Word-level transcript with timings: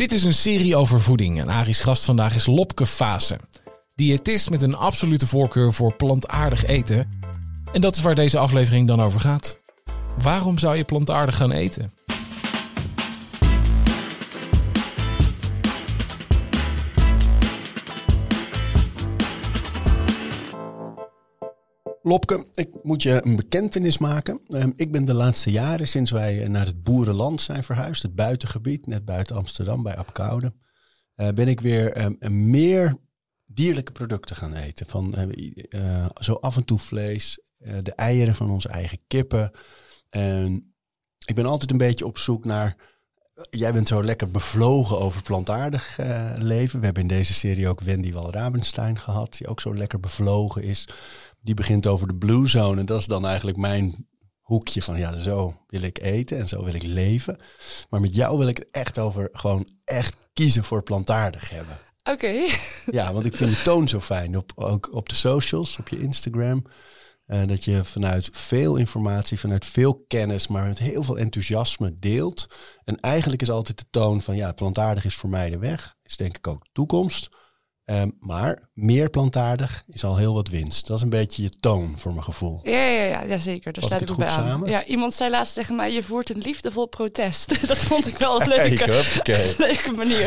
Dit 0.00 0.12
is 0.12 0.24
een 0.24 0.32
serie 0.32 0.76
over 0.76 1.00
voeding 1.00 1.40
en 1.40 1.48
Ari's 1.48 1.80
gast 1.80 2.04
vandaag 2.04 2.34
is 2.34 2.46
Lopke 2.46 2.86
Fase. 2.86 3.38
Diëtist 3.94 4.50
met 4.50 4.62
een 4.62 4.74
absolute 4.74 5.26
voorkeur 5.26 5.72
voor 5.72 5.94
plantaardig 5.94 6.66
eten. 6.66 7.10
En 7.72 7.80
dat 7.80 7.96
is 7.96 8.02
waar 8.02 8.14
deze 8.14 8.38
aflevering 8.38 8.86
dan 8.86 9.02
over 9.02 9.20
gaat. 9.20 9.58
Waarom 10.22 10.58
zou 10.58 10.76
je 10.76 10.84
plantaardig 10.84 11.36
gaan 11.36 11.50
eten? 11.50 11.92
Lopke, 22.02 22.46
ik 22.54 22.68
moet 22.82 23.02
je 23.02 23.20
een 23.24 23.36
bekentenis 23.36 23.98
maken. 23.98 24.40
Ehm, 24.46 24.70
ik 24.74 24.92
ben 24.92 25.04
de 25.04 25.14
laatste 25.14 25.50
jaren, 25.50 25.88
sinds 25.88 26.10
wij 26.10 26.48
naar 26.48 26.66
het 26.66 26.82
boerenland 26.82 27.42
zijn 27.42 27.64
verhuisd, 27.64 28.02
het 28.02 28.14
buitengebied, 28.14 28.86
net 28.86 29.04
buiten 29.04 29.36
Amsterdam 29.36 29.82
bij 29.82 29.96
Apkoude, 29.96 30.52
uh, 31.16 31.28
ben 31.28 31.48
ik 31.48 31.60
weer 31.60 31.92
ehm, 31.92 32.50
meer 32.50 32.96
dierlijke 33.46 33.92
producten 33.92 34.36
gaan 34.36 34.54
eten. 34.54 34.86
Van 34.86 35.14
uh, 35.70 36.06
zo 36.20 36.34
af 36.34 36.56
en 36.56 36.64
toe 36.64 36.78
vlees, 36.78 37.40
de 37.58 37.94
eieren 37.94 38.34
van 38.34 38.50
onze 38.50 38.68
eigen 38.68 38.98
kippen. 39.06 39.50
En 40.10 40.74
ik 41.24 41.34
ben 41.34 41.46
altijd 41.46 41.70
een 41.70 41.76
beetje 41.76 42.06
op 42.06 42.18
zoek 42.18 42.44
naar. 42.44 42.76
Jij 43.50 43.72
bent 43.72 43.88
zo 43.88 44.04
lekker 44.04 44.30
bevlogen 44.30 44.98
over 44.98 45.22
plantaardig 45.22 45.98
leven. 46.36 46.78
We 46.78 46.84
hebben 46.84 47.02
in 47.02 47.08
deze 47.08 47.34
serie 47.34 47.68
ook 47.68 47.80
Wendy 47.80 48.12
Wal-Rabenstein 48.12 48.98
gehad, 48.98 49.36
die 49.38 49.46
ook 49.46 49.60
zo 49.60 49.74
lekker 49.74 50.00
bevlogen 50.00 50.62
is 50.62 50.88
die 51.40 51.54
begint 51.54 51.86
over 51.86 52.06
de 52.06 52.14
blue 52.14 52.46
zone. 52.46 52.80
En 52.80 52.86
dat 52.86 53.00
is 53.00 53.06
dan 53.06 53.26
eigenlijk 53.26 53.56
mijn 53.56 54.08
hoekje 54.40 54.82
van 54.82 54.98
ja, 54.98 55.18
zo 55.18 55.56
wil 55.66 55.82
ik 55.82 55.98
eten 55.98 56.38
en 56.38 56.48
zo 56.48 56.64
wil 56.64 56.74
ik 56.74 56.82
leven. 56.82 57.38
Maar 57.90 58.00
met 58.00 58.14
jou 58.14 58.38
wil 58.38 58.48
ik 58.48 58.56
het 58.56 58.68
echt 58.70 58.98
over 58.98 59.28
gewoon 59.32 59.68
echt 59.84 60.16
kiezen 60.32 60.64
voor 60.64 60.82
plantaardig 60.82 61.50
hebben. 61.50 61.78
Oké. 62.02 62.32
Ja, 62.90 63.12
want 63.12 63.24
ik 63.24 63.34
vind 63.34 63.50
de 63.50 63.62
toon 63.62 63.88
zo 63.88 64.00
fijn. 64.00 64.36
Op, 64.36 64.52
ook 64.54 64.94
op 64.94 65.08
de 65.08 65.14
socials, 65.14 65.78
op 65.78 65.88
je 65.88 66.00
Instagram. 66.00 66.64
Uh, 67.26 67.46
dat 67.46 67.64
je 67.64 67.84
vanuit 67.84 68.28
veel 68.32 68.76
informatie, 68.76 69.38
vanuit 69.38 69.66
veel 69.66 70.04
kennis, 70.08 70.48
maar 70.48 70.66
met 70.66 70.78
heel 70.78 71.02
veel 71.02 71.18
enthousiasme 71.18 71.98
deelt. 71.98 72.46
En 72.84 73.00
eigenlijk 73.00 73.42
is 73.42 73.50
altijd 73.50 73.78
de 73.78 73.86
toon 73.90 74.22
van 74.22 74.36
ja, 74.36 74.52
plantaardig 74.52 75.04
is 75.04 75.14
voor 75.14 75.30
mij 75.30 75.50
de 75.50 75.58
weg. 75.58 75.96
Is 76.02 76.16
denk 76.16 76.36
ik 76.36 76.46
ook 76.46 76.66
toekomst. 76.72 77.28
Um, 77.90 78.16
maar 78.20 78.68
meer 78.72 79.10
plantaardig 79.10 79.82
is 79.88 80.04
al 80.04 80.16
heel 80.16 80.34
wat 80.34 80.48
winst. 80.48 80.86
Dat 80.86 80.96
is 80.96 81.02
een 81.02 81.08
beetje 81.08 81.42
je 81.42 81.50
toon 81.50 81.98
voor 81.98 82.12
mijn 82.12 82.24
gevoel. 82.24 82.60
Ja, 82.62 82.86
ja, 82.86 83.02
ja, 83.02 83.22
ja 83.22 83.38
zeker. 83.38 83.72
Daar 83.72 83.84
sluit 83.84 84.10
ik 84.10 84.16
bij 84.16 84.28
aan. 84.28 84.48
Samen? 84.48 84.68
Ja, 84.68 84.84
iemand 84.84 85.14
zei 85.14 85.30
laatst 85.30 85.54
tegen 85.54 85.76
mij: 85.76 85.92
je 85.92 86.02
voert 86.02 86.30
een 86.30 86.38
liefdevol 86.38 86.86
protest. 86.86 87.60
dat 87.68 87.78
vond 87.78 88.06
ik 88.06 88.18
wel 88.18 88.40
een 88.40 88.48
leuke, 89.58 89.92
manier. 89.96 90.26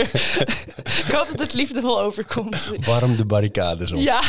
ik 0.83 1.09
hoop 1.11 1.28
dat 1.31 1.39
het 1.39 1.53
liefdevol 1.53 2.02
overkomt. 2.02 2.72
Warm 2.86 3.17
de 3.17 3.25
barricades 3.25 3.92
op. 3.92 4.00
Ja, 4.00 4.22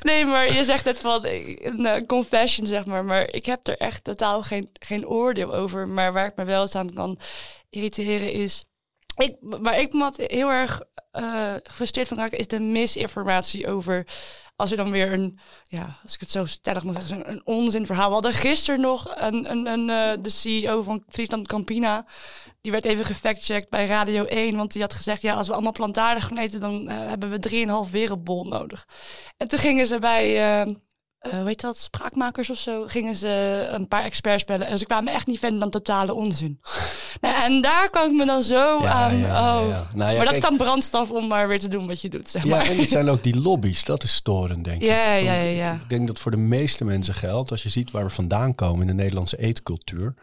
nee, 0.00 0.24
maar 0.24 0.52
je 0.52 0.64
zegt 0.64 0.84
net 0.84 1.00
van 1.00 1.24
een 1.24 1.80
uh, 1.80 1.94
confession, 2.06 2.66
zeg 2.66 2.84
maar. 2.84 3.04
Maar 3.04 3.32
ik 3.32 3.46
heb 3.46 3.66
er 3.66 3.76
echt 3.76 4.04
totaal 4.04 4.42
geen, 4.42 4.68
geen 4.72 5.06
oordeel 5.06 5.54
over. 5.54 5.88
Maar 5.88 6.12
waar 6.12 6.26
ik 6.26 6.36
me 6.36 6.44
wel 6.44 6.60
eens 6.60 6.74
aan 6.74 6.92
kan 6.92 7.18
irriteren 7.70 8.32
is. 8.32 8.64
Ik, 9.16 9.36
waar 9.40 9.78
ik 9.78 9.92
me 9.92 10.12
heel 10.16 10.50
erg 10.50 10.82
uh, 11.12 11.54
gefrustreerd 11.62 12.08
van 12.08 12.16
raken, 12.16 12.38
is 12.38 12.46
de 12.46 12.60
misinformatie 12.60 13.68
over. 13.68 14.06
Als 14.56 14.70
er 14.70 14.76
dan 14.76 14.90
weer 14.90 15.12
een, 15.12 15.38
ja, 15.62 15.98
als 16.02 16.14
ik 16.14 16.20
het 16.20 16.30
zo 16.30 16.44
stellig 16.44 16.84
moet 16.84 17.02
zeggen, 17.02 17.30
een 17.30 17.46
onzinverhaal. 17.46 18.06
We 18.06 18.12
hadden 18.12 18.32
gisteren 18.32 18.80
nog 18.80 19.12
een, 19.16 19.50
een, 19.50 19.66
een, 19.66 19.88
uh, 19.88 20.22
de 20.22 20.30
CEO 20.30 20.82
van 20.82 21.04
Friesland 21.08 21.48
Campina. 21.48 22.06
Die 22.60 22.72
werd 22.72 22.84
even 22.84 23.04
gefactcheckt 23.04 23.70
bij 23.70 23.86
Radio 23.86 24.24
1. 24.24 24.56
Want 24.56 24.72
die 24.72 24.82
had 24.82 24.94
gezegd: 24.94 25.22
ja, 25.22 25.34
als 25.34 25.46
we 25.46 25.52
allemaal 25.52 25.72
plantaardig 25.72 26.26
gaan 26.26 26.38
eten, 26.38 26.60
dan 26.60 26.90
uh, 26.90 27.08
hebben 27.08 27.30
we 27.30 27.86
3,5 27.86 27.90
wereldbol 27.90 28.44
nodig. 28.44 28.88
En 29.36 29.48
toen 29.48 29.58
gingen 29.58 29.86
ze 29.86 29.98
bij 29.98 30.66
uh, 31.32 31.42
weet 31.42 31.60
dat, 31.60 31.78
spraakmakers 31.78 32.50
of 32.50 32.58
zo, 32.58 32.84
gingen 32.86 33.14
ze 33.14 33.66
een 33.70 33.88
paar 33.88 34.04
experts 34.04 34.44
bellen. 34.44 34.66
En 34.66 34.78
ze 34.78 34.86
kwamen 34.86 35.12
echt 35.12 35.26
niet 35.26 35.38
verder 35.38 35.60
dan 35.60 35.70
totale 35.70 36.14
onzin. 36.14 36.60
nou, 37.20 37.42
en 37.42 37.60
daar 37.60 37.90
kan 37.90 38.10
ik 38.10 38.16
me 38.16 38.26
dan 38.26 38.42
zo 38.42 38.84
aan... 38.84 39.18
Ja, 39.18 39.58
oh. 39.58 39.68
nou 39.94 40.16
maar 40.16 40.24
dat 40.24 40.34
is 40.34 40.40
dan 40.40 40.56
brandstof 40.56 41.10
om 41.10 41.26
maar 41.26 41.48
weer 41.48 41.58
te 41.58 41.68
doen 41.68 41.86
wat 41.86 42.00
je 42.00 42.08
doet, 42.08 42.28
zeg 42.28 42.44
maar. 42.44 42.64
Ja, 42.64 42.70
en 42.70 42.78
het 42.78 42.90
zijn 42.90 43.08
ook 43.14 43.22
die 43.22 43.40
lobby's. 43.40 43.84
Dat 43.84 44.02
is 44.02 44.14
storend, 44.14 44.64
denk 44.64 44.80
ik. 44.80 44.88
Ja, 44.88 45.14
ja, 45.14 45.34
ja, 45.34 45.72
Ik 45.72 45.88
denk 45.88 46.06
dat 46.06 46.18
voor 46.18 46.30
de 46.30 46.36
meeste 46.36 46.84
mensen 46.84 47.14
geldt, 47.14 47.50
als 47.50 47.62
je 47.62 47.68
ziet 47.68 47.90
waar 47.90 48.04
we 48.04 48.10
vandaan 48.10 48.54
komen 48.54 48.80
in 48.80 48.86
de 48.86 49.02
Nederlandse 49.02 49.38
eetcultuur, 49.38 50.14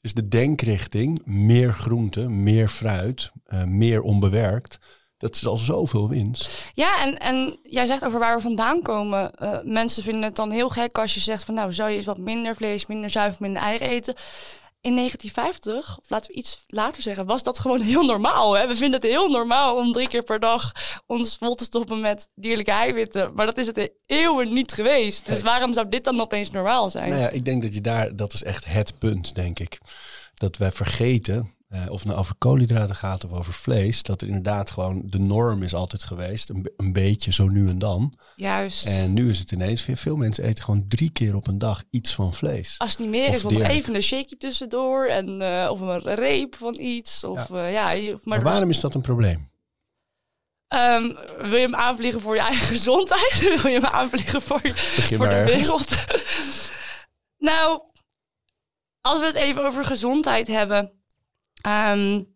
is 0.00 0.14
de 0.14 0.28
denkrichting 0.28 1.22
meer 1.24 1.72
groente, 1.72 2.28
meer 2.28 2.68
fruit, 2.68 3.32
uh, 3.48 3.64
meer 3.64 4.00
onbewerkt 4.00 4.78
dat 5.24 5.34
is 5.34 5.46
al 5.46 5.56
zoveel 5.56 6.08
winst. 6.08 6.70
Ja, 6.74 7.02
en, 7.02 7.18
en 7.18 7.58
jij 7.62 7.86
zegt 7.86 8.04
over 8.04 8.18
waar 8.18 8.36
we 8.36 8.42
vandaan 8.42 8.82
komen. 8.82 9.32
Uh, 9.38 9.58
mensen 9.62 10.02
vinden 10.02 10.22
het 10.22 10.36
dan 10.36 10.50
heel 10.50 10.68
gek 10.68 10.98
als 10.98 11.14
je 11.14 11.20
zegt 11.20 11.44
van 11.44 11.54
nou, 11.54 11.72
zou 11.72 11.90
je 11.90 11.96
eens 11.96 12.04
wat 12.04 12.18
minder 12.18 12.56
vlees, 12.56 12.86
minder 12.86 13.10
zuivel, 13.10 13.38
minder 13.40 13.62
eieren 13.62 13.88
eten. 13.88 14.14
In 14.80 14.96
1950, 14.96 15.98
of 15.98 16.10
laten 16.10 16.30
we 16.30 16.36
iets 16.36 16.64
later 16.66 17.02
zeggen, 17.02 17.26
was 17.26 17.42
dat 17.42 17.58
gewoon 17.58 17.80
heel 17.80 18.04
normaal. 18.04 18.52
Hè? 18.52 18.66
We 18.66 18.76
vinden 18.76 19.00
het 19.00 19.10
heel 19.10 19.28
normaal 19.28 19.76
om 19.76 19.92
drie 19.92 20.08
keer 20.08 20.22
per 20.22 20.40
dag 20.40 20.72
ons 21.06 21.36
vol 21.36 21.54
te 21.54 21.64
stoppen 21.64 22.00
met 22.00 22.28
dierlijke 22.34 22.70
eiwitten. 22.70 23.34
Maar 23.34 23.46
dat 23.46 23.58
is 23.58 23.66
het 23.66 23.90
eeuwen 24.06 24.52
niet 24.52 24.72
geweest. 24.72 25.26
Dus 25.26 25.42
waarom 25.42 25.74
zou 25.74 25.88
dit 25.88 26.04
dan 26.04 26.20
opeens 26.20 26.50
normaal 26.50 26.90
zijn? 26.90 27.08
Nou 27.08 27.20
ja, 27.20 27.28
ik 27.30 27.44
denk 27.44 27.62
dat 27.62 27.74
je 27.74 27.80
daar, 27.80 28.16
dat 28.16 28.32
is 28.32 28.42
echt 28.42 28.64
het 28.64 28.98
punt, 28.98 29.34
denk 29.34 29.58
ik. 29.58 29.78
Dat 30.34 30.56
wij 30.56 30.72
vergeten 30.72 31.53
uh, 31.74 31.90
of 31.90 31.98
het 31.98 32.04
nou 32.04 32.18
over 32.18 32.34
koolhydraten 32.34 32.96
gaat 32.96 33.24
of 33.24 33.32
over 33.32 33.52
vlees, 33.52 34.02
dat 34.02 34.22
er 34.22 34.26
inderdaad 34.26 34.70
gewoon 34.70 35.02
de 35.04 35.18
norm 35.18 35.62
is 35.62 35.74
altijd 35.74 36.04
geweest. 36.04 36.48
Een, 36.48 36.72
een, 36.76 36.92
beetje 36.92 37.32
zo 37.32 37.48
nu 37.48 37.68
en 37.68 37.78
dan. 37.78 38.18
Juist. 38.36 38.86
En 38.86 39.12
nu 39.12 39.28
is 39.28 39.38
het 39.38 39.52
ineens 39.52 39.86
weer, 39.86 39.96
veel 39.96 40.16
mensen 40.16 40.44
eten 40.44 40.64
gewoon 40.64 40.84
drie 40.88 41.10
keer 41.10 41.36
op 41.36 41.46
een 41.46 41.58
dag 41.58 41.82
iets 41.90 42.14
van 42.14 42.34
vlees. 42.34 42.74
Als 42.78 42.90
het 42.90 42.98
niet 42.98 43.08
meer 43.08 43.32
is, 43.32 43.42
nog 43.42 43.60
even 43.60 43.94
een 43.94 44.02
shakeje 44.02 44.36
tussendoor 44.36 45.06
en, 45.06 45.42
uh, 45.42 45.68
of 45.70 45.80
een 45.80 46.14
reep 46.14 46.56
van 46.56 46.78
iets. 46.78 47.24
Of, 47.24 47.48
ja. 47.48 47.54
Uh, 47.54 47.72
ja 47.72 48.10
maar, 48.10 48.20
maar 48.24 48.42
waarom 48.42 48.70
is 48.70 48.80
dat 48.80 48.94
een 48.94 49.00
probleem? 49.00 49.52
Um, 50.68 51.18
wil 51.38 51.56
je 51.56 51.64
hem 51.64 51.74
aanvliegen 51.74 52.20
voor 52.20 52.34
je 52.34 52.40
eigen 52.40 52.66
gezondheid? 52.76 53.38
wil 53.62 53.72
je 53.72 53.80
hem 53.80 53.90
aanvliegen 53.90 54.42
voor, 54.42 54.60
je, 54.62 54.74
voor 55.16 55.28
de 55.28 55.44
wereld? 55.44 55.94
nou, 57.48 57.82
als 59.00 59.20
we 59.20 59.26
het 59.26 59.34
even 59.34 59.64
over 59.64 59.84
gezondheid 59.84 60.46
hebben 60.46 61.03
Um, 61.66 62.32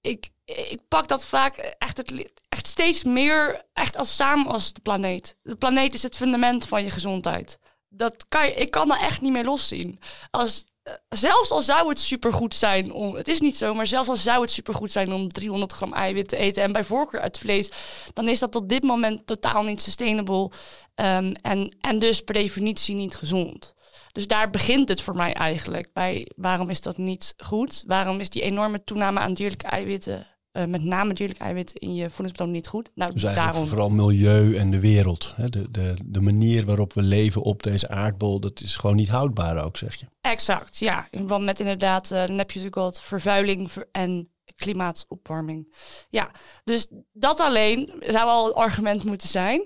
ik, 0.00 0.28
ik 0.44 0.80
pak 0.88 1.08
dat 1.08 1.26
vaak 1.26 1.56
echt, 1.78 1.96
het, 1.96 2.32
echt 2.48 2.66
steeds 2.66 3.04
meer 3.04 3.62
echt 3.72 3.96
als 3.96 4.16
samen 4.16 4.46
als 4.46 4.72
de 4.72 4.80
planeet. 4.80 5.36
De 5.42 5.56
planeet 5.56 5.94
is 5.94 6.02
het 6.02 6.16
fundament 6.16 6.68
van 6.68 6.84
je 6.84 6.90
gezondheid. 6.90 7.58
Dat 7.88 8.24
kan 8.28 8.44
ik 8.44 8.70
kan 8.70 8.88
daar 8.88 9.00
echt 9.00 9.20
niet 9.20 9.32
meer 9.32 9.44
loszien. 9.44 10.00
Als, 10.30 10.64
eh, 10.82 10.92
zelfs 11.08 11.50
al 11.50 11.60
zou 11.60 11.88
het 11.88 12.00
supergoed 12.00 12.54
zijn 12.54 12.92
om, 12.92 13.14
het 13.14 13.28
is 13.28 13.40
niet 13.40 13.56
zo, 13.56 13.74
maar 13.74 13.86
zelfs 13.86 14.08
al 14.08 14.16
zou 14.16 14.40
het 14.40 14.50
supergoed 14.50 14.92
zijn 14.92 15.12
om 15.12 15.28
300 15.28 15.72
gram 15.72 15.92
eiwit 15.92 16.28
te 16.28 16.36
eten 16.36 16.62
en 16.62 16.72
bij 16.72 16.84
voorkeur 16.84 17.20
uit 17.20 17.38
vlees, 17.38 17.70
dan 18.12 18.28
is 18.28 18.38
dat 18.38 18.54
op 18.54 18.68
dit 18.68 18.82
moment 18.82 19.26
totaal 19.26 19.62
niet 19.62 19.82
sustainable 19.82 20.50
um, 20.94 21.32
en, 21.32 21.76
en 21.80 21.98
dus 21.98 22.20
per 22.20 22.34
definitie 22.34 22.94
niet 22.94 23.16
gezond. 23.16 23.74
Dus 24.16 24.26
daar 24.26 24.50
begint 24.50 24.88
het 24.88 25.00
voor 25.00 25.14
mij 25.14 25.32
eigenlijk. 25.32 25.92
Bij 25.92 26.30
waarom 26.36 26.70
is 26.70 26.80
dat 26.80 26.96
niet 26.96 27.34
goed? 27.36 27.82
Waarom 27.86 28.20
is 28.20 28.28
die 28.28 28.42
enorme 28.42 28.84
toename 28.84 29.20
aan 29.20 29.34
dierlijke 29.34 29.66
eiwitten, 29.66 30.26
uh, 30.52 30.64
met 30.64 30.82
name 30.82 31.14
dierlijke 31.14 31.42
eiwitten 31.42 31.80
in 31.80 31.94
je 31.94 32.10
voedingsplan 32.10 32.50
niet 32.50 32.66
goed? 32.66 32.90
Nou, 32.94 33.12
dus 33.12 33.22
daarom... 33.22 33.66
vooral 33.66 33.90
milieu 33.90 34.56
en 34.56 34.70
de 34.70 34.80
wereld. 34.80 35.32
Hè? 35.36 35.48
De, 35.48 35.70
de, 35.70 35.96
de 36.04 36.20
manier 36.20 36.64
waarop 36.64 36.92
we 36.92 37.02
leven 37.02 37.42
op 37.42 37.62
deze 37.62 37.88
aardbol, 37.88 38.40
dat 38.40 38.60
is 38.60 38.76
gewoon 38.76 38.96
niet 38.96 39.08
houdbaar 39.08 39.64
ook, 39.64 39.76
zeg 39.76 39.94
je. 39.94 40.06
Exact, 40.20 40.78
ja. 40.78 41.08
In 41.10 41.18
verband 41.18 41.44
met 41.44 41.60
inderdaad, 41.60 42.10
uh, 42.10 42.26
dan 42.26 42.38
heb 42.38 42.50
je 42.50 42.58
natuurlijk 42.58 42.74
wat 42.74 43.02
vervuiling 43.02 43.70
en 43.92 44.30
klimaatopwarming. 44.56 45.74
Ja, 46.08 46.30
dus 46.64 46.86
dat 47.12 47.40
alleen 47.40 47.92
zou 48.00 48.28
al 48.28 48.46
een 48.46 48.54
argument 48.54 49.04
moeten 49.04 49.28
zijn. 49.28 49.60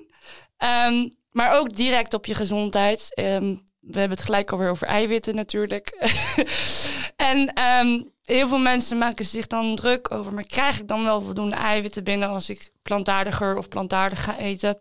Um, 0.87 1.11
maar 1.31 1.58
ook 1.58 1.76
direct 1.76 2.14
op 2.14 2.26
je 2.26 2.35
gezondheid. 2.35 3.19
Um, 3.19 3.69
we 3.81 3.99
hebben 3.99 4.17
het 4.17 4.27
gelijk 4.27 4.53
alweer 4.53 4.71
over 4.71 4.87
eiwitten 4.87 5.35
natuurlijk. 5.35 5.88
en 7.17 7.53
ehm, 7.53 8.03
heel 8.25 8.49
veel 8.49 8.59
mensen 8.59 8.99
maken 8.99 9.25
zich 9.25 9.47
dan 9.47 9.77
druk 9.77 10.11
over, 10.11 10.35
maar 10.35 10.47
krijg 10.47 10.81
ik 10.81 10.88
dan 10.88 11.05
wel 11.05 11.23
voldoende 11.23 11.56
eiwitten 11.56 12.05
binnen 12.05 12.29
als 12.29 12.50
ik 12.50 12.71
plantaardiger 12.82 13.56
of 13.56 13.69
plantaardig 13.69 14.25
ga 14.25 14.38
eten? 14.38 14.81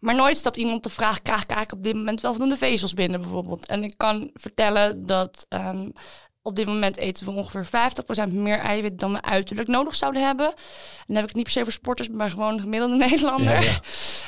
Maar 0.00 0.14
nooit 0.14 0.36
stelt 0.36 0.56
iemand 0.56 0.82
de 0.82 0.90
vraag: 0.90 1.22
krijg 1.22 1.42
ik 1.42 1.50
eigenlijk 1.50 1.78
op 1.78 1.84
dit 1.84 1.94
moment 1.94 2.20
wel 2.20 2.30
voldoende 2.30 2.56
vezels 2.56 2.94
binnen, 2.94 3.20
bijvoorbeeld? 3.20 3.66
En 3.66 3.84
ik 3.84 3.94
kan 3.96 4.30
vertellen 4.34 5.06
dat 5.06 5.46
um, 5.48 5.92
op 6.46 6.56
dit 6.56 6.66
moment 6.66 6.96
eten 6.96 7.24
we 7.24 7.32
ongeveer 7.32 7.66
50% 8.28 8.32
meer 8.32 8.58
eiwit 8.58 8.98
dan 9.00 9.12
we 9.12 9.22
uiterlijk 9.22 9.68
nodig 9.68 9.94
zouden 9.94 10.26
hebben. 10.26 10.46
En 10.46 10.54
dan 11.06 11.16
heb 11.16 11.24
ik 11.24 11.28
het 11.28 11.34
niet 11.34 11.44
per 11.44 11.52
se 11.52 11.62
voor 11.62 11.72
sporters, 11.72 12.08
maar 12.08 12.30
gewoon 12.30 12.52
een 12.52 12.60
gemiddelde 12.60 12.96
Nederlander. 13.06 13.62
Ja, 13.62 13.80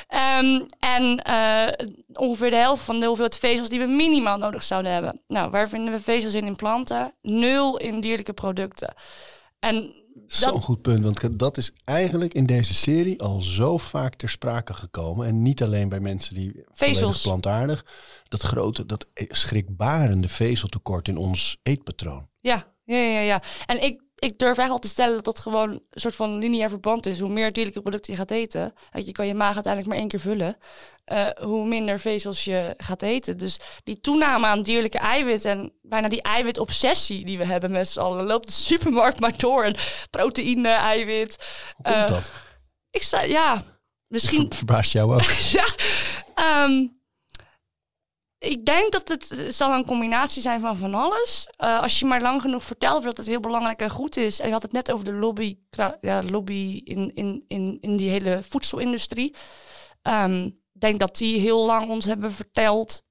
ehm, 0.07 0.61
en 0.79 1.21
uh, 1.29 1.87
ongeveer 2.13 2.49
de 2.49 2.55
helft 2.55 2.83
van 2.83 2.99
de 2.99 3.05
hoeveelheid 3.05 3.39
vezels 3.39 3.69
die 3.69 3.79
we 3.79 3.85
minimaal 3.85 4.37
nodig 4.37 4.63
zouden 4.63 4.91
hebben. 4.91 5.21
Nou, 5.27 5.49
waar 5.49 5.69
vinden 5.69 5.93
we 5.93 5.99
vezels 5.99 6.33
in 6.33 6.45
in 6.45 6.55
planten? 6.55 7.13
Nul 7.21 7.77
in 7.77 7.99
dierlijke 7.99 8.33
producten. 8.33 8.93
En 9.59 9.93
Zo'n 10.25 10.61
goed 10.61 10.81
punt, 10.81 11.03
want 11.03 11.39
dat 11.39 11.57
is 11.57 11.71
eigenlijk 11.83 12.33
in 12.33 12.45
deze 12.45 12.73
serie 12.73 13.21
al 13.21 13.41
zo 13.41 13.77
vaak 13.77 14.15
ter 14.15 14.29
sprake 14.29 14.73
gekomen. 14.73 15.27
En 15.27 15.41
niet 15.41 15.63
alleen 15.63 15.89
bij 15.89 15.99
mensen 15.99 16.35
die 16.35 16.63
vezels 16.73 17.21
plantaardig. 17.21 17.85
Dat 18.27 18.41
grote, 18.41 18.85
dat 18.85 19.11
schrikbarende 19.13 20.29
vezeltekort 20.29 21.07
in 21.07 21.17
ons 21.17 21.59
eetpatroon. 21.63 22.27
Ja, 22.39 22.73
ja, 22.83 22.97
ja, 22.97 23.19
ja. 23.19 23.41
En 23.65 23.83
ik 23.83 24.01
ik 24.19 24.37
durf 24.37 24.57
echt 24.57 24.69
al 24.69 24.79
te 24.79 24.87
stellen 24.87 25.15
dat 25.15 25.25
dat 25.25 25.39
gewoon 25.39 25.69
een 25.69 25.81
soort 25.91 26.15
van 26.15 26.37
lineair 26.37 26.69
verband 26.69 27.05
is. 27.05 27.19
Hoe 27.19 27.29
meer 27.29 27.53
dierlijke 27.53 27.81
producten 27.81 28.11
je 28.11 28.19
gaat 28.19 28.31
eten, 28.31 28.73
je 28.91 29.11
kan 29.11 29.27
je 29.27 29.33
maag 29.33 29.53
uiteindelijk 29.53 29.87
maar 29.87 30.01
één 30.01 30.07
keer 30.07 30.19
vullen, 30.19 30.57
uh, 31.05 31.27
hoe 31.41 31.67
minder 31.67 31.99
vezels 31.99 32.43
je 32.43 32.73
gaat 32.77 33.01
eten. 33.01 33.37
Dus 33.37 33.59
die 33.83 33.99
toename 33.99 34.45
aan 34.45 34.61
dierlijke 34.61 34.97
eiwit 34.97 35.45
en 35.45 35.73
bijna 35.81 36.07
die 36.07 36.21
eiwitobsessie 36.21 37.25
die 37.25 37.37
we 37.37 37.45
hebben 37.45 37.71
met 37.71 37.89
z'n 37.89 37.99
allen, 37.99 38.25
loopt 38.25 38.47
de 38.47 38.53
supermarkt 38.53 39.19
maar 39.19 39.37
door. 39.37 39.63
En 39.63 39.75
proteïne, 40.09 40.69
eiwit. 40.69 41.63
Hoe 41.75 41.93
komt 41.93 42.09
uh, 42.09 42.15
dat? 42.15 42.31
Ik 42.91 43.01
sta, 43.01 43.21
ja, 43.21 43.63
misschien... 44.07 44.53
Verbaast 44.53 44.91
jou 44.91 45.13
ook? 45.13 45.29
ja, 45.59 45.67
um, 46.63 46.96
ik 48.47 48.65
denk 48.65 48.91
dat 48.91 49.07
het, 49.07 49.55
zal 49.55 49.73
een 49.73 49.85
combinatie 49.85 50.41
zijn 50.41 50.59
van 50.59 50.77
van 50.77 50.93
alles. 50.93 51.49
Uh, 51.63 51.81
als 51.81 51.99
je 51.99 52.05
maar 52.05 52.21
lang 52.21 52.41
genoeg 52.41 52.63
vertelt 52.63 53.03
dat 53.03 53.17
het 53.17 53.25
heel 53.25 53.39
belangrijk 53.39 53.79
en 53.79 53.89
goed 53.89 54.17
is. 54.17 54.39
En 54.39 54.47
je 54.47 54.53
had 54.53 54.61
het 54.61 54.71
net 54.71 54.91
over 54.91 55.05
de 55.05 55.13
lobby, 55.13 55.57
ja, 56.01 56.23
lobby 56.23 56.81
in, 56.83 57.11
in, 57.15 57.43
in, 57.47 57.77
in 57.81 57.97
die 57.97 58.09
hele 58.09 58.39
voedselindustrie. 58.49 59.35
Ik 60.03 60.81
denk 60.83 60.99
dat 60.99 61.17
die 61.17 61.39
heel 61.39 61.65
lang 61.65 61.89
ons 61.89 62.05
hebben 62.05 62.33
verteld. 62.33 63.05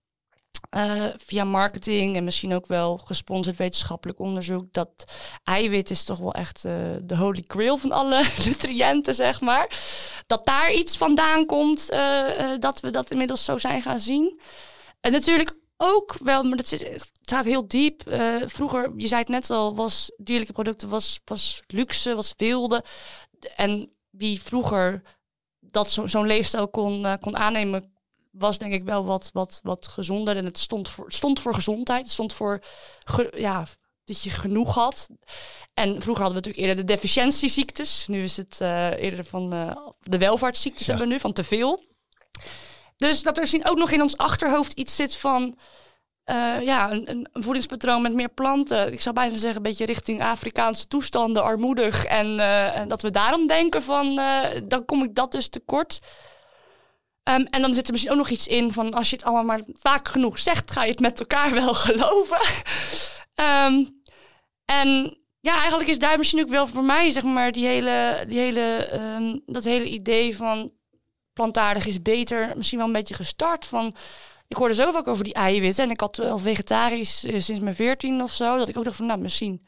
Uh, 0.77 1.05
via 1.17 1.45
marketing 1.45 2.17
en 2.17 2.25
misschien 2.25 2.55
ook 2.55 2.67
wel 2.67 2.97
gesponsord 3.05 3.57
wetenschappelijk 3.57 4.19
onderzoek. 4.19 4.73
Dat 4.73 5.05
eiwit 5.45 5.91
is 5.91 6.05
toch 6.05 6.19
wel 6.19 6.35
echt 6.35 6.65
uh, 6.65 6.73
de 7.03 7.17
holy 7.17 7.45
grail 7.47 7.77
van 7.77 7.93
alle 7.93 8.27
nutriënten, 8.47 9.15
zeg 9.15 9.41
maar. 9.41 9.79
Dat 10.27 10.47
daar 10.47 10.73
iets 10.73 10.97
vandaan 10.97 11.47
komt, 11.47 11.89
dat 12.59 12.81
we 12.81 12.91
dat 12.91 13.11
inmiddels 13.11 13.45
zo 13.45 13.59
zijn 13.59 13.83
gaan 13.83 13.99
zien. 13.99 14.41
En 15.07 15.13
natuurlijk 15.13 15.59
ook 15.77 16.17
wel, 16.19 16.43
maar 16.43 16.57
dat 16.57 16.71
het 16.71 17.11
gaat 17.23 17.45
heel 17.45 17.69
diep. 17.69 18.09
Uh, 18.09 18.43
vroeger, 18.47 18.93
je 18.97 19.07
zei 19.07 19.21
het 19.21 19.31
net 19.31 19.51
al, 19.51 19.77
was 19.77 20.13
dierlijke 20.17 20.53
producten 20.53 20.89
was, 20.89 21.21
was 21.25 21.63
luxe, 21.67 22.15
was 22.15 22.35
wilde. 22.37 22.85
En 23.57 23.97
wie 24.11 24.43
vroeger 24.43 25.03
dat 25.61 25.91
zo, 25.91 26.07
zo'n 26.07 26.27
leefstijl 26.27 26.69
kon, 26.69 27.05
uh, 27.05 27.15
kon 27.21 27.37
aannemen, 27.37 27.93
was 28.31 28.59
denk 28.59 28.73
ik 28.73 28.85
wel 28.85 29.05
wat, 29.05 29.31
wat, 29.33 29.61
wat 29.63 29.87
gezonder. 29.87 30.37
En 30.37 30.45
het 30.45 30.59
stond 30.59 30.89
voor, 30.89 31.13
stond 31.13 31.41
voor 31.41 31.55
gezondheid. 31.55 32.03
Het 32.03 32.13
stond 32.13 32.33
voor 32.33 32.63
ja, 33.37 33.67
dat 34.05 34.23
je 34.23 34.31
genoeg 34.31 34.75
had. 34.75 35.09
En 35.75 36.03
vroeger 36.03 36.25
hadden 36.25 36.43
we 36.43 36.49
natuurlijk 36.49 36.57
eerder 36.57 36.77
de 36.77 36.93
deficiëntieziektes. 36.93 38.07
Nu 38.07 38.23
is 38.23 38.37
het 38.37 38.59
uh, 38.63 38.91
eerder 38.91 39.25
van 39.25 39.51
de 40.01 40.19
welvaartsziektes 40.19 40.87
hebben 40.87 41.07
we 41.07 41.13
nu, 41.13 41.21
van 41.21 41.33
te 41.33 41.45
veel. 41.45 41.85
Dus 42.97 43.23
dat 43.23 43.35
er 43.35 43.41
misschien 43.41 43.67
ook 43.67 43.79
nog 43.79 43.91
in 43.91 44.03
ons 44.03 44.17
achterhoofd 44.17 44.73
iets 44.73 44.97
zit 44.97 45.17
van... 45.17 45.59
Uh, 46.31 46.61
ja, 46.63 46.91
een, 46.91 47.29
voedingspatroon 47.33 48.03
met 48.03 48.13
meer 48.13 48.29
planten. 48.29 48.93
Ik 48.93 49.01
zou 49.01 49.15
bijna 49.15 49.35
zeggen, 49.35 49.57
een 49.57 49.63
beetje 49.63 49.87
richting 49.87 50.23
Afrikaanse 50.23 50.87
toestanden, 50.87 51.43
armoedig. 51.43 52.05
En, 52.05 52.41
en 52.75 52.89
dat 52.89 53.03
we 53.03 53.11
daarom 53.11 53.47
denken 53.47 53.83
van, 53.83 54.19
uh, 54.19 54.45
dan 54.65 54.85
kom 54.85 55.05
ik 55.05 55.15
dat 55.15 55.33
dus 55.33 55.49
tekort. 55.49 56.01
Um, 57.31 57.47
en 57.47 57.63
dan 57.63 57.75
zit 57.75 57.87
er 57.87 57.93
misschien 57.93 58.13
ook 58.13 58.19
nog 58.19 58.29
iets 58.29 58.47
in 58.47 58.73
van, 58.73 58.95
als 58.95 59.11
je 59.11 59.17
het 59.17 59.25
allemaal 59.25 59.45
maar 59.45 59.63
vaak 59.73 60.09
genoeg 60.09 60.39
zegt, 60.39 60.71
ga 60.71 60.85
je 60.85 60.91
het 60.91 61.01
met 61.01 61.21
elkaar 61.21 61.55
wel 61.65 61.75
geloven. 61.75 62.41
um, 63.35 64.03
en 64.65 65.19
ja, 65.41 65.59
eigenlijk 65.59 65.89
is 65.89 65.99
daar 65.99 66.19
misschien 66.19 66.41
ook 66.41 66.49
wel 66.49 66.67
voor 66.67 66.85
mij, 66.85 67.11
zeg 67.11 67.23
maar, 67.23 67.53
die 67.53 67.67
hele, 67.67 68.25
die 68.29 68.39
hele, 68.39 68.93
um, 68.93 69.43
dat 69.47 69.65
hele 69.65 69.89
idee 69.89 70.37
van 70.37 70.73
plantaardig 71.37 71.87
is 71.87 72.03
beter 72.03 72.53
misschien 72.57 72.79
wel 72.79 72.87
een 72.87 72.93
beetje 72.93 73.15
gestart 73.15 73.67
van... 73.67 73.95
Ik 74.49 74.57
hoorde 74.57 74.75
zo 74.75 74.93
vaak 74.93 75.09
over 75.09 75.25
die 75.25 75.35
eiwitten 75.35 75.85
en 75.85 75.91
ik 75.91 76.01
had 76.01 76.17
wel 76.17 76.39
vegetarisch 76.39 77.25
eh, 77.25 77.41
sinds 77.41 77.61
mijn 77.61 77.75
veertien 77.75 78.23
of 78.23 78.33
zo. 78.33 78.57
Dat 78.57 78.69
ik 78.69 78.77
ook 78.79 78.85
dacht 78.85 78.97
van, 78.97 79.07
nou 79.07 79.21
misschien 79.21 79.67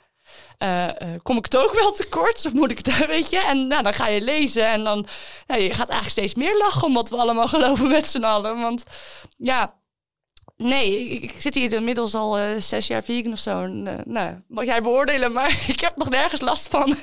uh, 0.59 0.85
uh, 0.85 0.93
kom 1.23 1.37
ik 1.37 1.45
het 1.45 1.57
ook 1.57 1.73
wel 1.73 1.93
tekort 1.93 2.47
of 2.47 2.53
moet 2.53 2.71
ik 2.71 2.87
het, 2.87 3.07
weet 3.07 3.31
je? 3.31 3.39
En 3.39 3.67
nou, 3.67 3.83
dan 3.83 3.93
ga 3.93 4.09
je 4.09 4.21
lezen 4.21 4.67
en 4.67 4.85
dan, 4.85 5.07
nou, 5.47 5.61
je 5.61 5.69
gaat 5.69 5.89
eigenlijk 5.89 6.11
steeds 6.11 6.35
meer 6.35 6.59
lachen 6.59 6.87
omdat 6.87 7.11
we 7.11 7.17
allemaal 7.17 7.49
geloven 7.49 7.89
met 7.89 8.07
z'n 8.07 8.25
allen. 8.25 8.61
Want 8.61 8.85
ja, 9.37 9.75
Nee, 10.59 11.09
ik, 11.09 11.35
zit 11.39 11.55
hier 11.55 11.73
inmiddels 11.73 12.15
al 12.15 12.41
uh, 12.41 12.61
zes 12.61 12.87
jaar 12.87 13.03
vegan 13.03 13.33
of 13.33 13.39
zo. 13.39 13.63
En, 13.63 13.87
uh, 13.87 13.95
nou, 14.05 14.43
mag 14.49 14.65
jij 14.65 14.83
beoordelen, 14.83 15.33
maar 15.33 15.63
ik 15.75 15.81
heb 15.81 15.97
nog 15.97 16.09
nergens 16.09 16.41
last 16.41 16.69
van. 16.69 16.97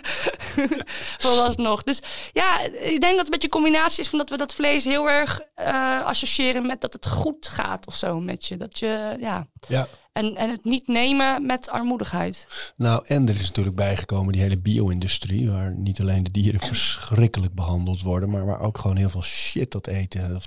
nog. 1.56 1.84
Dus 1.84 2.02
ja, 2.34 2.60
ik 2.64 3.02
denk 3.02 3.02
dat 3.02 3.12
het 3.12 3.26
een 3.26 3.30
beetje 3.30 3.44
een 3.44 3.50
combinatie 3.50 4.04
is 4.04 4.10
van 4.10 4.20
dat 4.20 4.30
we 4.30 4.38
dat 4.38 4.54
vlees 4.54 4.84
heel 4.84 5.10
erg 5.10 5.42
uh, 5.56 6.06
associëren 6.06 6.66
met 6.66 6.82
dat 6.82 6.94
het 6.94 7.08
goed 7.08 7.48
gaat 7.48 7.88
of 7.88 7.96
zo 7.96 8.20
met 8.20 8.46
je. 8.46 8.58
Dat 8.58 8.80
je, 8.80 9.18
ja. 9.20 9.48
ja. 9.68 9.88
En, 10.14 10.36
en 10.36 10.50
het 10.50 10.64
niet 10.64 10.88
nemen 10.88 11.46
met 11.46 11.70
armoedigheid. 11.70 12.48
Nou, 12.76 13.04
en 13.08 13.28
er 13.28 13.36
is 13.36 13.48
natuurlijk 13.48 13.76
bijgekomen 13.76 14.34
die 14.34 14.42
hele 14.42 14.58
bio-industrie, 14.58 15.52
waar 15.52 15.76
niet 15.76 16.00
alleen 16.00 16.24
de 16.24 16.32
dieren 16.32 16.60
verschrikkelijk 16.60 17.54
behandeld 17.54 18.02
worden, 18.02 18.30
maar 18.30 18.46
waar 18.46 18.60
ook 18.60 18.78
gewoon 18.78 18.98
heel 18.98 19.10
veel 19.10 19.24
shit 19.24 19.72
dat 19.72 19.88
eten, 19.88 20.36
of 20.36 20.46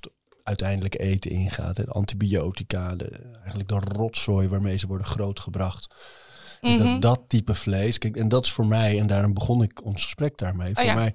uiteindelijk 0.49 0.99
eten 0.99 1.31
ingaat. 1.31 1.77
De 1.77 1.87
antibiotica, 1.87 2.97
de, 2.97 3.11
eigenlijk 3.35 3.69
de 3.69 3.95
rotzooi 3.95 4.49
waarmee 4.49 4.77
ze 4.77 4.87
worden 4.87 5.07
grootgebracht. 5.07 5.95
Dus 6.61 6.77
dat, 6.77 6.87
mhm. 6.87 7.01
dat 7.01 7.25
type 7.27 7.55
vlees. 7.55 7.99
Kijk, 7.99 8.17
en 8.17 8.29
dat 8.29 8.45
is 8.45 8.53
voor 8.53 8.67
mij, 8.67 8.99
en 8.99 9.07
daarom 9.07 9.35
begon 9.35 9.63
ik 9.63 9.85
ons 9.85 10.03
gesprek 10.03 10.39
daarmee. 10.39 10.77
Oh 10.77 10.85
voor 10.85 10.95
mij 10.95 11.15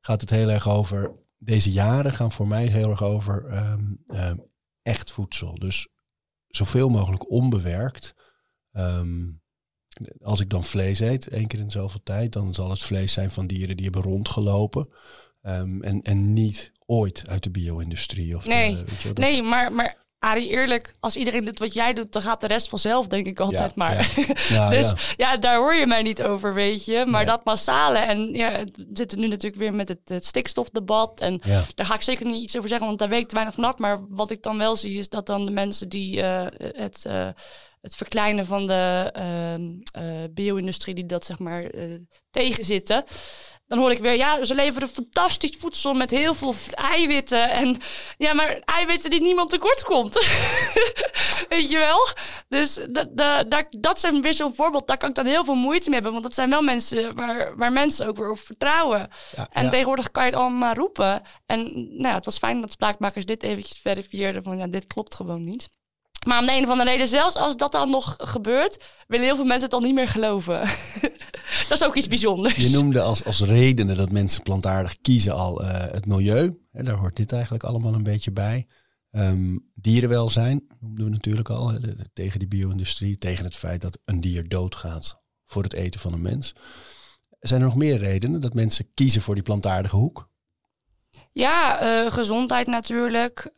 gaat 0.00 0.20
het 0.20 0.30
heel 0.30 0.48
erg 0.50 0.68
over. 0.68 1.12
Deze 1.38 1.70
jaren 1.70 2.12
gaan 2.12 2.32
voor 2.32 2.48
mij 2.48 2.66
heel 2.66 2.90
erg 2.90 3.02
over 3.02 3.46
ehm, 3.46 3.84
ehm, 4.06 4.36
echt 4.82 5.12
voedsel. 5.12 5.54
Dus 5.54 5.88
zoveel 6.48 6.88
mogelijk 6.88 7.30
onbewerkt. 7.30 8.14
Ehm, 8.72 9.26
als 10.22 10.40
ik 10.40 10.50
dan 10.50 10.64
vlees 10.64 11.00
eet, 11.00 11.28
één 11.28 11.46
keer 11.46 11.58
in 11.58 11.70
zoveel 11.70 12.02
tijd, 12.02 12.32
dan 12.32 12.54
zal 12.54 12.70
het 12.70 12.82
vlees 12.82 13.12
zijn 13.12 13.30
van 13.30 13.46
dieren 13.46 13.76
die 13.76 13.84
hebben 13.84 14.02
rondgelopen. 14.02 14.88
en, 15.40 16.02
en 16.02 16.32
niet 16.32 16.72
ooit 16.90 17.24
uit 17.28 17.42
de 17.42 17.50
bio-industrie. 17.50 18.36
Of 18.36 18.46
nee, 18.46 18.76
weet 18.76 19.02
je, 19.02 19.08
dat... 19.08 19.18
nee 19.18 19.42
maar, 19.42 19.72
maar 19.72 20.06
Arie, 20.18 20.48
eerlijk, 20.48 20.96
als 21.00 21.16
iedereen 21.16 21.44
doet 21.44 21.58
wat 21.58 21.72
jij 21.72 21.92
doet, 21.92 22.12
dan 22.12 22.22
gaat 22.22 22.40
de 22.40 22.46
rest 22.46 22.68
vanzelf, 22.68 23.06
denk 23.06 23.26
ik 23.26 23.40
altijd 23.40 23.74
maar. 23.74 24.12
Ja. 24.48 24.70
dus 24.76 25.14
ja. 25.16 25.36
daar 25.36 25.56
hoor 25.56 25.74
je 25.74 25.86
mij 25.86 26.02
niet 26.02 26.22
over, 26.22 26.54
weet 26.54 26.84
je. 26.84 27.04
Maar 27.06 27.24
dat 27.24 27.44
massale, 27.44 27.98
en 27.98 28.32
ja, 28.32 28.64
we 28.64 28.86
zitten 28.92 29.20
nu 29.20 29.28
natuurlijk 29.28 29.62
weer 29.62 29.74
met 29.74 29.88
het, 29.88 30.00
het 30.04 30.24
stikstofdebat. 30.24 31.20
En 31.20 31.40
daar 31.74 31.86
ga 31.86 31.94
ik 31.94 32.02
zeker 32.02 32.26
niet 32.26 32.42
iets 32.42 32.56
over 32.56 32.68
zeggen, 32.68 32.86
want 32.86 32.98
daar 32.98 33.08
weet 33.08 33.20
ik 33.20 33.28
te 33.28 33.34
weinig 33.34 33.54
vanaf. 33.54 33.78
Maar 33.78 34.06
wat 34.08 34.30
ik 34.30 34.42
dan 34.42 34.58
wel 34.58 34.76
zie, 34.76 34.98
is 34.98 35.08
dat 35.08 35.26
dan 35.26 35.44
de 35.44 35.52
mensen 35.52 35.88
die 35.88 36.16
uh, 36.16 36.46
het... 36.58 37.04
Uh, 37.06 37.28
het 37.80 37.96
verkleinen 37.96 38.46
van 38.46 38.66
de 38.66 39.12
uh, 39.96 40.24
bio-industrie 40.30 40.94
die 40.94 41.06
dat 41.06 41.24
zeg 41.24 41.38
maar 41.38 41.70
tegenzitten 42.30 43.04
dan 43.68 43.78
hoor 43.78 43.90
ik 43.90 43.98
weer, 43.98 44.16
ja, 44.16 44.44
ze 44.44 44.54
leveren 44.54 44.88
fantastisch 44.88 45.56
voedsel 45.58 45.94
met 45.94 46.10
heel 46.10 46.34
veel 46.34 46.54
eiwitten. 46.70 47.50
En 47.50 47.80
ja, 48.16 48.34
maar 48.34 48.60
eiwitten 48.64 49.10
die 49.10 49.20
niemand 49.20 49.50
tekort 49.50 49.84
komt. 49.84 50.14
Weet 51.48 51.70
je 51.70 51.78
wel? 51.78 52.08
Dus 52.48 52.78
dat, 52.90 53.16
dat, 53.50 53.66
dat 53.70 54.00
zijn 54.00 54.22
weer 54.22 54.34
zo'n 54.34 54.54
voorbeeld. 54.54 54.86
Daar 54.86 54.96
kan 54.96 55.08
ik 55.08 55.14
dan 55.14 55.26
heel 55.26 55.44
veel 55.44 55.54
moeite 55.54 55.90
mee 55.90 55.94
hebben. 55.94 56.12
Want 56.12 56.24
dat 56.24 56.34
zijn 56.34 56.50
wel 56.50 56.62
mensen 56.62 57.14
waar, 57.14 57.56
waar 57.56 57.72
mensen 57.72 58.06
ook 58.06 58.16
weer 58.16 58.30
op 58.30 58.38
vertrouwen. 58.38 59.08
en 59.50 59.70
tegenwoordig 59.70 60.10
kan 60.10 60.24
je 60.24 60.30
het 60.30 60.40
allemaal 60.40 60.74
roepen. 60.74 61.22
En 61.46 61.86
nou, 62.00 62.14
het 62.14 62.24
was 62.24 62.38
fijn 62.38 62.60
dat 62.60 62.72
spraakmakers 62.72 63.26
dit 63.26 63.42
eventjes 63.42 63.78
verifieerden. 63.78 64.42
Van 64.42 64.58
ja, 64.58 64.66
dit 64.66 64.86
klopt 64.86 65.14
gewoon 65.14 65.44
niet. 65.44 65.70
Maar 66.26 66.40
om 66.40 66.46
de 66.46 66.52
een 66.52 66.64
of 66.64 66.70
andere 66.70 66.90
reden, 66.90 67.08
zelfs 67.08 67.34
als 67.34 67.56
dat 67.56 67.72
dan 67.72 67.90
nog 67.90 68.14
gebeurt, 68.18 68.84
willen 69.06 69.26
heel 69.26 69.36
veel 69.36 69.44
mensen 69.44 69.62
het 69.62 69.70
dan 69.70 69.82
niet 69.82 69.94
meer 69.94 70.08
geloven. 70.08 70.60
dat 71.68 71.80
is 71.80 71.84
ook 71.84 71.94
iets 71.94 72.08
bijzonders. 72.08 72.56
Je 72.56 72.70
noemde 72.70 73.00
als, 73.00 73.24
als 73.24 73.40
redenen 73.40 73.96
dat 73.96 74.10
mensen 74.10 74.42
plantaardig 74.42 75.00
kiezen 75.00 75.34
al 75.34 75.62
uh, 75.62 75.70
het 75.70 76.06
milieu. 76.06 76.58
daar 76.72 76.94
hoort 76.94 77.16
dit 77.16 77.32
eigenlijk 77.32 77.64
allemaal 77.64 77.94
een 77.94 78.02
beetje 78.02 78.32
bij. 78.32 78.66
Um, 79.10 79.70
dierenwelzijn 79.74 80.66
noemden 80.80 81.04
we 81.04 81.10
natuurlijk 81.10 81.50
al. 81.50 81.78
tegen 82.12 82.38
die 82.38 82.48
bio-industrie, 82.48 83.18
tegen 83.18 83.44
het 83.44 83.56
feit 83.56 83.80
dat 83.80 83.98
een 84.04 84.20
dier 84.20 84.48
doodgaat 84.48 85.20
voor 85.44 85.62
het 85.62 85.72
eten 85.72 86.00
van 86.00 86.12
een 86.12 86.22
mens. 86.22 86.54
Zijn 87.40 87.60
er 87.60 87.66
nog 87.66 87.76
meer 87.76 87.96
redenen 87.96 88.40
dat 88.40 88.54
mensen 88.54 88.94
kiezen 88.94 89.22
voor 89.22 89.34
die 89.34 89.42
plantaardige 89.42 89.96
hoek? 89.96 90.27
Ja, 91.38 91.82
uh, 91.82 92.10
gezondheid 92.10 92.66
natuurlijk. 92.66 93.50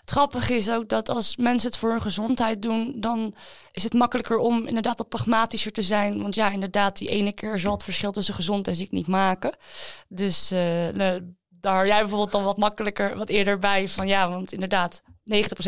Het 0.00 0.10
grappige 0.10 0.54
is 0.54 0.70
ook 0.70 0.88
dat 0.88 1.08
als 1.08 1.36
mensen 1.36 1.70
het 1.70 1.78
voor 1.78 1.90
hun 1.90 2.00
gezondheid 2.00 2.62
doen, 2.62 2.94
dan 2.96 3.34
is 3.72 3.82
het 3.82 3.92
makkelijker 3.92 4.36
om 4.36 4.66
inderdaad 4.66 4.98
wat 4.98 5.08
pragmatischer 5.08 5.72
te 5.72 5.82
zijn. 5.82 6.22
Want 6.22 6.34
ja, 6.34 6.50
inderdaad, 6.50 6.98
die 6.98 7.08
ene 7.08 7.32
keer 7.32 7.58
zal 7.58 7.72
het 7.72 7.82
verschil 7.82 8.12
tussen 8.12 8.34
gezond 8.34 8.68
en 8.68 8.76
ziek 8.76 8.90
niet 8.90 9.06
maken. 9.06 9.56
Dus 10.08 10.52
uh, 10.52 10.88
daar 11.48 11.86
jij 11.86 12.00
bijvoorbeeld 12.00 12.32
dan 12.32 12.44
wat 12.44 12.58
makkelijker, 12.58 13.16
wat 13.16 13.28
eerder 13.28 13.58
bij 13.58 13.88
van 13.88 14.06
ja, 14.06 14.30
want 14.30 14.52
inderdaad, 14.52 15.02
90% 15.02 15.04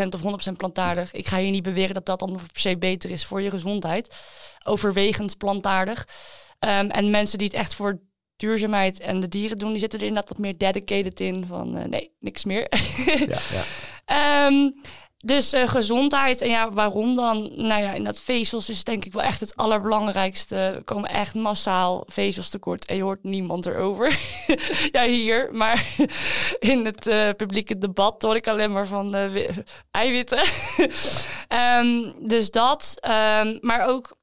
of 0.08 0.48
100% 0.48 0.52
plantaardig. 0.56 1.12
Ik 1.12 1.26
ga 1.26 1.38
hier 1.38 1.50
niet 1.50 1.62
beweren 1.62 1.94
dat 1.94 2.06
dat 2.06 2.18
dan 2.18 2.32
per 2.32 2.48
se 2.52 2.78
beter 2.78 3.10
is 3.10 3.24
voor 3.24 3.42
je 3.42 3.50
gezondheid. 3.50 4.16
Overwegend 4.64 5.38
plantaardig. 5.38 6.08
Um, 6.58 6.90
en 6.90 7.10
mensen 7.10 7.38
die 7.38 7.46
het 7.46 7.56
echt 7.56 7.74
voor 7.74 8.00
duurzaamheid 8.40 9.00
en 9.00 9.20
de 9.20 9.28
dieren 9.28 9.56
doen, 9.56 9.70
die 9.70 9.78
zitten 9.78 9.98
er 9.98 10.06
inderdaad 10.06 10.30
wat 10.30 10.38
meer 10.38 10.58
dedicated 10.58 11.20
in 11.20 11.46
van 11.46 11.76
uh, 11.76 11.84
nee, 11.84 12.12
niks 12.20 12.44
meer. 12.44 12.66
ja, 13.28 13.38
ja. 13.50 14.46
Um, 14.46 14.74
dus 15.24 15.54
uh, 15.54 15.68
gezondheid. 15.68 16.42
En 16.42 16.48
ja, 16.48 16.70
waarom 16.72 17.14
dan? 17.14 17.50
Nou 17.54 17.82
ja, 17.82 17.92
in 17.92 18.04
dat 18.04 18.20
vezels 18.20 18.68
is 18.68 18.84
denk 18.84 19.04
ik 19.04 19.12
wel 19.12 19.22
echt 19.22 19.40
het 19.40 19.56
allerbelangrijkste. 19.56 20.56
Er 20.56 20.84
komen 20.84 21.10
echt 21.10 21.34
massaal 21.34 22.04
vezels 22.06 22.48
tekort. 22.48 22.86
En 22.86 22.96
je 22.96 23.02
hoort 23.02 23.22
niemand 23.22 23.66
erover. 23.66 24.18
ja, 24.92 25.04
hier. 25.04 25.48
Maar 25.52 25.86
in 26.58 26.84
het 26.84 27.06
uh, 27.06 27.28
publieke 27.36 27.78
debat 27.78 28.22
hoor 28.22 28.36
ik 28.36 28.48
alleen 28.48 28.72
maar 28.72 28.86
van 28.86 29.14
eiwitten. 29.90 30.42
um, 31.78 32.14
dus 32.28 32.50
dat. 32.50 32.94
Um, 33.40 33.58
maar 33.60 33.86
ook 33.86 34.18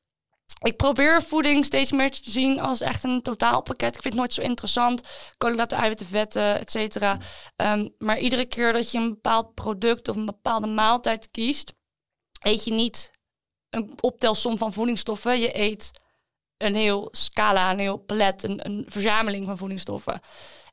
ik 0.61 0.75
probeer 0.75 1.21
voeding 1.21 1.65
steeds 1.65 1.91
meer 1.91 2.11
te 2.11 2.31
zien 2.31 2.59
als 2.59 2.81
echt 2.81 3.03
een 3.03 3.21
totaalpakket. 3.21 3.95
Ik 3.95 4.01
vind 4.01 4.13
het 4.13 4.23
nooit 4.23 4.33
zo 4.33 4.41
interessant. 4.41 5.01
Koolhydraten, 5.37 5.77
eiwitten, 5.77 6.05
vetten, 6.05 6.59
et 6.59 6.71
cetera. 6.71 7.17
Um, 7.55 7.95
maar 7.97 8.19
iedere 8.19 8.45
keer 8.45 8.73
dat 8.73 8.91
je 8.91 8.97
een 8.97 9.09
bepaald 9.09 9.53
product 9.53 10.07
of 10.07 10.15
een 10.15 10.25
bepaalde 10.25 10.67
maaltijd 10.67 11.31
kiest, 11.31 11.73
eet 12.41 12.63
je 12.63 12.71
niet 12.71 13.11
een 13.69 13.93
optelsom 13.99 14.57
van 14.57 14.73
voedingsstoffen. 14.73 15.39
Je 15.39 15.59
eet 15.59 15.91
een 16.57 16.75
heel 16.75 17.07
scala, 17.11 17.71
een 17.71 17.79
heel 17.79 17.97
palet, 17.97 18.43
een, 18.43 18.65
een 18.65 18.85
verzameling 18.87 19.45
van 19.45 19.57
voedingsstoffen. 19.57 20.21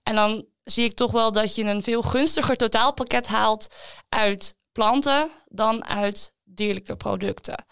En 0.03 0.15
dan 0.15 0.47
zie 0.65 0.85
ik 0.85 0.95
toch 0.95 1.11
wel 1.11 1.33
dat 1.33 1.55
je 1.55 1.65
een 1.65 1.83
veel 1.83 2.03
gunstiger 2.03 2.57
totaalpakket 2.57 3.27
haalt 3.27 3.67
uit 4.09 4.55
planten 4.73 5.31
dan 5.47 5.85
uit 5.85 6.33
dierlijke 6.45 6.97
producten 6.97 7.65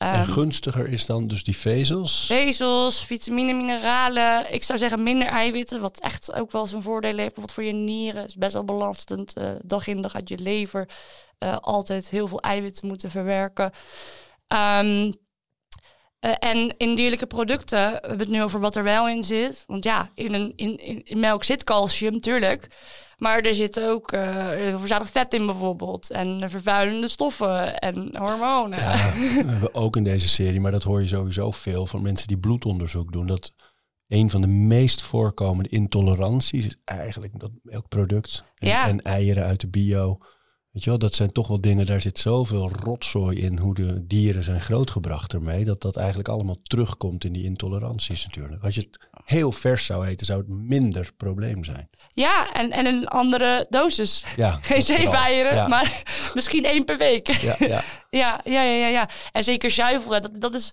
en 0.00 0.12
ehm, 0.14 0.24
gunstiger 0.24 0.88
is 0.88 1.06
dan 1.06 1.26
dus 1.26 1.44
die 1.44 1.56
vezels? 1.56 2.26
Vezels, 2.26 3.04
vitamine, 3.04 3.52
mineralen. 3.52 4.52
Ik 4.54 4.62
zou 4.62 4.78
zeggen 4.78 5.02
minder 5.02 5.28
eiwitten, 5.28 5.80
wat 5.80 6.00
echt 6.00 6.32
ook 6.32 6.52
wel 6.52 6.66
zijn 6.66 6.82
voordelen 6.82 7.18
heeft. 7.18 7.34
Bijvoorbeeld 7.34 7.52
voor 7.52 7.64
je 7.64 7.84
nieren 7.84 8.24
is 8.24 8.36
best 8.36 8.52
wel 8.52 8.64
belastend. 8.64 9.38
Uh, 9.38 9.50
dag 9.62 9.86
in 9.86 10.02
dag 10.02 10.14
uit 10.14 10.28
je 10.28 10.38
lever. 10.38 10.88
Uh, 11.38 11.56
altijd 11.60 12.10
heel 12.10 12.28
veel 12.28 12.40
eiwitten 12.40 12.86
moeten 12.86 13.10
verwerken. 13.10 13.72
Um, 14.48 15.12
uh, 16.20 16.32
en 16.38 16.74
in 16.76 16.94
dierlijke 16.94 17.26
producten, 17.26 17.92
we 17.92 17.98
hebben 18.00 18.18
het 18.18 18.28
nu 18.28 18.42
over 18.42 18.60
wat 18.60 18.76
er 18.76 18.82
wel 18.82 19.08
in 19.08 19.24
zit. 19.24 19.64
Want 19.66 19.84
ja, 19.84 20.10
in, 20.14 20.34
een, 20.34 20.52
in, 20.56 21.04
in, 21.04 21.20
melk 21.20 21.44
zit 21.44 21.64
calcium, 21.64 22.20
tuurlijk. 22.20 22.68
Maar 23.20 23.40
er 23.40 23.54
zit 23.54 23.80
ook 23.80 24.12
uh, 24.12 24.78
verzadigd 24.78 25.10
vet 25.10 25.32
in 25.32 25.46
bijvoorbeeld. 25.46 26.10
En 26.10 26.50
vervuilende 26.50 27.08
stoffen 27.08 27.78
en 27.78 28.16
hormonen. 28.16 28.78
Ja, 28.78 29.12
we 29.14 29.44
hebben 29.46 29.74
ook 29.74 29.96
in 29.96 30.04
deze 30.04 30.28
serie, 30.28 30.60
maar 30.60 30.72
dat 30.72 30.84
hoor 30.84 31.00
je 31.00 31.08
sowieso 31.08 31.50
veel 31.50 31.86
van 31.86 32.02
mensen 32.02 32.28
die 32.28 32.38
bloedonderzoek 32.38 33.12
doen. 33.12 33.26
Dat 33.26 33.52
een 34.08 34.30
van 34.30 34.40
de 34.40 34.46
meest 34.46 35.02
voorkomende 35.02 35.68
intoleranties 35.68 36.66
is 36.66 36.76
eigenlijk 36.84 37.40
dat 37.40 37.50
melkproduct 37.62 38.44
en, 38.54 38.68
ja. 38.68 38.88
en 38.88 39.02
eieren 39.02 39.44
uit 39.44 39.60
de 39.60 39.68
bio 39.68 40.18
Weet 40.70 40.84
je 40.84 40.90
wel, 40.90 40.98
dat 40.98 41.14
zijn 41.14 41.32
toch 41.32 41.48
wel 41.48 41.60
dingen, 41.60 41.86
daar 41.86 42.00
zit 42.00 42.18
zoveel 42.18 42.70
rotzooi 42.70 43.38
in 43.38 43.58
hoe 43.58 43.74
de 43.74 44.06
dieren 44.06 44.44
zijn 44.44 44.60
grootgebracht 44.60 45.32
ermee, 45.32 45.64
dat 45.64 45.80
dat 45.80 45.96
eigenlijk 45.96 46.28
allemaal 46.28 46.62
terugkomt 46.62 47.24
in 47.24 47.32
die 47.32 47.44
intoleranties 47.44 48.26
natuurlijk. 48.26 48.62
Als 48.62 48.74
je 48.74 48.80
het 48.80 49.08
heel 49.30 49.52
vers 49.52 49.86
zou 49.86 50.06
eten, 50.06 50.26
zou 50.26 50.38
het 50.38 50.48
minder 50.48 51.10
probleem 51.16 51.64
zijn. 51.64 51.88
Ja, 52.12 52.52
en, 52.52 52.70
en 52.70 52.86
een 52.86 53.08
andere 53.08 53.66
dosis. 53.68 54.24
Ja, 54.36 54.58
Geen 54.62 54.82
zeven 54.82 55.18
eieren, 55.18 55.68
maar 55.68 56.02
misschien 56.34 56.64
één 56.64 56.84
per 56.84 56.98
week. 56.98 57.26
Ja, 57.26 57.56
ja. 57.66 57.84
ja, 58.10 58.40
ja, 58.44 58.62
ja, 58.62 58.86
ja, 58.86 59.08
En 59.32 59.44
zeker 59.44 59.70
zuivel, 59.70 60.10
dat, 60.10 60.30
dat 60.32 60.54
is, 60.54 60.70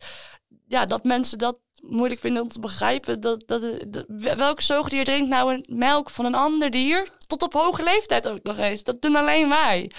ja, 0.68 0.86
dat 0.86 1.04
mensen 1.04 1.38
dat 1.38 1.58
moeilijk 1.82 2.20
vinden 2.20 2.42
om 2.42 2.50
te 2.50 2.60
begrijpen. 2.60 3.20
Dat, 3.20 3.44
dat, 3.48 3.62
dat, 3.88 4.06
welk 4.38 4.62
zoogdier 4.62 5.04
drinkt 5.04 5.30
nou 5.30 5.54
een 5.54 5.66
melk 5.70 6.10
van 6.10 6.26
een 6.26 6.36
ander 6.36 6.72
dier? 6.72 7.10
Tot 7.28 7.44
op 7.44 7.54
hoge 7.54 7.84
leeftijd 7.84 8.28
ook 8.28 8.44
nog 8.44 8.58
eens. 8.58 8.84
Dat 8.84 9.02
doen 9.02 9.16
alleen 9.16 9.50
wij. 9.50 9.92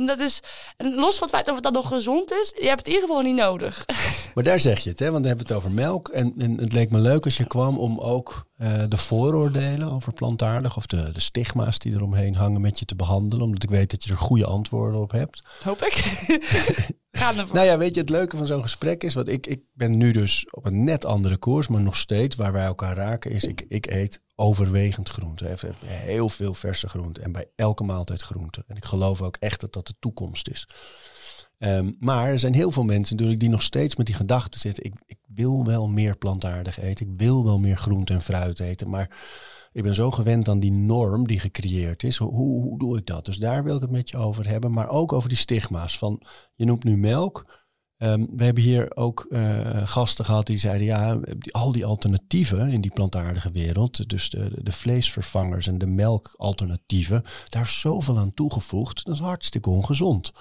En 0.00 0.06
dat 0.06 0.20
is, 0.20 0.40
los 0.76 1.18
van 1.18 1.26
het 1.26 1.36
feit 1.36 1.50
of 1.50 1.60
dat 1.60 1.72
nog 1.72 1.88
gezond 1.88 2.32
is, 2.32 2.52
je 2.60 2.66
hebt 2.66 2.78
het 2.78 2.86
in 2.86 2.92
ieder 2.92 3.08
geval 3.08 3.22
niet 3.22 3.36
nodig. 3.36 3.84
Maar 4.34 4.44
daar 4.44 4.60
zeg 4.60 4.78
je 4.78 4.90
het, 4.90 4.98
hè? 4.98 5.10
want 5.10 5.22
we 5.22 5.28
hebben 5.28 5.46
het 5.46 5.56
over 5.56 5.70
melk. 5.70 6.08
En, 6.08 6.34
en 6.38 6.58
het 6.58 6.72
leek 6.72 6.90
me 6.90 6.98
leuk 6.98 7.24
als 7.24 7.36
je 7.36 7.46
kwam 7.46 7.78
om 7.78 7.98
ook 7.98 8.46
uh, 8.58 8.72
de 8.88 8.96
vooroordelen 8.96 9.92
over 9.92 10.12
plantaardig 10.12 10.76
of 10.76 10.86
de, 10.86 11.12
de 11.12 11.20
stigma's 11.20 11.78
die 11.78 11.92
eromheen 11.92 12.34
hangen 12.34 12.60
met 12.60 12.78
je 12.78 12.84
te 12.84 12.96
behandelen. 12.96 13.44
Omdat 13.44 13.62
ik 13.62 13.70
weet 13.70 13.90
dat 13.90 14.04
je 14.04 14.10
er 14.10 14.18
goede 14.18 14.46
antwoorden 14.46 15.00
op 15.00 15.10
hebt. 15.10 15.42
Hoop 15.62 15.82
ik. 15.82 16.04
Nou 17.52 17.66
ja, 17.66 17.78
weet 17.78 17.94
je, 17.94 18.00
het 18.00 18.10
leuke 18.10 18.36
van 18.36 18.46
zo'n 18.46 18.62
gesprek 18.62 19.02
is, 19.02 19.14
want 19.14 19.28
ik, 19.28 19.46
ik 19.46 19.62
ben 19.72 19.96
nu 19.96 20.12
dus 20.12 20.46
op 20.50 20.66
een 20.66 20.84
net 20.84 21.04
andere 21.04 21.36
koers, 21.36 21.68
maar 21.68 21.82
nog 21.82 21.96
steeds 21.96 22.36
waar 22.36 22.52
wij 22.52 22.64
elkaar 22.64 22.96
raken, 22.96 23.30
is 23.30 23.44
ik, 23.44 23.64
ik 23.68 23.86
eet 23.86 24.22
overwegend 24.34 25.08
groente. 25.08 25.56
Heel 25.84 26.28
veel 26.28 26.54
verse 26.54 26.88
groente 26.88 27.20
en 27.20 27.32
bij 27.32 27.46
elke 27.56 27.84
maaltijd 27.84 28.20
groente. 28.20 28.64
En 28.66 28.76
ik 28.76 28.84
geloof 28.84 29.22
ook 29.22 29.36
echt 29.36 29.60
dat 29.60 29.72
dat 29.72 29.86
de 29.86 29.94
toekomst 29.98 30.48
is. 30.48 30.68
Um, 31.58 31.96
maar 31.98 32.28
er 32.28 32.38
zijn 32.38 32.54
heel 32.54 32.70
veel 32.70 32.84
mensen 32.84 33.16
natuurlijk 33.16 33.40
die 33.40 33.50
nog 33.50 33.62
steeds 33.62 33.96
met 33.96 34.06
die 34.06 34.14
gedachte 34.14 34.58
zitten. 34.58 34.84
Ik, 34.84 34.94
ik 35.06 35.18
wil 35.26 35.64
wel 35.64 35.88
meer 35.88 36.16
plantaardig 36.16 36.80
eten. 36.80 37.06
Ik 37.06 37.12
wil 37.16 37.44
wel 37.44 37.58
meer 37.58 37.76
groente 37.76 38.12
en 38.12 38.22
fruit 38.22 38.60
eten. 38.60 38.88
Maar 38.88 39.10
ik 39.72 39.82
ben 39.82 39.94
zo 39.94 40.10
gewend 40.10 40.48
aan 40.48 40.60
die 40.60 40.72
norm 40.72 41.26
die 41.26 41.40
gecreëerd 41.40 42.02
is. 42.02 42.16
Hoe, 42.16 42.32
hoe, 42.32 42.78
doe 42.78 42.98
ik 42.98 43.06
dat? 43.06 43.24
Dus 43.24 43.36
daar 43.36 43.64
wil 43.64 43.74
ik 43.74 43.80
het 43.80 43.90
met 43.90 44.10
je 44.10 44.16
over 44.16 44.48
hebben. 44.48 44.72
Maar 44.72 44.88
ook 44.88 45.12
over 45.12 45.28
die 45.28 45.38
stigma's. 45.38 45.98
Van, 45.98 46.22
je 46.54 46.64
noemt 46.64 46.84
nu 46.84 46.96
melk. 46.96 47.58
Um, 48.02 48.28
we 48.36 48.44
hebben 48.44 48.62
hier 48.62 48.96
ook 48.96 49.26
uh, 49.30 49.86
gasten 49.86 50.24
gehad 50.24 50.46
die 50.46 50.58
zeiden, 50.58 50.86
ja, 50.86 51.20
al 51.50 51.72
die 51.72 51.84
alternatieven 51.84 52.68
in 52.68 52.80
die 52.80 52.90
plantaardige 52.90 53.50
wereld, 53.50 54.08
dus 54.08 54.30
de, 54.30 54.50
de 54.62 54.72
vleesvervangers 54.72 55.66
en 55.66 55.78
de 55.78 55.86
melkalternatieven, 55.86 57.24
daar 57.48 57.62
is 57.62 57.80
zoveel 57.80 58.18
aan 58.18 58.34
toegevoegd. 58.34 59.04
Dat 59.04 59.14
is 59.14 59.20
hartstikke 59.20 59.70
ongezond. 59.70 60.32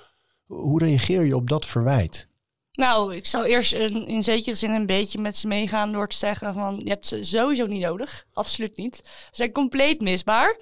Hoe 0.45 0.79
reageer 0.79 1.25
je 1.25 1.35
op 1.35 1.49
dat 1.49 1.65
verwijt? 1.65 2.28
Nou, 2.71 3.15
ik 3.15 3.25
zou 3.25 3.45
eerst 3.45 3.73
in, 3.73 4.07
in 4.07 4.23
zekere 4.23 4.55
zin 4.55 4.71
een 4.71 4.85
beetje 4.85 5.19
met 5.19 5.37
ze 5.37 5.47
meegaan 5.47 5.91
door 5.91 6.07
te 6.07 6.17
zeggen 6.17 6.53
van 6.53 6.81
je 6.83 6.89
hebt 6.89 7.07
ze 7.07 7.23
sowieso 7.23 7.65
niet 7.65 7.81
nodig. 7.81 8.25
Absoluut 8.33 8.77
niet. 8.77 8.95
Ze 8.95 9.29
zijn 9.31 9.51
compleet 9.51 10.01
misbaar. 10.01 10.57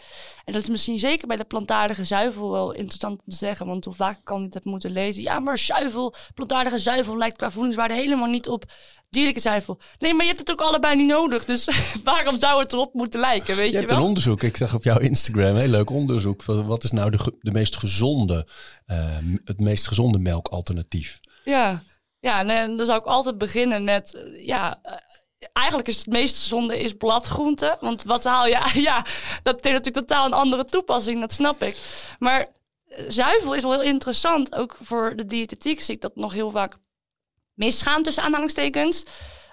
En 0.46 0.54
dat 0.54 0.62
is 0.62 0.68
misschien 0.68 1.00
zeker 1.00 1.28
bij 1.28 1.38
de 1.38 1.44
plantaardige 1.44 2.04
zuivel 2.04 2.52
wel 2.52 2.72
interessant 2.72 3.20
om 3.20 3.32
te 3.32 3.36
zeggen. 3.36 3.66
Want 3.66 3.86
hoe 3.86 3.94
vaak 3.94 4.20
kan 4.24 4.38
ik 4.38 4.44
het 4.44 4.54
heb 4.54 4.64
moeten 4.64 4.92
lezen. 4.92 5.24
Ja, 5.24 5.40
maar 5.40 5.58
zuivel, 5.58 6.14
plantaardige 6.34 6.80
zuivel 6.80 7.18
lijkt 7.18 7.38
qua 7.38 7.52
voedingswaarde 7.52 7.94
helemaal 7.94 8.30
niet 8.30 8.48
op 8.48 8.66
dierlijke 9.10 9.40
zuivel. 9.40 9.80
Nee, 10.00 10.14
maar 10.14 10.22
je 10.22 10.32
hebt 10.32 10.40
het 10.40 10.52
ook 10.52 10.62
allebei 10.62 10.96
niet 10.96 11.08
nodig. 11.08 11.46
Dus 11.46 11.70
waarom 12.04 12.40
zou 12.40 12.62
het 12.62 12.74
erop 12.74 12.94
moeten 12.94 13.20
lijken? 13.20 13.56
Weet 13.56 13.66
je, 13.66 13.72
je 13.72 13.78
hebt 13.78 13.92
een 13.92 13.98
onderzoek. 14.00 14.44
Ik 14.44 14.58
zag 14.58 14.74
op 14.74 14.84
jouw 14.84 15.00
Instagram 15.00 15.50
een 15.50 15.58
heel 15.58 15.68
leuk 15.68 15.90
onderzoek. 15.90 16.44
Wat 16.44 16.84
is 16.84 16.92
nou 16.92 17.10
de, 17.12 17.34
de 17.42 17.52
meest 17.52 17.76
gezonde, 17.76 18.48
uh, 18.88 19.18
het 19.44 19.60
meest 19.60 19.88
gezonde 19.88 20.20
melkalternatief? 20.20 21.20
Ja, 21.44 21.84
ja, 22.28 22.46
en 22.46 22.78
dan 22.78 22.86
zou 22.86 23.00
ik 23.00 23.06
altijd 23.06 23.38
beginnen 23.38 23.84
met, 23.84 24.14
eh, 24.14 24.46
ja, 24.46 24.80
eh, 24.84 24.94
eigenlijk 25.54 25.88
is 25.88 25.98
het 25.98 26.08
meest 26.08 26.38
gezonde 26.38 26.80
is 26.80 26.94
bladgroente. 26.94 27.78
Want 27.82 28.04
wat 28.04 28.24
haal 28.24 28.48
je? 28.48 28.72
Ja, 28.90 29.06
dat 29.44 29.64
heeft 29.64 29.76
natuurlijk 29.76 30.08
totaal 30.08 30.26
een 30.26 30.34
andere 30.34 30.66
toepassing, 30.66 31.20
dat 31.20 31.32
snap 31.32 31.64
ik. 31.64 31.78
Maar 32.20 32.40
eh, 32.88 33.06
zuivel 33.08 33.56
is 33.56 33.64
wel 33.64 33.72
heel 33.72 33.82
interessant, 33.82 34.56
ook 34.56 34.78
voor 34.82 35.16
de 35.16 35.26
diëtetiek 35.26 35.82
zie 35.82 35.96
ik 35.96 36.02
dat 36.02 36.16
nog 36.16 36.34
heel 36.34 36.50
vaak 36.50 36.78
misgaan 37.54 38.04
tussen 38.04 38.24
aanhalingstekens. 38.24 39.06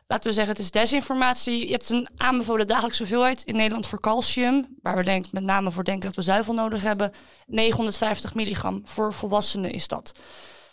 Laten 0.06 0.28
we 0.28 0.34
zeggen, 0.34 0.54
het 0.54 0.62
is 0.62 0.70
desinformatie. 0.70 1.66
Je 1.66 1.72
hebt 1.72 1.90
een 1.90 2.08
aanbevolen 2.16 2.66
dagelijkse 2.66 3.02
hoeveelheid 3.02 3.42
in 3.42 3.56
Nederland 3.56 3.86
voor 3.86 4.00
calcium, 4.00 4.66
waar 4.82 4.96
we 4.96 5.02
denk, 5.02 5.32
met 5.32 5.42
name 5.42 5.70
voor 5.70 5.84
denken 5.84 6.06
dat 6.06 6.16
we 6.16 6.22
zuivel 6.22 6.54
nodig 6.54 6.82
hebben. 6.82 7.12
950 7.46 8.34
milligram 8.34 8.82
voor 8.84 9.12
volwassenen 9.12 9.70
is 9.70 9.88
dat. 9.88 10.12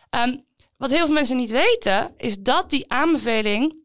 Um, 0.09 0.45
wat 0.81 0.89
heel 0.89 1.05
veel 1.05 1.13
mensen 1.13 1.37
niet 1.37 1.51
weten, 1.51 2.13
is 2.17 2.37
dat 2.37 2.69
die 2.69 2.91
aanbeveling 2.91 3.75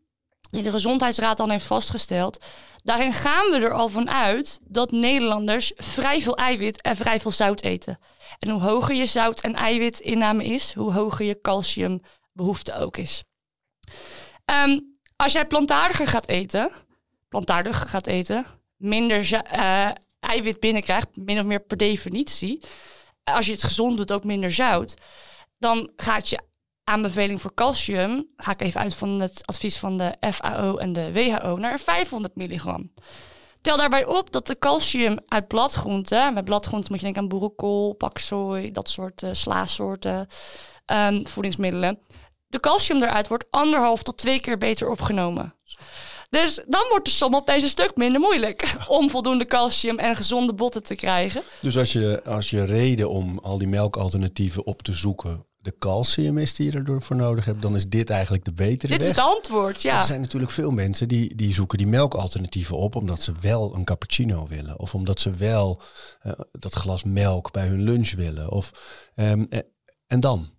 die 0.51 0.63
de 0.63 0.71
Gezondheidsraad 0.71 1.37
dan 1.37 1.51
heeft 1.51 1.67
vastgesteld. 1.67 2.45
Daarin 2.83 3.13
gaan 3.13 3.51
we 3.51 3.57
er 3.57 3.73
al 3.73 3.89
van 3.89 4.11
uit 4.11 4.61
dat 4.63 4.91
Nederlanders 4.91 5.73
vrij 5.77 6.21
veel 6.21 6.37
eiwit 6.37 6.83
en 6.83 6.97
vrij 6.97 7.21
veel 7.21 7.31
zout 7.31 7.63
eten. 7.63 7.99
En 8.39 8.49
hoe 8.49 8.61
hoger 8.61 8.95
je 8.95 9.07
zout- 9.07 9.41
en 9.41 9.55
eiwitinname 9.55 10.45
is, 10.45 10.75
hoe 10.75 10.93
hoger 10.93 11.25
je 11.25 11.41
calciumbehoefte 11.41 12.75
ook 12.75 12.97
is. 12.97 13.25
Ehm, 14.45 14.81
als 15.17 15.33
jij 15.33 15.47
plantaardiger 15.47 16.07
gaat 16.07 16.29
eten, 16.29 16.71
plantaardig 17.29 17.91
gaat 17.91 18.07
eten, 18.07 18.47
minder 18.77 19.33
uh, 19.33 19.91
eiwit 20.21 20.61
binnenkrijgt, 20.61 21.09
min 21.17 21.39
of 21.39 21.45
meer 21.45 21.61
per 21.61 21.77
definitie. 21.77 22.63
Als 23.25 23.47
je 23.47 23.53
het 23.53 23.63
gezond 23.63 23.97
doet, 23.97 24.13
ook 24.13 24.25
minder 24.25 24.53
zout. 24.53 24.95
Dan 25.59 25.91
gaat 25.97 26.29
je 26.29 26.39
aanbeveling 26.89 27.41
voor 27.41 27.55
calcium, 27.55 28.29
ga 28.37 28.53
ik 28.53 28.61
even 28.61 28.81
uit 28.81 28.95
van 28.95 29.21
het 29.21 29.47
advies 29.47 29.77
van 29.77 29.97
de 29.99 30.17
FAO 30.31 30.77
en 30.77 30.93
de 30.93 31.13
WHO, 31.13 31.57
naar 31.57 31.81
500 31.81 32.37
milligram. 32.37 32.93
Tel 33.61 33.77
daarbij 33.77 34.05
op 34.05 34.33
dat 34.33 34.47
de 34.47 34.59
calcium 34.59 35.19
uit 35.29 35.49
bladgroenten, 35.49 36.35
met 36.35 36.45
bladgroenten 36.45 36.91
moet 36.91 36.99
je 36.99 37.05
denken 37.05 37.23
aan 37.23 37.29
boerenkool, 37.29 37.93
paksoi, 37.93 38.73
dat 38.73 38.89
soort 38.89 39.23
uh, 39.23 39.31
slaasoorten, 39.33 40.27
um, 40.87 41.27
voedingsmiddelen. 41.27 41.99
De 42.49 42.61
calcium 42.61 43.03
eruit 43.03 43.29
wordt 43.29 43.45
anderhalf 43.51 44.03
tot 44.03 44.19
twee 44.19 44.41
keer 44.41 44.59
beter 44.59 44.91
opgenomen. 44.91 45.55
Dus 46.31 46.61
dan 46.67 46.87
wordt 46.89 47.05
de 47.05 47.11
som 47.11 47.35
opeens 47.35 47.63
een 47.63 47.69
stuk 47.69 47.97
minder 47.97 48.21
moeilijk 48.21 48.75
om 48.89 49.11
voldoende 49.11 49.47
calcium 49.47 49.99
en 49.99 50.17
gezonde 50.17 50.55
botten 50.55 50.83
te 50.83 50.95
krijgen. 50.95 51.43
Dus 51.61 51.79
als 51.79 51.93
je, 51.93 52.23
als 52.25 52.51
je 52.51 52.65
reden 52.65 53.11
om 53.11 53.39
al 53.39 53.59
die 53.59 53.69
melkalternatieven 53.69 54.67
op 54.67 54.83
te 54.83 54.93
zoeken 54.93 55.46
de 55.67 55.79
calcium 55.79 56.39
is 56.39 56.55
die 56.55 56.73
je 56.73 56.83
ervoor 56.83 57.17
nodig 57.17 57.45
hebt, 57.45 57.63
dan 57.63 57.75
is 57.75 57.89
dit 57.89 58.11
eigenlijk 58.11 58.45
de 58.45 58.53
betere 58.53 58.77
dit 58.77 58.89
weg. 58.89 58.99
Dit 58.99 59.09
is 59.09 59.17
het 59.17 59.35
antwoord, 59.35 59.83
ja. 59.83 59.97
Er 59.97 60.03
zijn 60.03 60.21
natuurlijk 60.21 60.53
veel 60.53 60.71
mensen 60.71 61.09
die, 61.09 61.35
die 61.35 61.55
zoeken 61.55 61.79
die 61.79 61.87
melkalternatieven 61.87 62.77
op 62.77 62.95
omdat 62.95 63.23
ze 63.23 63.33
wel 63.41 63.75
een 63.75 63.85
cappuccino 63.85 64.47
willen. 64.49 64.79
Of 64.79 64.95
omdat 64.95 65.21
ze 65.21 65.31
wel 65.31 65.83
uh, 66.27 66.33
dat 66.53 66.75
glas 66.75 67.05
melk 67.05 67.53
bij 67.53 67.67
hun 67.67 67.83
lunch 67.83 68.13
willen. 68.13 68.51
Of, 68.51 68.73
um, 69.15 69.49
en 70.07 70.21
dan? 70.21 70.56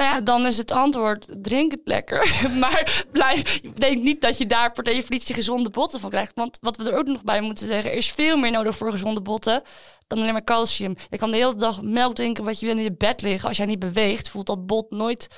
Nou 0.00 0.12
ja, 0.12 0.20
dan 0.20 0.46
is 0.46 0.56
het 0.56 0.70
antwoord: 0.70 1.28
drink 1.42 1.70
het 1.70 1.80
lekker. 1.84 2.40
maar 2.60 3.04
blijf, 3.12 3.60
denk 3.60 4.02
niet 4.02 4.20
dat 4.20 4.38
je 4.38 4.46
daar 4.46 4.72
per 4.72 4.82
definitie 4.82 5.34
gezonde 5.34 5.70
botten 5.70 6.00
van 6.00 6.10
krijgt. 6.10 6.32
Want 6.34 6.58
wat 6.60 6.76
we 6.76 6.90
er 6.90 6.98
ook 6.98 7.06
nog 7.06 7.22
bij 7.22 7.40
moeten 7.40 7.66
zeggen: 7.66 7.90
er 7.90 7.96
is 7.96 8.12
veel 8.12 8.36
meer 8.36 8.50
nodig 8.50 8.76
voor 8.76 8.90
gezonde 8.90 9.20
botten 9.20 9.62
dan 10.06 10.18
alleen 10.18 10.32
maar 10.32 10.44
calcium. 10.44 10.94
Je 11.10 11.18
kan 11.18 11.30
de 11.30 11.36
hele 11.36 11.54
dag 11.54 11.82
melk 11.82 12.14
drinken 12.14 12.44
wat 12.44 12.60
je 12.60 12.66
wil 12.66 12.76
in 12.76 12.82
je 12.82 12.92
bed 12.92 13.22
liggen. 13.22 13.48
Als 13.48 13.56
jij 13.56 13.66
niet 13.66 13.78
beweegt, 13.78 14.28
voelt 14.28 14.46
dat 14.46 14.66
bot 14.66 14.90
nooit 14.90 15.28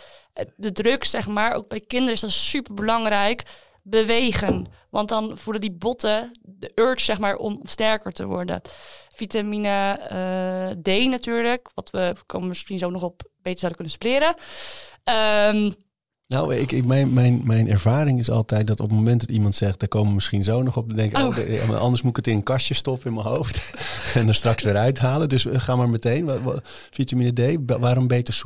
de 0.57 0.73
druk, 0.73 1.04
zeg 1.04 1.28
maar. 1.28 1.54
Ook 1.54 1.69
bij 1.69 1.81
kinderen 1.81 2.14
is 2.14 2.21
dat 2.21 2.31
super 2.31 2.75
belangrijk. 2.75 3.42
Bewegen. 3.85 4.66
Want 4.90 5.09
dan 5.09 5.38
voelen 5.38 5.61
die 5.61 5.73
botten 5.73 6.31
de 6.42 6.73
urge, 6.75 7.04
zeg 7.04 7.19
maar, 7.19 7.37
om 7.37 7.61
sterker 7.62 8.12
te 8.12 8.26
worden. 8.26 8.61
Vitamine 9.14 9.99
uh, 10.12 10.83
D 10.83 11.04
natuurlijk. 11.04 11.69
Wat 11.75 11.90
we 11.90 12.14
komen 12.26 12.49
misschien 12.49 12.78
zo 12.78 12.90
nog 12.90 13.02
op 13.02 13.31
beter 13.42 13.58
zouden 13.58 13.78
kunnen 13.78 13.99
spelen. 13.99 14.34
Um, 15.54 15.75
nou, 16.32 16.54
ik, 16.54 16.72
ik, 16.72 16.84
mijn, 16.84 17.12
mijn, 17.12 17.40
mijn 17.44 17.68
ervaring 17.68 18.18
is 18.18 18.30
altijd 18.30 18.66
dat 18.66 18.80
op 18.80 18.88
het 18.88 18.96
moment 18.99 19.20
dat 19.20 19.30
iemand 19.30 19.54
zegt, 19.54 19.80
daar 19.80 19.88
komen 19.88 20.08
we 20.08 20.14
misschien 20.14 20.42
zo 20.42 20.62
nog 20.62 20.76
op, 20.76 20.88
dan 20.88 20.96
denk 20.96 21.16
ik, 21.16 21.18
oh. 21.18 21.70
oh 21.70 21.80
anders 21.80 22.02
moet 22.02 22.11
ik 22.11 22.16
het 22.16 22.26
in 22.26 22.34
een 22.34 22.42
kastje 22.42 22.75
stoppen 22.75 23.06
in 23.06 23.14
mijn 23.14 23.26
hoofd 23.26 23.75
en 24.14 24.28
er 24.28 24.34
straks 24.34 24.62
weer 24.62 24.76
uithalen. 24.76 25.28
Dus 25.28 25.44
uh, 25.44 25.61
ga 25.61 25.76
maar 25.76 25.88
meteen. 25.88 26.25
Wat, 26.25 26.40
wat, 26.40 26.68
vitamine 26.90 27.32
D, 27.32 27.58
waarom 27.66 28.06
beter? 28.06 28.42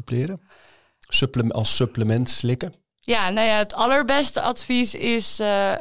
Supplem, 0.98 1.50
als 1.50 1.76
supplement 1.76 2.28
slikken? 2.28 2.72
Ja, 3.06 3.30
nou 3.30 3.46
ja, 3.46 3.58
het 3.58 3.74
allerbeste 3.74 4.40
advies 4.40 4.94
is 4.94 5.40
uh, 5.40 5.72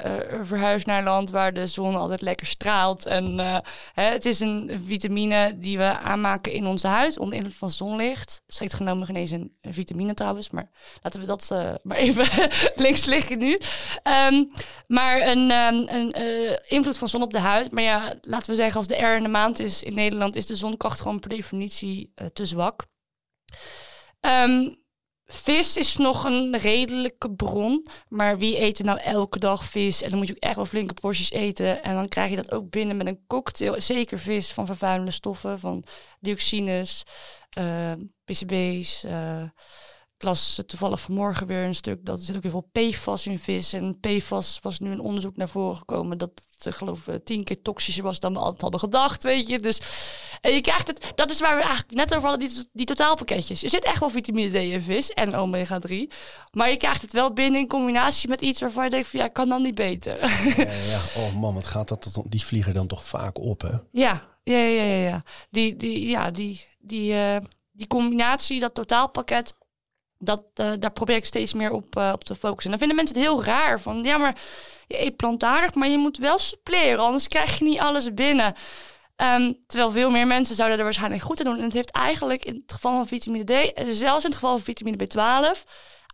verhuis 0.42 0.86
naar 0.86 1.04
land 1.04 1.30
waar 1.30 1.54
de 1.54 1.66
zon 1.66 1.96
altijd 1.96 2.22
lekker 2.22 2.48
straalt. 2.48 3.06
En 3.06 3.40
uh, 3.40 3.58
hè, 3.94 4.04
het 4.04 4.26
is 4.26 4.40
een 4.40 4.82
vitamine 4.86 5.60
die 5.60 5.78
we 5.78 5.98
aanmaken 5.98 6.52
in 6.52 6.66
onze 6.66 6.88
huid 6.88 7.20
onder 7.20 7.38
invloed 7.38 7.56
van 7.56 7.70
zonlicht. 7.70 8.44
Strikt 8.48 8.74
genomen 8.74 9.06
geen 9.06 9.16
eens 9.16 9.32
een 9.32 9.58
vitamine 9.62 10.14
trouwens, 10.14 10.50
maar 10.50 10.70
laten 11.02 11.20
we 11.20 11.26
dat 11.26 11.50
maar 11.84 11.98
even 11.98 12.50
links 12.86 13.06
liggen 13.06 13.38
nu. 13.38 13.60
Um, 14.32 14.52
maar 14.88 15.28
een, 15.28 15.52
um, 15.52 15.88
een 15.88 16.12
invloed 16.68 16.98
van 16.98 17.10
zon 17.10 17.22
op 17.22 17.32
de 17.32 17.40
huid. 17.40 17.72
Maar 17.72 17.84
ja, 17.84 18.16
laten 18.22 18.50
we 18.50 18.56
zeggen 18.56 18.78
als 18.78 18.88
de 18.88 19.06
R 19.06 19.16
in 19.16 19.24
de 19.24 19.30
maand 19.30 19.60
is 19.60 19.84
in 19.84 19.94
Nederland, 19.94 20.36
is 20.36 20.46
de 20.46 20.56
zonkracht 20.56 21.02
gewoon 21.02 21.20
per 21.20 21.30
definitie 21.30 22.14
te 22.34 22.46
zwak. 22.46 22.86
Um, 24.22 24.84
Vis 25.28 25.78
is 25.78 25.98
nog 25.98 26.24
een 26.24 26.58
redelijke 26.58 27.32
bron. 27.32 27.86
Maar 28.10 28.38
wie 28.38 28.62
eet 28.62 28.80
er 28.80 28.86
nou 28.86 29.00
elke 29.00 29.40
dag 29.40 29.64
vis? 29.64 30.02
En 30.02 30.10
dan 30.10 30.18
moet 30.18 30.28
je 30.28 30.34
ook 30.34 30.40
echt 30.40 30.56
wel 30.56 30.66
flinke 30.66 30.94
porties 30.94 31.32
eten. 31.32 31.84
En 31.84 31.96
dan 31.96 32.08
krijg 32.08 32.30
je 32.30 32.36
dat 32.36 32.52
ook 32.52 32.70
binnen 32.70 32.98
met 32.98 33.08
een 33.08 33.24
cocktail. 33.28 33.82
Zeker 33.82 34.20
vis 34.20 34.54
van 34.54 34.66
vervuilende 34.66 35.12
stoffen, 35.12 35.60
van 35.60 35.84
dioxines, 36.20 37.04
uh, 37.58 37.92
PCB's. 38.26 39.04
Uh, 39.04 39.44
ik 40.18 40.24
las 40.24 40.62
toevallig 40.66 41.02
vanmorgen 41.02 41.48
weer 41.48 41.64
een 41.64 41.76
stuk 41.76 42.06
dat 42.06 42.20
er 42.20 42.26
zit 42.26 42.36
ook 42.36 42.42
heel 42.42 42.52
veel 42.52 42.70
PFAS 42.72 43.28
in 43.28 43.40
vis. 43.40 43.74
En 43.74 44.00
PFAS 44.00 44.60
was 44.62 44.80
nu 44.80 44.92
een 44.92 45.00
onderzoek 45.00 45.38
naar 45.38 45.50
voren 45.50 45.78
gekomen 45.78 46.18
dat 46.18 46.32
het, 46.58 46.76
geloof 46.76 47.08
ik, 47.08 47.26
tien 47.26 47.44
keer 47.44 47.62
toxischer 47.62 48.04
was 48.04 48.20
dan 48.20 48.34
we 48.34 48.40
altijd 48.40 48.62
hadden 48.62 48.80
gedacht, 48.80 49.24
weet 49.24 49.48
je. 49.48 49.60
Dus 49.60 49.80
en 50.42 50.54
je 50.54 50.62
krijgt 50.62 50.88
het, 50.88 51.12
dat 51.16 51.32
is 51.32 51.40
waar 51.40 51.56
we 51.56 51.62
eigenlijk 51.62 51.94
net 51.94 52.16
over 52.16 52.30
hadden, 52.30 52.48
die, 52.48 52.70
die 52.74 52.86
totaalpakketjes. 52.86 53.64
Er 53.64 53.70
zit 53.70 53.86
echt 53.86 54.00
wel 54.00 54.10
vitamine 54.10 54.50
D 54.50 54.56
in 54.56 54.82
vis 54.82 55.12
en 55.12 55.36
omega 55.36 55.80
3. 55.80 56.10
Maar 56.52 56.70
je 56.70 56.78
krijgt 56.78 57.02
het 57.02 57.14
wel 57.14 57.34
binnen 57.34 57.60
in 57.60 57.68
combinatie 57.68 58.30
met 58.30 58.42
iets 58.42 58.62
waarvan 58.62 58.84
je 58.84 58.90
denkt 58.90 59.08
van 59.08 59.20
ja, 59.20 59.28
kan 59.28 59.50
dan 59.50 59.62
niet 59.62 59.76
beter. 59.76 60.20
Ja, 60.58 60.72
ja. 60.72 61.00
Oh 61.18 61.36
man, 61.36 61.54
wat 61.54 61.66
gaat 61.66 61.88
dat, 61.88 62.22
die 62.26 62.46
vliegen 62.46 62.74
dan 62.74 62.88
toch 62.88 63.04
vaak 63.04 63.40
op, 63.40 63.62
hè? 63.62 63.78
Ja, 63.92 64.28
ja, 64.44 64.58
ja, 64.58 64.84
ja. 64.84 65.08
ja. 65.08 65.24
Die, 65.50 65.76
die, 65.76 66.08
ja, 66.08 66.32
die, 66.32 66.68
die, 66.80 67.14
uh, 67.14 67.38
die 67.72 67.88
combinatie, 67.88 68.60
dat 68.60 68.74
totaalpakket 68.74 69.54
dat, 70.26 70.44
uh, 70.56 70.72
daar 70.80 70.92
probeer 70.92 71.16
ik 71.16 71.26
steeds 71.26 71.54
meer 71.54 71.72
op, 71.72 71.98
uh, 71.98 72.12
op 72.14 72.24
te 72.24 72.36
focussen. 72.36 72.72
En 72.72 72.80
dan 72.80 72.88
vinden 72.88 72.96
mensen 72.96 73.16
het 73.16 73.26
heel 73.26 73.44
raar. 73.44 73.82
Van 73.82 74.04
ja, 74.04 74.18
maar 74.18 74.42
je 74.88 75.02
eet 75.06 75.16
plantaardig, 75.16 75.74
maar 75.74 75.88
je 75.88 75.98
moet 75.98 76.18
wel 76.18 76.40
suppleren, 76.40 77.00
anders 77.00 77.28
krijg 77.28 77.60
je 77.60 77.66
niet 77.66 77.80
alles 77.80 78.14
binnen. 78.14 78.54
Um, 79.18 79.58
terwijl 79.68 79.92
veel 79.92 80.10
meer 80.10 80.28
mensen 80.28 80.56
zouden 80.56 80.78
er 80.78 80.84
waarschijnlijk 80.84 81.24
goed 81.24 81.40
aan 81.40 81.46
doen. 81.46 81.58
En 81.58 81.64
het 81.64 81.74
heeft 81.74 81.92
eigenlijk 81.92 82.46
in 82.46 82.62
het 82.62 82.74
geval 82.74 82.94
van 82.94 83.08
vitamine 83.08 83.44
D, 83.44 83.74
zelfs 83.96 84.24
in 84.24 84.30
het 84.30 84.40
geval 84.40 84.58
van 84.58 84.66
vitamine 84.66 84.98
B12, 84.98 85.64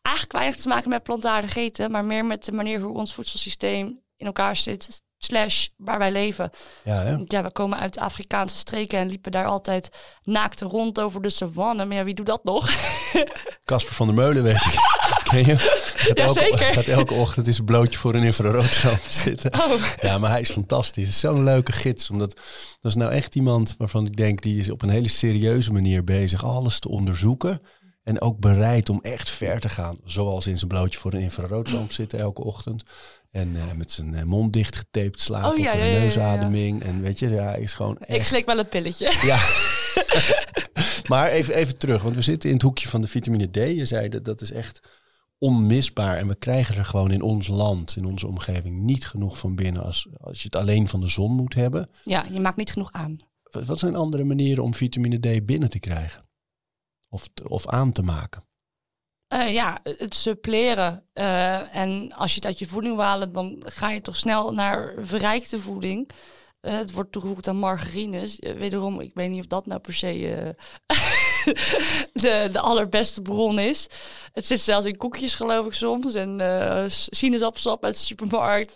eigenlijk 0.02 0.38
weinig 0.38 0.56
te 0.56 0.68
maken 0.68 0.90
met 0.90 1.04
plantaardig 1.04 1.56
eten, 1.56 1.92
maar 1.92 2.06
meer 2.06 2.26
met 2.26 2.46
de 2.46 2.52
manier 2.52 2.80
hoe 2.80 2.98
ons 2.98 3.14
voedselsysteem 3.14 4.02
in 4.18 4.26
elkaar 4.26 4.56
zit 4.56 5.02
slash 5.24 5.68
waar 5.78 5.98
wij 5.98 6.12
leven. 6.12 6.50
Ja, 6.84 7.04
hè? 7.04 7.16
ja, 7.26 7.44
we 7.44 7.52
komen 7.52 7.80
uit 7.80 7.98
Afrikaanse 7.98 8.58
streken 8.58 9.00
en 9.00 9.08
liepen 9.08 9.32
daar 9.32 9.46
altijd 9.46 9.90
naakte 10.24 10.66
rond 10.66 11.00
over 11.00 11.22
de 11.22 11.30
savanne. 11.30 11.86
Maar 11.86 11.98
ja, 11.98 12.04
wie 12.04 12.14
doet 12.14 12.26
dat 12.26 12.44
nog? 12.44 12.70
Casper 13.66 13.94
van 13.94 14.08
der 14.08 14.16
Meulen, 14.16 14.44
weet 14.44 14.66
ik. 14.66 14.76
Ken 15.30 15.46
je? 15.46 15.56
Gaat 15.56 16.18
ja, 16.18 16.24
elke, 16.24 16.40
zeker. 16.40 16.74
Gaat 16.74 16.88
elke 16.88 17.14
ochtend 17.14 17.48
is 17.48 17.58
een 17.58 17.66
blootje 17.66 18.00
voor 18.00 18.14
een 18.14 18.24
infraroodramp 18.24 19.02
zitten. 19.08 19.54
Oh. 19.54 19.84
Ja, 20.02 20.18
maar 20.18 20.30
hij 20.30 20.42
is 20.42 20.52
fantastisch. 20.52 21.06
Het 21.06 21.14
is 21.14 21.20
zo'n 21.20 21.44
leuke 21.44 21.72
gids. 21.72 22.10
Omdat 22.10 22.36
dat 22.82 22.92
is 22.92 22.96
nou 22.96 23.12
echt 23.12 23.36
iemand 23.36 23.76
waarvan 23.78 24.06
ik 24.06 24.18
denk... 24.18 24.42
die 24.42 24.58
is 24.58 24.70
op 24.70 24.82
een 24.82 24.90
hele 24.90 25.10
serieuze 25.10 25.72
manier 25.72 26.04
bezig 26.04 26.44
alles 26.44 26.80
te 26.80 26.90
onderzoeken... 26.90 27.62
En 28.04 28.22
ook 28.22 28.40
bereid 28.40 28.90
om 28.90 29.00
echt 29.02 29.30
ver 29.30 29.60
te 29.60 29.70
gaan. 29.70 29.98
Zoals 30.06 30.48
in 30.48 30.58
zijn 30.58 30.70
blootje 30.70 31.00
voor 31.00 31.14
een 31.14 31.22
infraroodlamp 31.22 31.92
zitten 31.92 32.20
elke 32.20 32.44
ochtend. 32.44 32.84
En 33.32 33.56
uh, 33.56 33.72
met 33.76 33.92
zijn 33.92 34.14
uh, 34.14 34.24
mond 34.24 34.54
dicht 34.54 34.76
getaped 34.76 35.20
slapen 35.20 35.52
oh, 35.52 35.58
ja, 35.58 35.72
voor 35.72 35.80
ja, 35.80 35.86
de 35.86 35.92
ja, 35.92 36.00
neusademing. 36.00 36.84
En 36.84 37.02
weet 37.02 37.20
je, 37.20 37.30
ja, 37.30 37.56
is 37.56 37.74
gewoon 37.74 37.98
echt... 37.98 38.20
Ik 38.20 38.26
slik 38.26 38.46
wel 38.46 38.60
een 38.60 38.70
pilletje. 38.70 39.14
Ja. 39.22 39.40
maar 41.12 41.30
even, 41.30 41.54
even 41.54 41.78
terug, 41.78 42.02
want 42.02 42.16
we 42.16 42.22
zitten 42.22 42.50
in 42.50 42.56
het 42.56 42.64
hoekje 42.64 42.88
van 42.88 43.02
de 43.02 43.08
vitamine 43.08 43.52
D. 43.52 43.56
Je 43.56 43.86
zei 43.86 44.10
dat 44.10 44.26
dat 44.26 44.42
is 44.42 44.52
echt 44.52 44.82
onmisbaar. 45.38 46.18
En 46.18 46.28
we 46.28 46.36
krijgen 46.36 46.76
er 46.76 46.86
gewoon 46.86 47.12
in 47.12 47.22
ons 47.22 47.48
land, 47.48 47.96
in 47.96 48.06
onze 48.06 48.28
omgeving, 48.28 48.82
niet 48.82 49.08
genoeg 49.08 49.38
van 49.38 49.56
binnen 49.56 49.84
als, 49.84 50.08
als 50.18 50.42
je 50.42 50.46
het 50.46 50.56
alleen 50.56 50.88
van 50.88 51.00
de 51.00 51.08
zon 51.08 51.36
moet 51.36 51.54
hebben. 51.54 51.90
Ja, 52.04 52.26
je 52.32 52.40
maakt 52.40 52.58
niet 52.58 52.72
genoeg 52.72 52.92
aan. 52.92 53.18
Wat, 53.44 53.66
wat 53.66 53.80
zijn 53.80 53.96
andere 53.96 54.24
manieren 54.24 54.64
om 54.64 54.74
vitamine 54.74 55.20
D 55.20 55.46
binnen 55.46 55.70
te 55.70 55.80
krijgen? 55.80 56.30
Of, 57.10 57.30
of 57.44 57.68
aan 57.68 57.92
te 57.92 58.02
maken? 58.02 58.44
Uh, 59.34 59.54
ja, 59.54 59.80
het 59.84 60.16
suppleren. 60.16 61.06
Uh, 61.14 61.76
en 61.76 62.14
als 62.14 62.30
je 62.30 62.36
het 62.36 62.46
uit 62.46 62.60
je 62.60 62.66
voeding 62.66 62.96
wil 62.96 63.32
dan 63.32 63.64
ga 63.66 63.90
je 63.90 64.02
toch 64.02 64.18
snel 64.18 64.54
naar 64.54 64.94
verrijkte 64.98 65.60
voeding. 65.60 66.10
Uh, 66.62 66.74
het 66.74 66.92
wordt 66.92 67.12
toegevoegd 67.12 67.48
aan 67.48 67.58
margarines. 67.58 68.40
wederom, 68.40 69.00
ik 69.00 69.12
weet 69.14 69.30
niet 69.30 69.40
of 69.40 69.48
dat 69.48 69.66
nou 69.66 69.80
per 69.80 69.94
se 69.94 70.08
de, 72.14 72.50
de 72.52 72.60
allerbeste 72.60 73.22
bron 73.22 73.60
is. 73.60 73.88
Het 74.34 74.46
zit 74.46 74.60
zelfs 74.60 74.86
in 74.86 74.98
koekjes, 74.98 75.36
geloof 75.36 75.66
ik 75.66 75.74
soms. 75.74 76.14
En 76.16 76.42
sinaasappelsap 76.88 77.84
uit 77.84 77.94
de 77.94 78.00
supermarkt. 78.00 78.74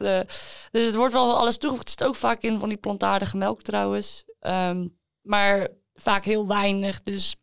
dus 0.71 0.85
het 0.85 0.95
wordt 0.95 1.13
wel 1.13 1.37
alles 1.37 1.57
toegevoegd. 1.57 1.89
Het 1.89 1.99
zit 1.99 2.07
ook 2.07 2.15
vaak 2.15 2.41
in 2.41 2.59
van 2.59 2.69
die 2.69 2.77
plantaardige 2.77 3.37
melk 3.37 3.61
trouwens. 3.61 4.23
Um, 4.39 4.97
maar 5.21 5.67
vaak 5.93 6.25
heel 6.25 6.47
weinig. 6.47 7.03
Dus 7.03 7.35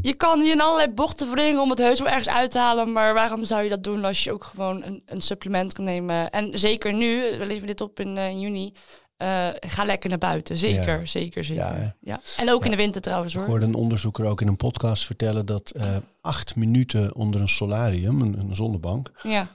je 0.00 0.14
kan 0.14 0.44
je 0.44 0.50
in 0.50 0.60
allerlei 0.60 0.90
bochten 0.90 1.30
wringen 1.30 1.62
om 1.62 1.70
het 1.70 1.78
heus 1.78 1.98
wel 1.98 2.08
ergens 2.08 2.28
uit 2.28 2.50
te 2.50 2.58
halen. 2.58 2.92
Maar 2.92 3.14
waarom 3.14 3.44
zou 3.44 3.62
je 3.62 3.68
dat 3.68 3.84
doen 3.84 4.04
als 4.04 4.24
je 4.24 4.32
ook 4.32 4.44
gewoon 4.44 4.82
een, 4.82 5.02
een 5.06 5.20
supplement 5.20 5.72
kan 5.72 5.84
nemen? 5.84 6.30
En 6.30 6.58
zeker 6.58 6.92
nu, 6.92 7.38
we 7.38 7.46
leven 7.46 7.66
dit 7.66 7.80
op 7.80 8.00
in, 8.00 8.16
uh, 8.16 8.38
juni. 8.40 8.72
Uh, 9.18 9.48
ga 9.52 9.84
lekker 9.84 10.08
naar 10.08 10.18
buiten. 10.18 10.56
Zeker, 10.56 11.06
zeker, 11.06 11.44
zeker. 11.44 11.96
Ja, 12.00 12.20
En 12.36 12.50
ook 12.50 12.64
in 12.64 12.70
de 12.70 12.76
winter 12.76 13.00
trouwens 13.00 13.34
hoor. 13.34 13.42
Ik 13.42 13.48
hoorde 13.48 13.66
een 13.66 13.74
onderzoeker 13.74 14.24
ook 14.24 14.40
in 14.40 14.48
een 14.48 14.56
podcast 14.56 15.06
vertellen 15.06 15.46
dat 15.46 15.72
uh, 15.76 15.96
acht 16.20 16.56
minuten 16.56 17.14
onder 17.14 17.40
een 17.40 17.48
solarium, 17.48 18.20
een, 18.20 18.38
een 18.38 18.54
zonnebank, 18.54 19.10
ja. 19.22 19.48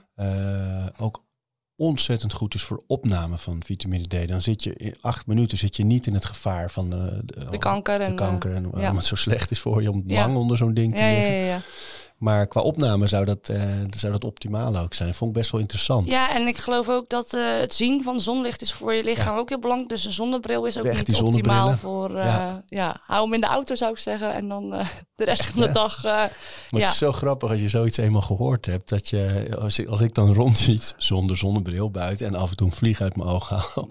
ook 0.98 1.24
ontzettend 1.86 2.32
goed 2.32 2.54
is 2.54 2.62
voor 2.62 2.82
opname 2.86 3.38
van 3.38 3.62
vitamine 3.64 4.06
D. 4.06 4.28
Dan 4.28 4.40
zit 4.40 4.64
je 4.64 4.74
in 4.74 4.94
acht 5.00 5.26
minuten 5.26 5.58
zit 5.58 5.76
je 5.76 5.84
niet 5.84 6.06
in 6.06 6.14
het 6.14 6.24
gevaar 6.24 6.70
van 6.70 6.90
de, 6.90 7.20
de, 7.24 7.46
de 7.50 7.58
kanker. 7.58 7.98
De 7.98 8.04
en, 8.04 8.14
kanker 8.14 8.54
en 8.54 8.70
waarom 8.70 8.96
het 8.96 9.04
zo 9.04 9.14
slecht 9.14 9.50
is 9.50 9.60
voor 9.60 9.82
je 9.82 9.90
om 9.90 10.02
lang 10.06 10.36
onder 10.36 10.56
zo'n 10.56 10.74
ding 10.74 10.96
te 10.96 11.02
liggen. 11.02 11.62
Maar 12.22 12.46
qua 12.46 12.60
opname 12.60 13.06
zou 13.06 13.24
dat, 13.24 13.48
uh, 13.50 13.62
zou 13.96 14.12
dat 14.12 14.24
optimaal 14.24 14.76
ook 14.76 14.94
zijn. 14.94 15.14
Vond 15.14 15.30
ik 15.30 15.36
best 15.36 15.50
wel 15.50 15.60
interessant. 15.60 16.10
Ja, 16.10 16.34
en 16.34 16.46
ik 16.46 16.56
geloof 16.56 16.88
ook 16.88 17.08
dat 17.08 17.34
uh, 17.34 17.58
het 17.58 17.74
zien 17.74 18.02
van 18.02 18.20
zonlicht 18.20 18.62
is 18.62 18.72
voor 18.72 18.94
je 18.94 19.04
lichaam 19.04 19.38
ook 19.38 19.48
heel 19.48 19.58
belangrijk. 19.58 19.90
Dus 19.90 20.04
een 20.04 20.12
zonnebril 20.12 20.64
is 20.64 20.78
ook 20.78 20.84
Echt 20.84 21.08
niet 21.08 21.20
optimaal 21.20 21.76
voor... 21.76 22.10
Uh, 22.10 22.24
ja. 22.24 22.64
ja. 22.68 23.00
hou 23.06 23.24
hem 23.24 23.34
in 23.34 23.40
de 23.40 23.46
auto 23.46 23.74
zou 23.74 23.92
ik 23.92 23.98
zeggen. 23.98 24.34
En 24.34 24.48
dan 24.48 24.70
de 25.16 25.24
rest 25.24 25.44
van 25.44 25.60
de 25.60 25.72
dag... 25.72 26.02
maar 26.02 26.30
het 26.68 26.82
is 26.82 26.98
zo 26.98 27.12
grappig 27.12 27.50
als 27.50 27.60
je 27.60 27.68
zoiets 27.68 27.96
eenmaal 27.96 28.22
gehoord 28.22 28.66
hebt. 28.66 28.88
Dat 28.88 29.08
je, 29.08 29.48
als 29.60 29.78
ik, 29.78 29.88
als 29.88 30.00
ik 30.00 30.14
dan 30.14 30.34
rondziet 30.42 30.94
zonder 30.96 31.36
zonnebril 31.36 31.90
buiten 31.90 32.26
en 32.26 32.34
af 32.34 32.50
en 32.50 32.56
toe 32.56 32.66
een 32.66 32.72
vlieg 32.72 33.00
uit 33.00 33.16
mijn 33.16 33.28
oog 33.28 33.48
haal. 33.48 33.88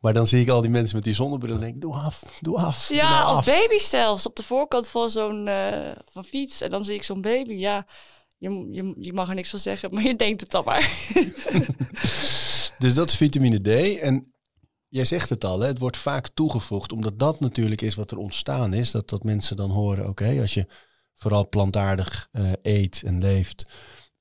Maar 0.00 0.14
dan 0.14 0.26
zie 0.26 0.40
ik 0.40 0.48
al 0.48 0.60
die 0.60 0.70
mensen 0.70 0.96
met 0.96 1.04
die 1.04 1.14
zonnebril 1.14 1.54
en 1.54 1.60
denk 1.60 1.80
doe 1.80 1.94
af, 1.94 2.38
doe 2.40 2.56
af. 2.56 2.88
Ja, 2.88 3.26
doe 3.26 3.36
of 3.36 3.44
baby's 3.44 3.88
zelfs. 3.88 4.26
Op 4.26 4.36
de 4.36 4.42
voorkant 4.42 4.88
van 4.88 5.10
zo'n 5.10 5.48
van 6.12 6.24
fiets. 6.24 6.60
En 6.60 6.70
dan 6.70 6.84
zie 6.84 6.94
ik 6.94 7.02
zo'n 7.02 7.20
baby 7.20 7.45
ja, 7.48 7.86
je, 8.38 8.68
je, 8.70 8.94
je 8.98 9.12
mag 9.12 9.28
er 9.28 9.34
niks 9.34 9.50
van 9.50 9.58
zeggen, 9.58 9.90
maar 9.94 10.02
je 10.02 10.16
denkt 10.16 10.40
het 10.40 10.50
dan 10.50 10.64
maar. 10.64 10.90
dus 12.78 12.94
dat 12.94 13.08
is 13.08 13.16
vitamine 13.16 13.60
D. 13.60 13.98
En 13.98 14.32
jij 14.88 15.04
zegt 15.04 15.28
het 15.28 15.44
al, 15.44 15.60
hè, 15.60 15.66
het 15.66 15.78
wordt 15.78 15.96
vaak 15.96 16.28
toegevoegd, 16.34 16.92
omdat 16.92 17.18
dat 17.18 17.40
natuurlijk 17.40 17.80
is 17.80 17.94
wat 17.94 18.10
er 18.10 18.18
ontstaan 18.18 18.74
is. 18.74 18.90
Dat, 18.90 19.08
dat 19.08 19.24
mensen 19.24 19.56
dan 19.56 19.70
horen, 19.70 20.08
oké, 20.08 20.40
als 20.40 20.54
je 20.54 20.66
vooral 21.14 21.48
plantaardig 21.48 22.28
uh, 22.32 22.52
eet 22.62 23.02
en 23.06 23.20
leeft, 23.20 23.66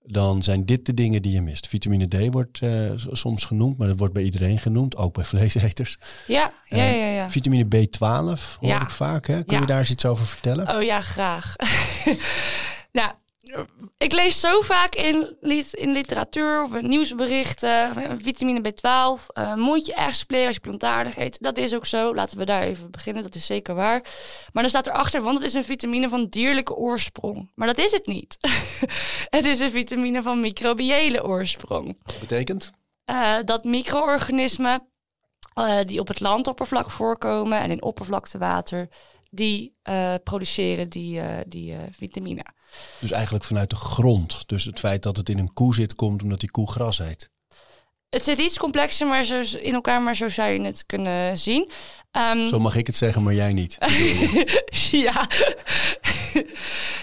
dan 0.07 0.43
zijn 0.43 0.65
dit 0.65 0.85
de 0.85 0.93
dingen 0.93 1.21
die 1.21 1.31
je 1.31 1.41
mist. 1.41 1.67
Vitamine 1.67 2.07
D 2.07 2.33
wordt 2.33 2.61
uh, 2.61 2.91
soms 2.95 3.45
genoemd, 3.45 3.77
maar 3.77 3.87
dat 3.87 3.99
wordt 3.99 4.13
bij 4.13 4.23
iedereen 4.23 4.57
genoemd, 4.57 4.97
ook 4.97 5.13
bij 5.13 5.23
vleeseters. 5.23 5.97
Ja, 6.27 6.53
ja, 6.65 6.77
ja. 6.77 6.91
ja, 6.91 7.07
ja. 7.07 7.29
Vitamine 7.29 7.65
B12 7.65 7.99
hoor 7.99 8.69
ja. 8.69 8.81
ik 8.81 8.89
vaak. 8.89 9.27
Hè? 9.27 9.43
Kun 9.43 9.59
je 9.59 9.65
daar 9.65 9.79
eens 9.79 9.89
iets 9.89 10.05
over 10.05 10.25
vertellen? 10.25 10.75
Oh 10.75 10.83
ja, 10.83 11.01
graag. 11.01 11.55
nou, 12.95 13.11
ik 13.97 14.11
lees 14.11 14.39
zo 14.39 14.61
vaak 14.61 14.95
in, 14.95 15.37
in 15.71 15.91
literatuur 15.91 16.63
of 16.63 16.75
in 16.75 16.87
nieuwsberichten, 16.87 17.93
vitamine 18.21 18.59
B12, 18.59 19.25
uh, 19.33 19.55
moet 19.55 19.85
je 19.85 19.93
echt 19.93 20.17
spleren 20.17 20.45
als 20.45 20.55
je 20.55 20.61
plantaardig 20.61 21.17
eet. 21.17 21.41
Dat 21.41 21.57
is 21.57 21.75
ook 21.75 21.85
zo, 21.85 22.15
laten 22.15 22.37
we 22.37 22.45
daar 22.45 22.61
even 22.61 22.91
beginnen, 22.91 23.23
dat 23.23 23.35
is 23.35 23.45
zeker 23.45 23.75
waar. 23.75 24.01
Maar 24.53 24.63
dan 24.63 24.69
staat 24.69 24.87
erachter, 24.87 25.21
want 25.21 25.37
het 25.37 25.45
is 25.45 25.53
een 25.53 25.63
vitamine 25.63 26.09
van 26.09 26.27
dierlijke 26.27 26.75
oorsprong. 26.75 27.51
Maar 27.55 27.67
dat 27.67 27.77
is 27.77 27.91
het 27.91 28.05
niet. 28.05 28.37
het 29.37 29.45
is 29.45 29.59
een 29.59 29.71
vitamine 29.71 30.21
van 30.21 30.39
microbiële 30.39 31.23
oorsprong. 31.23 31.97
Dat 32.03 32.19
betekent? 32.19 32.71
Uh, 33.05 33.35
dat 33.45 33.63
micro-organismen 33.63 34.89
die 35.85 35.99
op 35.99 36.07
het 36.07 36.19
landoppervlak 36.19 36.91
voorkomen 36.91 37.59
en 37.59 37.71
in 37.71 37.83
oppervlaktewater, 37.83 38.89
die 39.29 39.75
produceren 40.23 40.89
die, 40.89 41.21
die 41.47 41.75
vitamine. 41.91 42.45
Dus 42.99 43.11
eigenlijk 43.11 43.43
vanuit 43.43 43.69
de 43.69 43.75
grond. 43.75 44.43
Dus 44.45 44.65
het 44.65 44.79
feit 44.79 45.03
dat 45.03 45.17
het 45.17 45.29
in 45.29 45.39
een 45.39 45.53
koe 45.53 45.75
zit, 45.75 45.95
komt 45.95 46.23
omdat 46.23 46.39
die 46.39 46.51
koe 46.51 46.71
gras 46.71 46.99
eet. 46.99 47.29
Het 48.09 48.23
zit 48.23 48.37
iets 48.37 48.57
complexer 48.57 49.07
maar 49.07 49.23
zo, 49.23 49.41
in 49.57 49.73
elkaar, 49.73 50.01
maar 50.01 50.15
zo 50.15 50.27
zou 50.27 50.49
je 50.49 50.61
het 50.61 50.85
kunnen 50.85 51.37
zien. 51.37 51.71
Um, 52.11 52.47
zo 52.47 52.59
mag 52.59 52.75
ik 52.75 52.87
het 52.87 52.95
zeggen, 52.95 53.23
maar 53.23 53.33
jij 53.33 53.53
niet. 53.53 53.77
ja, 55.05 55.27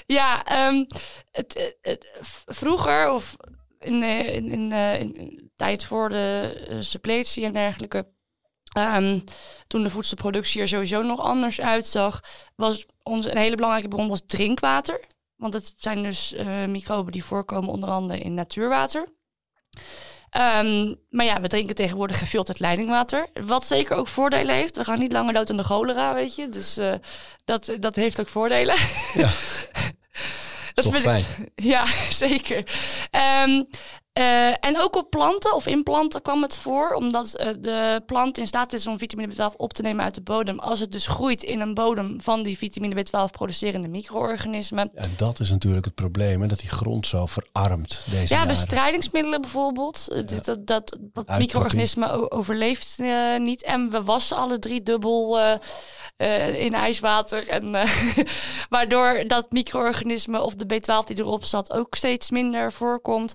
ja 0.07 0.45
um, 0.69 0.87
het, 1.31 1.77
het, 1.81 2.07
vroeger 2.47 3.13
of 3.13 3.37
in, 3.79 4.03
in, 4.03 4.51
in, 4.51 4.73
in, 4.73 5.51
tijd 5.57 5.85
voor 5.85 6.09
de 6.09 6.67
uh, 6.71 6.77
suppletie 6.81 7.45
en 7.45 7.53
dergelijke, 7.53 8.07
um, 8.79 9.25
toen 9.67 9.83
de 9.83 9.91
voedselproductie 9.91 10.61
er 10.61 10.69
sowieso 10.69 11.03
nog 11.03 11.21
anders 11.21 11.61
uitzag, 11.61 12.21
was 12.57 12.87
onze, 13.03 13.31
een 13.31 13.37
hele 13.37 13.57
belangrijke 13.57 13.89
bron 13.89 14.09
was 14.09 14.23
drinkwater. 14.27 15.05
Want 15.43 15.55
het 15.55 15.75
zijn 15.77 16.03
dus 16.03 16.33
uh, 16.33 16.65
microben 16.65 17.13
die 17.13 17.25
voorkomen 17.25 17.71
onder 17.71 17.89
andere 17.91 18.21
in 18.21 18.35
natuurwater. 18.35 19.09
Um, 20.37 21.01
maar 21.11 21.25
ja, 21.25 21.41
we 21.41 21.49
drinken 21.49 21.75
tegenwoordig 21.75 22.19
gefilterd 22.19 22.61
leidingwater. 22.61 23.29
Wat 23.47 23.67
zeker 23.67 23.97
ook 23.97 24.09
voordelen 24.09 24.55
heeft. 24.55 24.77
We 24.77 24.85
gaan 24.85 24.99
niet 24.99 25.13
langer 25.13 25.33
dood 25.33 25.51
aan 25.51 25.57
de 25.57 25.63
cholera, 25.63 26.15
weet 26.15 26.35
je. 26.35 26.49
Dus 26.49 26.79
uh, 26.79 26.95
dat, 27.45 27.77
dat 27.81 27.97
heeft 27.97 28.21
ook 28.21 28.29
voordelen. 28.29 28.77
Ja. 29.15 29.31
dat 30.75 30.85
is 30.85 31.01
fijn. 31.01 31.25
ja, 31.55 31.87
zeker. 32.27 32.65
Um, 33.45 33.69
uh, 34.18 34.48
en 34.48 34.81
ook 34.81 34.96
op 34.96 35.11
planten 35.11 35.55
of 35.55 35.66
in 35.66 35.83
planten 35.83 36.22
kwam 36.22 36.42
het 36.42 36.57
voor, 36.57 36.94
omdat 36.94 37.40
uh, 37.40 37.48
de 37.61 38.03
plant 38.07 38.38
in 38.38 38.46
staat 38.46 38.72
is 38.72 38.87
om 38.87 38.98
vitamine 38.98 39.35
B12 39.35 39.57
op 39.57 39.72
te 39.72 39.83
nemen 39.83 40.05
uit 40.05 40.14
de 40.14 40.20
bodem. 40.20 40.59
Als 40.59 40.81
het 40.81 40.92
dus 40.92 41.07
groeit 41.07 41.42
in 41.42 41.61
een 41.61 41.75
bodem 41.75 42.20
van 42.20 42.42
die 42.42 42.59
vitamine 42.59 43.05
B12 43.05 43.31
producerende 43.31 43.88
micro-organismen. 43.88 44.90
En 44.94 45.12
dat 45.16 45.40
is 45.40 45.51
natuurlijk 45.51 45.85
het 45.85 45.94
probleem, 45.94 46.40
hè, 46.40 46.46
dat 46.46 46.59
die 46.59 46.68
grond 46.68 47.07
zo 47.07 47.27
verarmt. 47.27 48.05
Deze 48.11 48.35
ja, 48.35 48.46
bestrijdingsmiddelen 48.46 49.40
bijvoorbeeld. 49.40 50.07
Ja. 50.09 50.22
Dat, 50.22 50.66
dat, 50.66 50.98
dat 51.01 51.38
micro-organisme 51.38 52.31
overleeft 52.31 52.98
uh, 53.01 53.38
niet. 53.38 53.62
En 53.62 53.90
we 53.90 54.03
wassen 54.03 54.37
alle 54.37 54.59
drie 54.59 54.83
dubbel. 54.83 55.40
in 56.57 56.75
ijswater. 56.75 57.48
En, 57.48 57.72
waardoor 58.68 59.25
dat 59.27 59.51
micro-organisme 59.51 60.40
of 60.40 60.55
de 60.55 60.75
B12 60.75 61.07
die 61.07 61.18
erop 61.18 61.44
zat 61.44 61.72
ook 61.72 61.94
steeds 61.94 62.31
minder 62.31 62.72
voorkomt. 62.72 63.35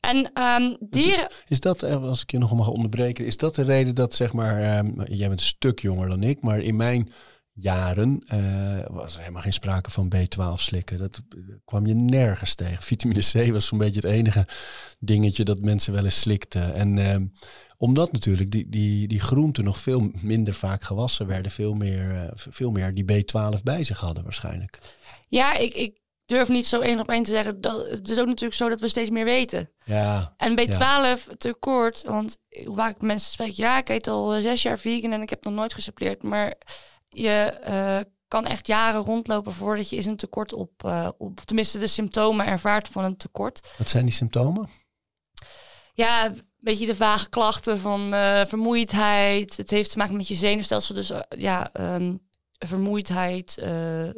En 0.00 0.42
um, 0.42 0.76
dieren. 0.80 1.28
Is 1.48 1.60
dat, 1.60 1.82
eh, 1.82 2.02
als 2.02 2.22
ik 2.22 2.30
je 2.30 2.38
nog 2.38 2.54
mag 2.54 2.68
onderbreken, 2.68 3.26
is 3.26 3.36
dat 3.36 3.54
de 3.54 3.62
reden 3.62 3.94
dat 3.94 4.14
zeg 4.14 4.32
maar, 4.32 4.78
um, 4.78 5.02
jij 5.04 5.28
bent 5.28 5.40
een 5.40 5.46
stuk 5.46 5.80
jonger 5.80 6.08
dan 6.08 6.22
ik, 6.22 6.42
maar 6.42 6.60
in 6.60 6.76
mijn 6.76 7.12
jaren 7.52 8.22
uh, 8.34 8.84
was 8.88 9.14
er 9.14 9.20
helemaal 9.20 9.42
geen 9.42 9.52
sprake 9.52 9.90
van 9.90 10.12
B12 10.14 10.54
slikken. 10.54 10.98
Dat 10.98 11.22
uh, 11.36 11.54
kwam 11.64 11.86
je 11.86 11.94
nergens 11.94 12.54
tegen. 12.54 12.82
Vitamine 12.82 13.20
C 13.20 13.52
was 13.52 13.66
zo'n 13.66 13.78
beetje 13.78 14.00
het 14.00 14.10
enige 14.10 14.46
dingetje 14.98 15.44
dat 15.44 15.60
mensen 15.60 15.92
wel 15.92 16.04
eens 16.04 16.20
slikten. 16.20 16.74
En 16.74 16.96
uh, 16.96 17.16
omdat 17.76 18.12
natuurlijk 18.12 18.50
die, 18.50 18.68
die, 18.68 19.08
die 19.08 19.20
groenten 19.20 19.64
nog 19.64 19.78
veel 19.78 20.10
minder 20.20 20.54
vaak 20.54 20.82
gewassen 20.82 21.26
werden, 21.26 21.52
veel 21.52 21.74
meer, 21.74 22.30
veel 22.34 22.70
meer 22.70 22.94
die 22.94 23.24
B12 23.24 23.62
bij 23.62 23.84
zich 23.84 24.00
hadden 24.00 24.22
waarschijnlijk. 24.22 24.78
Ja, 25.28 25.54
ik, 25.54 25.74
ik 25.74 25.98
durf 26.30 26.48
niet 26.48 26.66
zo 26.66 26.80
één 26.80 27.00
op 27.00 27.08
één 27.08 27.22
te 27.22 27.30
zeggen. 27.30 27.60
Dat, 27.60 27.88
het 27.88 28.08
is 28.08 28.18
ook 28.18 28.26
natuurlijk 28.26 28.54
zo 28.54 28.68
dat 28.68 28.80
we 28.80 28.88
steeds 28.88 29.10
meer 29.10 29.24
weten. 29.24 29.70
Ja. 29.84 30.34
En 30.36 30.60
B12 30.60 30.78
ja. 30.78 31.16
tekort, 31.38 32.02
want 32.02 32.36
waar 32.64 32.90
ik 32.90 33.00
mensen 33.00 33.32
spreek, 33.32 33.50
ja, 33.50 33.78
ik 33.78 33.88
eet 33.88 34.08
al 34.08 34.34
eh, 34.34 34.42
zes 34.42 34.62
jaar 34.62 34.78
vegan 34.78 35.12
en 35.12 35.22
ik 35.22 35.30
heb 35.30 35.44
nog 35.44 35.54
nooit 35.54 35.74
gesuppleerd. 35.74 36.22
Maar 36.22 36.54
je 37.08 37.60
uh, 37.68 38.12
kan 38.28 38.46
echt 38.46 38.66
jaren 38.66 39.00
rondlopen 39.00 39.52
voordat 39.52 39.88
je 39.88 39.96
is 39.96 40.06
een 40.06 40.16
tekort 40.16 40.52
op, 40.52 40.70
uh, 40.84 41.08
op, 41.18 41.40
tenminste 41.40 41.78
de 41.78 41.86
symptomen 41.86 42.46
ervaart 42.46 42.88
van 42.88 43.04
een 43.04 43.16
tekort. 43.16 43.68
Wat 43.78 43.88
zijn 43.88 44.04
die 44.04 44.14
symptomen? 44.14 44.68
Ja, 45.92 46.26
een 46.26 46.42
beetje 46.58 46.86
de 46.86 46.94
vage 46.94 47.28
klachten 47.28 47.78
van 47.78 48.14
uh, 48.14 48.44
vermoeidheid. 48.44 49.56
Het 49.56 49.70
heeft 49.70 49.90
te 49.90 49.98
maken 49.98 50.16
met 50.16 50.28
je 50.28 50.34
zenuwstelsel. 50.34 50.94
Dus 50.94 51.12
ja, 51.28 51.70
um, 51.80 52.28
vermoeidheid. 52.66 53.58
Uh, 53.62 54.04
uh, 54.04 54.12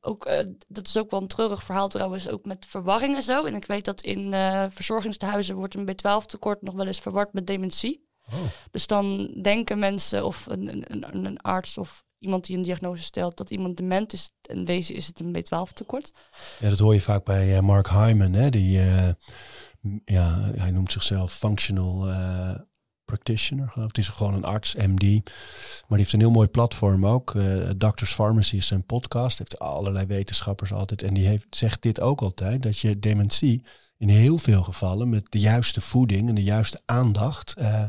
ook, 0.00 0.26
uh, 0.26 0.38
dat 0.68 0.86
is 0.86 0.96
ook 0.96 1.10
wel 1.10 1.20
een 1.20 1.26
treurig 1.26 1.62
verhaal 1.62 1.88
trouwens, 1.88 2.28
ook 2.28 2.44
met 2.44 2.66
verwarring 2.68 3.14
en 3.14 3.22
zo. 3.22 3.44
En 3.44 3.54
ik 3.54 3.64
weet 3.64 3.84
dat 3.84 4.00
in 4.00 4.32
verzorgingstehuizen 4.70 5.56
wordt 5.56 5.74
een 5.74 5.88
B12 5.88 6.26
tekort 6.26 6.62
nog 6.62 6.74
wel 6.74 6.86
eens 6.86 7.00
verward 7.00 7.32
met 7.32 7.46
dementie. 7.46 8.08
Oh. 8.32 8.34
Dus 8.70 8.86
dan 8.86 9.26
denken 9.42 9.78
mensen 9.78 10.24
of 10.24 10.46
een, 10.46 10.92
een, 10.92 11.24
een, 11.24 11.38
arts 11.38 11.78
of 11.78 12.04
iemand 12.18 12.44
die 12.44 12.56
een 12.56 12.62
diagnose 12.62 13.02
stelt 13.02 13.36
dat 13.36 13.50
iemand 13.50 13.76
dement 13.76 14.12
is. 14.12 14.30
En 14.42 14.64
deze 14.64 14.94
is 14.94 15.06
het 15.06 15.20
een 15.20 15.36
B12 15.36 15.72
tekort. 15.72 16.12
Ja, 16.58 16.68
dat 16.68 16.78
hoor 16.78 16.94
je 16.94 17.00
vaak 17.00 17.24
bij 17.24 17.62
Mark 17.62 17.88
Hyman, 17.88 18.32
hè? 18.32 18.50
Die, 18.50 18.78
ja, 20.04 20.50
hij 20.56 20.70
noemt 20.70 20.92
zichzelf 20.92 21.32
functional 21.32 22.06
practitioner, 23.04 23.68
geloof 23.68 23.88
ik. 23.88 23.96
Het 23.96 24.04
is 24.04 24.12
gewoon 24.12 24.34
een 24.34 24.44
arts, 24.44 24.74
MD. 24.74 25.02
Maar 25.02 25.88
die 25.88 25.98
heeft 25.98 26.12
een 26.12 26.20
heel 26.20 26.30
mooi 26.30 26.48
platform 26.48 27.06
ook. 27.06 27.34
Uh, 27.34 27.70
Doctors 27.76 28.14
Pharmacy 28.14 28.56
is 28.56 28.66
zijn 28.66 28.86
podcast. 28.86 29.38
Heeft 29.38 29.58
allerlei 29.58 30.06
wetenschappers 30.06 30.72
altijd. 30.72 31.02
En 31.02 31.14
die 31.14 31.26
heeft, 31.26 31.46
zegt 31.50 31.82
dit 31.82 32.00
ook 32.00 32.20
altijd. 32.20 32.62
Dat 32.62 32.78
je 32.78 32.98
dementie 32.98 33.64
in 33.98 34.08
heel 34.08 34.38
veel 34.38 34.62
gevallen 34.62 35.08
met 35.08 35.26
de 35.30 35.38
juiste 35.38 35.80
voeding 35.80 36.28
en 36.28 36.34
de 36.34 36.42
juiste 36.42 36.80
aandacht 36.84 37.54
uh, 37.58 37.84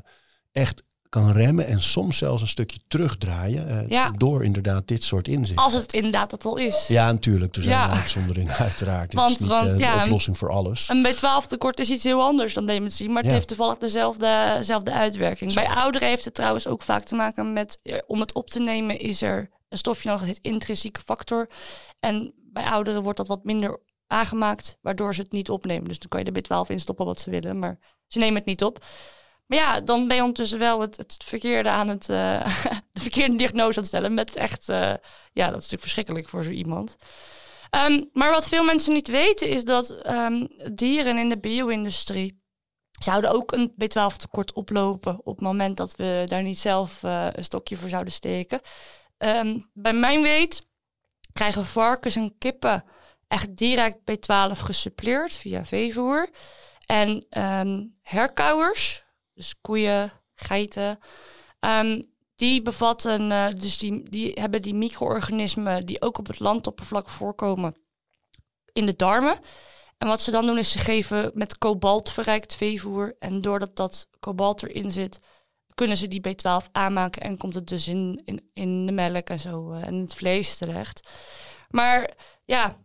echt 0.52 0.84
kan 1.22 1.32
remmen 1.32 1.68
en 1.68 1.82
soms 1.82 2.18
zelfs 2.18 2.42
een 2.42 2.48
stukje 2.48 2.80
terugdraaien. 2.88 3.68
Uh, 3.72 3.90
Ja. 3.90 4.12
Door 4.18 4.44
inderdaad 4.44 4.88
dit 4.88 5.04
soort 5.04 5.28
inzichten. 5.28 5.64
Als 5.64 5.74
het 5.74 5.94
inderdaad 5.94 6.30
dat 6.30 6.46
al 6.46 6.58
is. 6.58 6.88
Ja, 6.88 7.12
natuurlijk. 7.12 7.56
Er 7.56 7.64
zijn 7.64 7.76
Ja. 7.76 7.90
uitzonderingen 7.90 8.54
uiteraard. 8.56 9.14
Want- 9.14 9.30
het 9.30 9.38
is 9.40 9.46
niet 9.46 9.60
want, 9.60 9.72
eh, 9.72 9.78
ja, 9.80 9.96
de 9.98 10.04
oplossing 10.04 10.38
voor 10.38 10.50
alles. 10.52 10.90
Een 10.90 11.04
B12 11.08 11.48
tekort 11.48 11.80
is 11.80 11.90
iets 11.90 12.04
heel 12.04 12.22
anders 12.22 12.54
dan 12.54 12.66
dementie, 12.66 13.10
maar 13.10 13.24
het 13.24 13.32
heeft 13.32 13.48
toevallig 13.48 13.78
dezelfde, 13.78 14.54
dezelfde 14.58 14.92
uitwerking. 14.94 15.54
Bij 15.54 15.68
ouderen 15.68 16.08
heeft 16.08 16.26
het 16.26 16.34
trouwens 16.34 16.68
ook 16.68 16.84
vaak 16.84 17.04
te 17.04 17.16
maken 17.16 17.54
met, 17.54 17.80
eh, 17.84 17.98
om 18.08 18.20
het 18.20 18.34
op 18.34 18.50
te 18.50 18.60
nemen 18.60 19.00
is 19.00 19.22
er 19.22 19.50
een 19.70 19.78
stofje 19.78 20.08
nodig, 20.10 20.26
dat 20.26 20.36
heet 20.36 20.52
intrinsieke 20.54 21.02
factor. 21.06 21.50
En 22.00 22.34
bij 22.52 22.64
ouderen 22.64 23.02
wordt 23.04 23.18
dat 23.18 23.28
wat 23.28 23.44
minder 23.44 23.80
aangemaakt, 24.08 24.78
waardoor 24.82 25.16
ze 25.16 25.22
het 25.22 25.32
niet 25.32 25.50
opnemen. 25.50 25.88
Dus 25.88 26.00
dan 26.00 26.10
kan 26.10 26.24
je 26.24 26.32
de 26.32 26.42
B12 26.42 26.70
instoppen 26.70 27.06
wat 27.06 27.20
ze 27.20 27.30
willen, 27.30 27.60
maar 27.60 27.80
ze 28.08 28.20
nemen 28.20 28.36
het 28.36 28.46
niet 28.46 28.64
op. 28.64 28.84
Maar 29.46 29.58
ja, 29.58 29.82
dan 29.82 30.08
ben 30.08 30.16
je 30.16 30.22
ondertussen 30.22 30.60
wel 30.60 30.82
het, 30.82 30.98
het 30.98 31.24
verkeerde 31.24 31.70
aan 31.70 31.88
het, 31.88 32.10
eh, 32.10 32.64
de 32.94 33.02
verkeerde 33.02 33.36
diagnose 33.36 33.78
aan 33.78 33.84
het 33.84 33.86
stellen. 33.86 34.14
Met 34.14 34.36
echt, 34.36 34.70
eh, 34.70 34.78
ja, 35.34 35.46
dat 35.46 35.62
is 35.62 35.70
natuurlijk 35.70 35.82
verschrikkelijk 35.82 36.30
voor 36.30 36.44
zo 36.44 36.50
iemand. 36.50 36.98
Ehm, 37.70 38.04
maar 38.14 38.32
wat 38.32 38.48
veel 38.48 38.64
mensen 38.64 38.94
niet 38.94 39.08
weten 39.08 39.50
is 39.50 39.64
dat 39.64 39.90
ehm, 39.90 40.46
dieren 40.74 41.18
in 41.18 41.30
de 41.30 41.40
bio-industrie 41.40 42.44
zouden 43.00 43.32
ook 43.32 43.52
een 43.52 43.74
B12 43.84 44.16
tekort 44.18 44.54
oplopen 44.54 45.20
op 45.20 45.36
het 45.36 45.42
moment 45.42 45.78
dat 45.78 45.96
we 45.96 46.24
daar 46.26 46.44
niet 46.44 46.60
zelf 46.60 47.04
eh, 47.04 47.28
een 47.32 47.44
stokje 47.44 47.78
voor 47.78 47.90
zouden 47.90 48.14
steken. 48.14 48.62
Ehm, 49.18 49.60
bij 49.74 49.94
mijn 49.94 50.22
weet 50.22 50.68
krijgen 51.34 51.66
varkens 51.66 52.16
en 52.16 52.38
kippen 52.38 52.84
echt 53.28 53.56
direct 53.58 53.98
B12 53.98 54.60
gesuppleerd 54.60 55.36
via 55.36 55.66
veevoer. 55.66 56.30
En 56.86 57.26
ehm 57.30 57.84
herkauwers, 58.02 59.05
dus 59.36 59.62
koeien, 59.62 60.12
geiten, 60.36 61.00
ehm, 61.60 62.02
die 62.36 62.62
bevatten, 62.62 63.32
eh, 63.32 63.48
dus 63.56 63.78
die, 63.78 64.10
die 64.10 64.32
hebben 64.34 64.62
die 64.62 64.76
micro-organismen 64.76 65.86
die 65.86 66.02
ook 66.02 66.18
op 66.18 66.28
het 66.28 66.40
landoppervlak 66.40 67.10
voorkomen 67.10 67.76
in 68.74 68.86
de 68.86 68.96
darmen. 68.96 69.40
En 69.98 70.08
wat 70.08 70.22
ze 70.22 70.32
dan 70.32 70.46
doen 70.46 70.58
is 70.58 70.72
ze 70.72 70.80
geven 70.80 71.32
met 71.34 71.58
kobalt 71.58 72.12
verrijkt 72.12 72.56
veevoer. 72.56 73.16
En 73.20 73.42
doordat 73.42 73.76
dat 73.76 74.08
kobalt 74.20 74.64
erin 74.64 74.92
zit, 74.92 75.20
kunnen 75.74 75.98
ze 75.98 76.08
die 76.08 76.22
B12 76.22 76.72
aanmaken 76.72 77.22
en 77.22 77.38
komt 77.38 77.56
het 77.56 77.68
dus 77.68 77.88
in, 77.88 78.22
in, 78.26 78.50
in 78.54 78.86
de 78.86 78.92
melk 78.92 79.30
en 79.30 79.40
zo 79.40 79.72
eh, 79.72 79.88
en 79.88 79.96
het 79.96 80.16
vlees 80.16 80.58
terecht. 80.58 81.10
Maar 81.70 82.14
ja, 82.46 82.78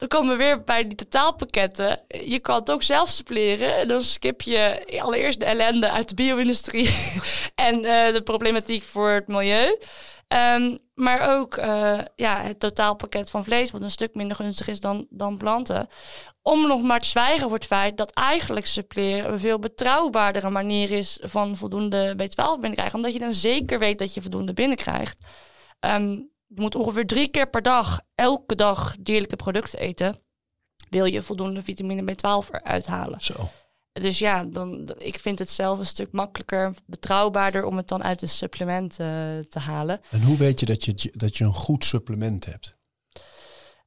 dan 0.00 0.08
komen 0.08 0.30
we 0.30 0.44
weer 0.44 0.64
bij 0.64 0.86
die 0.86 0.94
totaalpakketten. 0.94 2.00
Je 2.08 2.38
kan 2.38 2.54
het 2.54 2.70
ook 2.70 2.82
zelf 2.82 3.08
suppleren. 3.08 3.76
En 3.76 3.88
dan 3.88 4.02
skip 4.02 4.42
je 4.42 4.84
allereerst 5.00 5.40
de 5.40 5.44
ellende 5.44 5.90
uit 5.90 6.08
de 6.08 6.14
bio-industrie 6.14 6.90
en 7.54 7.84
eh, 7.84 8.14
de 8.14 8.22
problematiek 8.24 8.82
voor 8.82 9.10
het 9.10 9.26
milieu. 9.26 9.78
Ehm, 10.28 10.76
maar 10.94 11.36
ook 11.38 11.56
eh, 11.56 12.00
ja, 12.16 12.42
het 12.42 12.60
totaalpakket 12.60 13.30
van 13.30 13.44
vlees, 13.44 13.70
wat 13.70 13.82
een 13.82 13.90
stuk 13.90 14.14
minder 14.14 14.36
gunstig 14.36 14.68
is 14.68 14.80
dan, 14.80 15.06
dan 15.10 15.36
planten. 15.36 15.88
Om 16.42 16.66
nog 16.66 16.82
maar 16.82 17.00
te 17.00 17.08
zwijgen 17.08 17.42
voor 17.42 17.58
het 17.58 17.66
feit 17.66 17.96
dat 17.96 18.10
eigenlijk 18.10 18.66
suppleren 18.66 19.32
een 19.32 19.38
veel 19.38 19.58
betrouwbaardere 19.58 20.50
manier 20.50 20.90
is 20.90 21.20
van 21.22 21.56
voldoende 21.56 22.12
B12 22.12 22.60
binnenkrijgen. 22.60 22.96
Omdat 22.96 23.12
je 23.12 23.18
dan 23.18 23.32
zeker 23.34 23.78
weet 23.78 23.98
dat 23.98 24.14
je 24.14 24.22
voldoende 24.22 24.52
binnenkrijgt. 24.52 25.20
Ehm, 25.80 26.16
je 26.54 26.60
moet 26.60 26.74
ongeveer 26.74 27.06
drie 27.06 27.28
keer 27.28 27.48
per 27.50 27.62
dag, 27.62 28.00
elke 28.14 28.54
dag 28.54 28.96
dierlijke 29.00 29.36
producten 29.36 29.78
eten. 29.78 30.18
Wil 30.88 31.04
je 31.04 31.22
voldoende 31.22 31.62
vitamine 31.62 32.12
B12 32.12 32.50
eruit 32.50 32.86
halen. 32.86 33.20
Zo. 33.20 33.50
Dus 33.92 34.18
ja, 34.18 34.44
dan, 34.44 34.94
ik 34.96 35.18
vind 35.18 35.38
het 35.38 35.50
zelf 35.50 35.78
een 35.78 35.86
stuk 35.86 36.12
makkelijker, 36.12 36.74
betrouwbaarder 36.86 37.64
om 37.64 37.76
het 37.76 37.88
dan 37.88 38.02
uit 38.02 38.22
een 38.22 38.28
supplement 38.28 38.98
eh, 38.98 39.06
te 39.38 39.58
halen. 39.58 40.00
En 40.10 40.22
hoe 40.22 40.36
weet 40.36 40.60
je 40.60 40.66
dat 40.66 40.84
je, 40.84 41.12
dat 41.12 41.36
je 41.36 41.44
een 41.44 41.54
goed 41.54 41.84
supplement 41.84 42.44
hebt? 42.44 42.78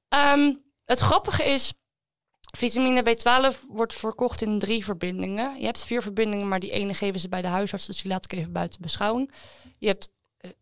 Ehm, 0.08 0.54
het 0.86 1.00
grappige 1.00 1.44
is, 1.44 1.74
vitamine 2.58 3.04
B12 3.04 3.60
wordt 3.70 3.94
verkocht 3.94 4.42
in 4.42 4.60
drie 4.60 4.84
verbindingen. 4.84 5.60
Je 5.60 5.66
hebt 5.66 5.86
vier 5.86 6.02
verbindingen, 6.02 6.48
maar 6.48 6.60
die 6.60 6.72
ene 6.72 6.94
geven 6.94 7.20
ze 7.20 7.30
bij 7.30 7.42
de 7.42 7.48
huisarts, 7.48 7.86
dus 7.86 8.02
die 8.02 8.12
laat 8.12 8.24
ik 8.24 8.40
even 8.40 8.52
buiten 8.52 8.82
beschouwing. 8.82 9.32
Je 9.78 9.88
hebt, 9.88 10.10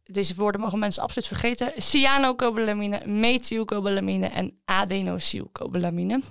deze 0.03 0.35
woorden 0.35 0.61
mogen 0.61 0.79
mensen 0.79 1.03
absoluut 1.03 1.27
vergeten, 1.27 1.73
cyanocobalamine, 1.77 3.05
methylcobalamine 3.05 4.27
en 4.27 4.61
adenosylcobalamine. 4.65 6.21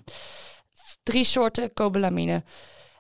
Drie 1.02 1.24
soorten 1.24 1.72
cobalamine. 1.72 2.44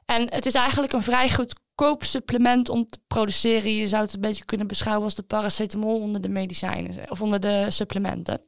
En 0.04 0.32
het 0.32 0.46
is 0.46 0.54
eigenlijk 0.54 0.92
een 0.92 1.02
vrij 1.02 1.30
goedkoop 1.30 2.04
supplement 2.04 2.68
om 2.68 2.88
te 2.88 2.98
produceren. 3.06 3.76
Je 3.76 3.88
zou 3.88 4.02
het 4.02 4.14
een 4.14 4.20
beetje 4.20 4.44
kunnen 4.44 4.66
beschouwen 4.66 5.04
als 5.04 5.14
de 5.14 5.22
paracetamol 5.22 6.00
onder 6.00 6.20
de 6.20 6.28
medicijnen 6.28 7.10
of 7.10 7.22
onder 7.22 7.40
de 7.40 7.66
supplementen. 7.68 8.44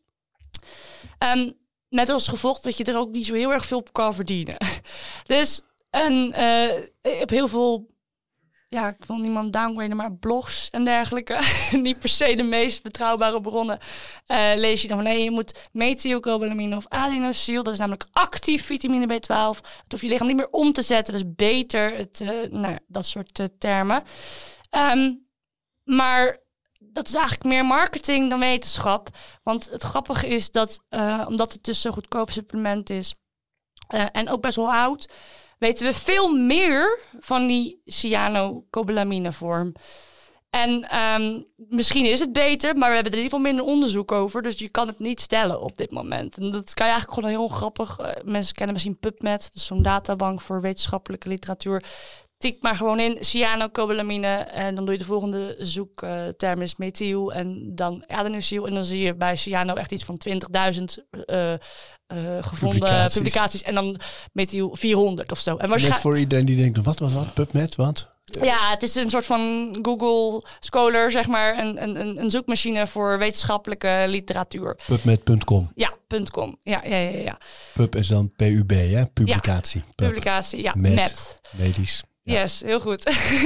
Ehm, 1.19 1.51
met 1.89 2.09
als 2.09 2.29
gevolg 2.29 2.61
dat 2.61 2.77
je 2.77 2.85
er 2.85 2.99
ook 2.99 3.13
niet 3.13 3.27
zo 3.27 3.35
heel 3.35 3.53
erg 3.53 3.65
veel 3.67 3.79
op 3.79 3.93
kan 3.93 4.15
verdienen. 4.15 4.57
Dus 5.27 5.61
en, 5.91 6.33
eh, 6.33 6.79
ik 7.03 7.19
heb 7.19 7.31
heel 7.31 7.49
veel, 7.49 7.92
ja, 8.73 8.89
ik 8.89 9.05
wil 9.05 9.17
niemand 9.17 9.53
downgraden, 9.53 9.97
maar 9.97 10.13
blogs 10.13 10.71
en 10.71 10.85
dergelijke. 10.85 11.41
niet 11.73 11.99
per 11.99 12.09
se 12.09 12.37
de 12.37 12.43
meest 12.43 12.83
betrouwbare 12.83 13.41
bronnen. 13.41 13.79
eh, 14.27 14.53
lees 14.55 14.83
je 14.83 14.89
dan 14.89 14.97
van 14.97 15.07
nee, 15.07 15.25
je 15.25 15.31
moet 15.31 15.69
methylcobalamine 15.73 16.77
of 16.77 16.89
adenosyl. 16.89 17.63
Dat 17.63 17.73
is 17.73 17.79
namelijk 17.79 18.07
actief 18.13 18.65
vitamine 18.67 19.07
B12. 19.07 19.57
Het 19.61 19.85
hoeft 19.89 20.03
je 20.03 20.09
lichaam 20.09 20.27
niet 20.27 20.37
meer 20.37 20.51
om 20.51 20.73
te 20.73 20.83
zetten. 20.83 21.15
Dat 21.15 21.23
is 21.23 21.35
beter. 21.37 21.97
Het, 21.97 22.21
eh, 22.21 22.51
nou, 22.51 22.79
dat 22.87 23.07
soort 23.07 23.39
eh, 23.39 23.47
termen. 23.59 24.03
Ehm, 24.71 25.13
maar 25.85 26.41
dat 26.79 27.09
is 27.09 27.15
eigenlijk 27.15 27.45
meer 27.45 27.65
marketing 27.65 28.31
dan 28.31 28.39
wetenschap. 28.39 29.09
Want 29.43 29.71
het 29.71 29.83
grappige 29.83 30.29
is 30.29 30.51
dat, 30.51 30.85
omdat 31.27 31.53
het 31.53 31.65
dus 31.65 31.81
zo'n 31.81 31.93
goedkoop 31.93 32.31
supplement 32.31 32.91
is 32.91 33.15
en 34.13 34.29
ook 34.29 34.41
best 34.41 34.57
wel 34.57 34.73
oud, 34.73 35.09
weten 35.63 35.87
we 35.87 35.93
veel 35.93 36.29
meer 36.37 36.99
van 37.21 37.47
die 37.47 37.83
cyanocobalamine 37.85 39.33
vorm. 39.33 39.73
En 40.51 40.89
ehm, 40.89 41.41
misschien 41.57 42.05
is 42.07 42.21
het 42.21 42.33
beter, 42.33 42.77
maar 42.77 42.89
we 42.89 42.95
hebben 42.95 43.13
er 43.13 43.19
in 43.19 43.25
ieder 43.25 43.39
geval 43.39 43.53
minder 43.53 43.75
onderzoek 43.75 44.13
over. 44.13 44.43
Dus 44.43 44.59
je 44.59 44.69
kan 44.69 44.87
het 44.87 44.99
niet 44.99 45.21
stellen 45.21 45.61
op 45.61 45.77
dit 45.77 45.91
moment. 45.91 46.39
En 46.39 46.51
dat 46.51 46.75
kan 46.75 46.87
je 46.87 46.93
eigenlijk 46.93 47.13
gewoon 47.13 47.39
heel 47.39 47.49
grappig. 47.49 47.99
eh, 47.99 48.23
mensen 48.25 48.55
kennen 48.55 48.73
misschien 48.75 48.99
PubMed, 48.99 49.51
is 49.55 49.67
zo'n 49.67 49.83
databank 49.83 50.41
voor 50.41 50.61
wetenschappelijke 50.61 51.29
literatuur. 51.29 51.85
Tik 52.43 52.63
maar 52.63 52.77
gewoon 52.77 53.01
in 53.01 53.17
cyanocobalamine 53.21 54.27
en 54.37 54.75
dan 54.75 54.85
doe 54.85 54.95
je 54.95 55.01
de 55.01 55.07
volgende 55.07 55.57
zoekterm 55.59 56.63
is 56.63 56.77
methyl 56.77 57.33
en 57.33 57.75
dan 57.75 58.05
adenosyl. 58.07 58.67
En 58.67 58.75
dan 58.75 58.85
zie 58.85 59.03
je 59.03 59.15
bij 59.15 59.37
cyano 59.37 59.75
echt 59.75 59.93
iets 59.93 60.05
van 60.05 60.21
20.000 60.29 60.83
eh, 61.11 61.53
eh, 61.53 61.59
gevonden 62.41 62.79
Publicaties. 62.79 63.17
publicaties. 63.17 63.63
En 63.63 63.75
dan 63.75 64.01
methyl 64.33 64.77
400 64.77 65.33
of 65.33 65.39
zo. 65.39 65.51
En 65.51 65.57
Net 65.57 65.69
waarschijnlijk... 65.69 66.03
voor 66.03 66.19
iedereen 66.19 66.45
die 66.45 66.57
denkt, 66.57 66.85
wat, 66.85 66.99
wat, 66.99 67.13
wat, 67.13 67.35
PubMed, 67.35 67.75
wat? 67.77 68.15
Ja, 68.41 68.71
het 68.71 68.83
is 68.83 68.95
een 68.95 69.11
soort 69.11 69.27
van 69.27 69.79
Google 69.83 70.45
Scholar, 70.61 71.11
zeg 71.11 71.27
maar. 71.27 71.59
Een, 71.59 71.83
een, 71.83 72.21
een- 72.21 72.31
zoekmachine 72.31 72.87
voor 72.87 73.19
wetenschappelijke 73.19 74.05
literatuur. 74.09 74.79
PubMed.com. 74.87 75.71
Ja, 75.75 75.93
.com. 76.31 76.59
Ja, 76.63 76.81
ja, 76.85 76.97
ja, 76.97 77.19
ja. 77.19 77.39
Pub 77.75 77.97
is 77.97 78.09
dan 78.09 78.33
PUB, 78.37 78.71
hè? 78.71 79.07
Publicatie. 79.07 79.81
Pub. 79.95 80.09
Publicatie, 80.09 80.63
ja, 80.63 80.73
met. 80.77 81.41
Medisch. 81.57 82.03
Yes, 82.25 82.61
heel 82.61 82.81
goed. 82.81 83.05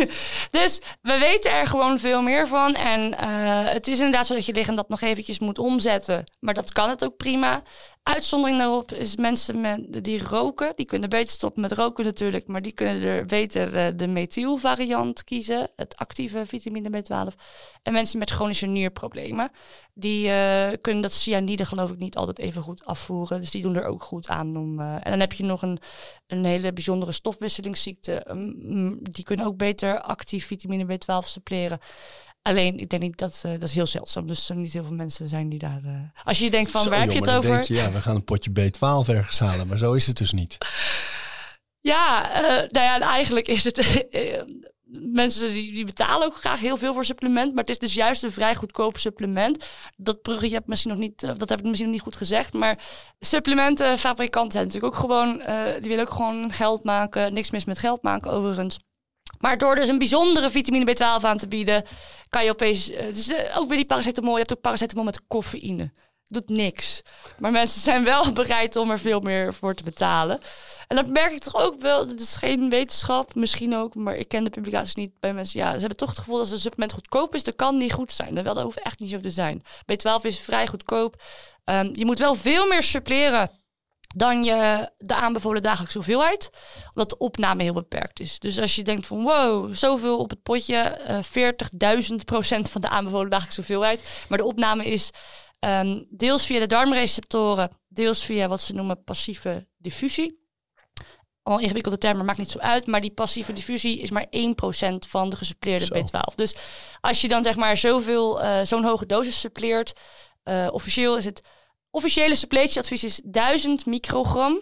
dus 0.59 0.81
we 1.03 1.19
weten 1.19 1.53
er 1.53 1.67
gewoon 1.67 1.99
veel 1.99 2.23
meer 2.23 2.49
van. 2.49 2.75
En 2.75 3.19
eh, 3.19 3.73
het 3.73 3.87
is 3.87 3.97
inderdaad 3.97 4.27
zo 4.27 4.35
dat 4.35 4.47
je 4.47 4.53
lichaam 4.53 4.77
dat 4.77 4.89
nog 4.89 5.01
eventjes 5.01 5.39
moet 5.39 5.59
omzetten. 5.59 6.25
Maar 6.41 6.55
dat 6.55 6.73
kan 6.73 6.89
het 6.89 7.05
ook 7.05 7.17
prima. 7.17 7.63
Uitzondering 8.07 8.59
daarop 8.59 8.93
is 8.93 9.17
mensen 9.17 9.61
met, 9.61 10.05
die 10.05 10.23
roken. 10.23 10.73
Die 10.77 10.87
kunnen 10.87 11.09
beter 11.09 11.33
stoppen 11.33 11.63
met 11.63 11.73
roken 11.73 12.05
natuurlijk. 12.05 12.47
Maar 12.47 12.63
die 12.63 12.73
kunnen 12.73 13.03
er 13.03 13.27
beter 13.27 13.77
eh, 13.77 13.93
de 13.97 14.07
methylvariant 14.07 15.25
kiezen. 15.25 15.71
Het 15.77 15.97
actieve 15.97 16.47
vitamine 16.47 17.03
B12. 17.03 17.35
En 17.83 17.93
mensen 17.93 18.19
met 18.19 18.31
chronische 18.31 18.67
nierproblemen. 18.67 19.51
Die 19.95 20.31
eh, 20.31 20.73
kunnen 20.81 21.03
dat 21.03 21.13
cyanide 21.13 21.65
geloof 21.65 21.91
ik 21.91 21.99
niet 21.99 22.17
altijd 22.17 22.39
even 22.39 22.63
goed 22.63 22.85
afvoeren. 22.85 23.41
Dus 23.41 23.51
die 23.51 23.63
doen 23.63 23.77
er 23.77 23.87
ook 23.87 24.03
goed 24.03 24.29
aan. 24.29 24.57
Om, 24.57 24.81
eh, 24.81 24.95
en 24.95 25.11
dan 25.11 25.21
heb 25.21 25.33
je 25.33 25.45
nog 25.45 25.63
een, 25.63 25.79
een 26.27 26.45
hele 26.45 26.73
bijzondere 26.73 27.13
stofwisselingsziekte. 27.13 28.27
Mm, 28.33 28.99
die 29.03 29.25
kunnen 29.25 29.47
ook 29.47 29.57
beter 29.57 30.01
actief 30.01 30.47
vitamine 30.47 30.85
B12 30.85 31.27
suppleren. 31.27 31.79
Alleen, 32.47 32.79
ik 32.79 32.89
denk 32.89 33.03
niet 33.03 33.19
dat 33.19 33.43
eh, 33.45 33.51
dat 33.53 33.63
is 33.63 33.75
heel 33.75 33.87
zeldzaam. 33.87 34.27
Dus 34.27 34.49
er 34.49 34.57
niet 34.57 34.73
heel 34.73 34.85
veel 34.85 34.95
mensen 34.95 35.29
zijn 35.29 35.49
die 35.49 35.59
daar. 35.59 35.81
eh, 35.85 36.25
Als 36.25 36.39
je 36.39 36.51
denkt 36.51 36.71
van 36.71 36.83
Zo, 36.83 36.91
waar 36.91 37.01
heb 37.01 37.11
je 37.11 37.19
het 37.19 37.31
over? 37.31 37.51
Denk 37.51 37.65
je, 37.65 37.75
ja, 37.75 37.93
we 37.93 38.01
gaan 38.01 38.15
een 38.15 38.25
potje 38.25 38.51
B12 38.51 39.09
ergens 39.09 39.39
halen, 39.39 39.67
maar 39.67 39.79
zo 39.79 39.93
is 39.93 40.07
het 40.07 40.17
dus 40.17 40.33
niet. 40.33 40.59
Ja, 41.81 42.33
eh, 42.33 42.71
nou 42.71 42.87
ja, 42.87 43.01
eigenlijk 43.01 43.49
is 43.49 43.65
het. 43.65 44.07
mensen 45.13 45.53
die, 45.53 45.73
die 45.73 45.85
betalen 45.85 46.27
ook 46.27 46.37
graag 46.37 46.61
heel 46.61 46.77
veel 46.77 46.93
voor 46.93 47.05
supplement. 47.05 47.55
Maar 47.55 47.61
het 47.65 47.71
is 47.71 47.79
dus 47.79 47.95
juist 47.95 48.23
een 48.23 48.31
vrij 48.31 48.55
goedkoop 48.55 48.99
supplement. 48.99 49.69
Dat 49.97 50.23
bruggetje 50.23 50.55
heb 50.55 50.67
misschien 50.67 50.91
nog 50.91 51.01
niet, 51.01 51.21
dat 51.21 51.49
heb 51.49 51.59
ik 51.59 51.65
misschien 51.65 51.85
nog 51.87 51.95
niet 51.95 52.05
goed 52.05 52.17
gezegd. 52.17 52.53
Maar 52.53 52.79
supplementenfabrikanten 53.21 54.53
zijn 54.53 54.65
natuurlijk 54.65 54.95
ook 54.95 55.01
gewoon. 55.01 55.37
die 55.81 55.89
willen 55.89 56.05
ook 56.07 56.15
gewoon 56.15 56.53
geld 56.53 56.85
maken. 56.85 57.35
Niks 57.35 57.51
mis 57.51 57.65
met 57.65 57.79
geld 57.79 58.03
maken 58.03 58.31
overigens. 58.31 58.79
Maar 59.47 59.59
door 59.59 59.75
dus 59.75 59.89
een 59.89 59.99
bijzondere 59.99 60.51
vitamine 60.51 60.95
B12 60.95 61.25
aan 61.25 61.39
te 61.39 61.49
bieden, 61.49 61.85
kan 62.29 62.45
je 62.45 62.51
opeens... 62.51 62.87
Het 62.87 63.17
is 63.17 63.35
ook 63.55 63.69
weer 63.69 63.77
die 63.77 63.87
paracetamol. 63.87 64.33
Je 64.33 64.39
hebt 64.39 64.53
ook 64.53 64.61
paracetamol 64.61 65.05
met 65.05 65.27
coffeïne 65.29 65.93
doet 66.29 66.49
niks. 66.49 67.03
Maar 67.39 67.53
mensen 67.53 67.81
zijn 67.81 68.05
wel 68.05 68.33
bereid 68.43 68.77
om 68.77 68.91
er 68.91 68.99
veel 68.99 69.21
meer 69.21 69.55
voor 69.55 69.75
te 69.75 69.83
betalen. 69.83 70.41
En 70.89 70.97
dat 70.97 71.07
merk 71.07 71.33
ik 71.33 71.39
toch 71.39 71.57
ook 71.57 71.81
wel. 71.81 72.07
Dat 72.07 72.21
is 72.21 72.35
geen 72.35 72.71
wetenschap, 72.71 73.35
misschien 73.35 73.75
ook, 73.75 73.95
maar 73.95 74.17
ik 74.17 74.29
ken 74.29 74.45
de 74.45 74.51
publicaties 74.51 74.95
niet 74.95 75.21
bij 75.21 75.33
mensen. 75.33 75.61
Ja, 75.61 75.73
ze 75.73 75.79
hebben 75.79 75.97
toch 75.97 76.09
het 76.09 76.19
gevoel 76.19 76.35
dat 76.35 76.45
als 76.45 76.53
een 76.53 76.61
supplement 76.61 76.93
goedkoop 76.93 77.35
is, 77.35 77.45
dat 77.45 77.57
kan 77.57 77.77
niet 77.77 77.93
goed 77.93 78.13
zijn. 78.13 78.35
Dat, 78.35 78.45
dat 78.45 78.63
hoeft 78.63 78.83
echt 78.83 78.99
niet 78.99 79.11
zo 79.11 79.21
te 79.21 79.31
zijn. 79.31 79.63
B12 79.93 80.23
is 80.23 80.39
vrij 80.39 80.67
goedkoop. 80.67 81.23
Um, 81.65 81.91
je 81.93 82.05
moet 82.05 82.19
wel 82.19 82.35
veel 82.35 82.67
meer 82.67 82.83
suppleren 82.83 83.51
dan 84.17 84.45
je 84.45 84.91
de 84.99 85.15
aanbevolen 85.15 85.63
dagelijkse 85.63 85.99
hoeveelheid. 85.99 86.51
Omdat 86.89 87.11
de 87.11 87.19
opname 87.19 87.63
heel 87.63 87.73
beperkt 87.73 88.21
is. 88.21 88.39
Dus 88.39 88.61
als 88.61 88.75
je 88.75 88.83
denkt 88.83 89.07
van 89.07 89.23
wow, 89.23 89.75
zoveel 89.75 90.19
op 90.19 90.31
het 90.31 90.43
potje, 90.43 91.01
uh, 91.09 91.23
40.000 92.11 92.15
procent 92.25 92.71
van 92.71 92.81
de 92.81 92.89
aanbevolen 92.89 93.31
dagelijkse 93.31 93.61
hoeveelheid. 93.61 94.25
Maar 94.29 94.39
de 94.39 94.45
opname 94.45 94.85
is 94.85 95.11
Um, 95.61 96.07
deels 96.11 96.47
via 96.47 96.59
de 96.59 96.67
darmreceptoren, 96.67 97.71
deels 97.89 98.25
via 98.25 98.49
wat 98.49 98.61
ze 98.61 98.75
noemen 98.75 99.05
passieve 99.05 99.69
diffusie. 99.77 100.45
Al 101.43 101.59
ingewikkelde 101.59 101.99
termen, 101.99 102.25
maakt 102.25 102.39
niet 102.39 102.51
zo 102.51 102.59
uit. 102.59 102.87
Maar 102.87 103.01
die 103.01 103.11
passieve 103.11 103.53
diffusie 103.53 103.99
is 103.99 104.11
maar 104.11 104.27
1% 104.31 105.09
van 105.09 105.31
de 105.31 105.37
gesuppleerde 105.37 105.87
B12. 105.87 106.35
Dus 106.35 106.57
als 107.01 107.21
je 107.21 107.29
dan 107.29 107.43
zeg 107.43 107.57
maar 107.57 107.77
zoveel, 107.77 108.43
uh, 108.43 108.61
zo'n 108.63 108.85
hoge 108.85 109.07
dosis 109.07 109.41
suppleert, 109.41 109.93
uh, 110.45 110.69
officieel 110.71 111.17
is 111.17 111.25
het 111.25 111.43
officiële 111.97 112.35
suppletieadvies 112.35 113.05
is 113.05 113.21
1000 113.25 113.87
microgram 113.87 114.61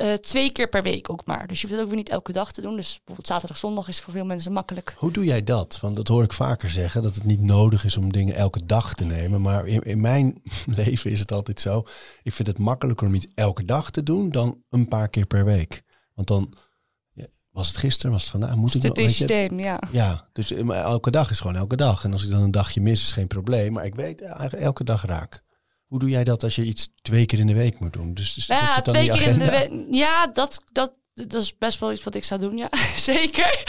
uh, 0.00 0.12
twee 0.12 0.50
keer 0.50 0.68
per 0.68 0.82
week 0.82 1.10
ook 1.10 1.26
maar. 1.26 1.46
Dus 1.46 1.60
je 1.60 1.66
hoeft 1.66 1.78
het 1.78 1.82
ook 1.82 1.88
weer 1.88 1.98
niet 1.98 2.08
elke 2.08 2.32
dag 2.32 2.52
te 2.52 2.60
doen. 2.60 2.76
Dus 2.76 2.94
bijvoorbeeld 2.96 3.26
zaterdag, 3.26 3.56
zondag 3.56 3.88
is 3.88 4.00
voor 4.00 4.12
veel 4.12 4.24
mensen 4.24 4.52
makkelijk. 4.52 4.94
Hoe 4.96 5.12
doe 5.12 5.24
jij 5.24 5.44
dat? 5.44 5.78
Want 5.80 5.96
dat 5.96 6.08
hoor 6.08 6.22
ik 6.22 6.32
vaker 6.32 6.70
zeggen, 6.70 7.02
dat 7.02 7.14
het 7.14 7.24
niet 7.24 7.40
nodig 7.40 7.84
is 7.84 7.96
om 7.96 8.12
dingen 8.12 8.34
elke 8.34 8.66
dag 8.66 8.94
te 8.94 9.04
nemen. 9.04 9.40
Maar 9.40 9.66
in, 9.66 9.82
in 9.82 10.00
mijn 10.00 10.42
leven 10.80 11.10
is 11.10 11.20
het 11.20 11.32
altijd 11.32 11.60
zo. 11.60 11.84
Ik 12.22 12.32
vind 12.32 12.48
het 12.48 12.58
makkelijker 12.58 13.06
om 13.06 13.14
iets 13.14 13.26
elke 13.34 13.64
dag 13.64 13.90
te 13.90 14.02
doen 14.02 14.30
dan 14.30 14.62
een 14.70 14.88
paar 14.88 15.08
keer 15.08 15.26
per 15.26 15.44
week. 15.44 15.82
Want 16.14 16.28
dan 16.28 16.54
was 17.50 17.68
het 17.68 17.76
gisteren, 17.76 18.12
was 18.12 18.22
het 18.22 18.30
vandaag. 18.30 18.56
Moet 18.56 18.74
ik 18.74 18.82
het 18.82 18.96
systeem, 18.96 19.60
ja. 19.60 19.80
Ja, 19.92 20.28
dus 20.32 20.52
eh, 20.52 20.68
elke 20.68 21.10
dag 21.10 21.30
is 21.30 21.40
gewoon 21.40 21.56
elke 21.56 21.76
dag. 21.76 22.04
En 22.04 22.12
als 22.12 22.24
ik 22.24 22.30
dan 22.30 22.42
een 22.42 22.50
dagje 22.50 22.80
mis, 22.80 23.00
is 23.00 23.12
geen 23.12 23.26
probleem. 23.26 23.72
Maar 23.72 23.84
ik 23.84 23.94
weet 23.94 24.22
eigenlijk 24.22 24.62
elke 24.62 24.84
dag 24.84 25.04
raak. 25.04 25.46
Hoe 25.88 25.98
doe 25.98 26.08
jij 26.08 26.24
dat 26.24 26.42
als 26.42 26.54
je 26.54 26.64
iets 26.64 26.88
twee 27.02 27.26
keer 27.26 27.38
in 27.38 27.46
de 27.46 27.54
week 27.54 27.78
moet 27.78 27.92
doen? 27.92 28.14
Dus, 28.14 28.34
dus 28.34 28.46
ja, 28.46 28.80
twee 28.80 29.10
keer 29.10 29.26
in 29.26 29.38
de 29.38 29.50
week. 29.50 29.86
Ja, 29.90 30.26
dat, 30.26 30.62
dat, 30.72 30.92
dat 31.14 31.42
is 31.42 31.58
best 31.58 31.78
wel 31.78 31.92
iets 31.92 32.04
wat 32.04 32.14
ik 32.14 32.24
zou 32.24 32.40
doen, 32.40 32.56
ja. 32.56 32.68
Zeker. 32.96 33.64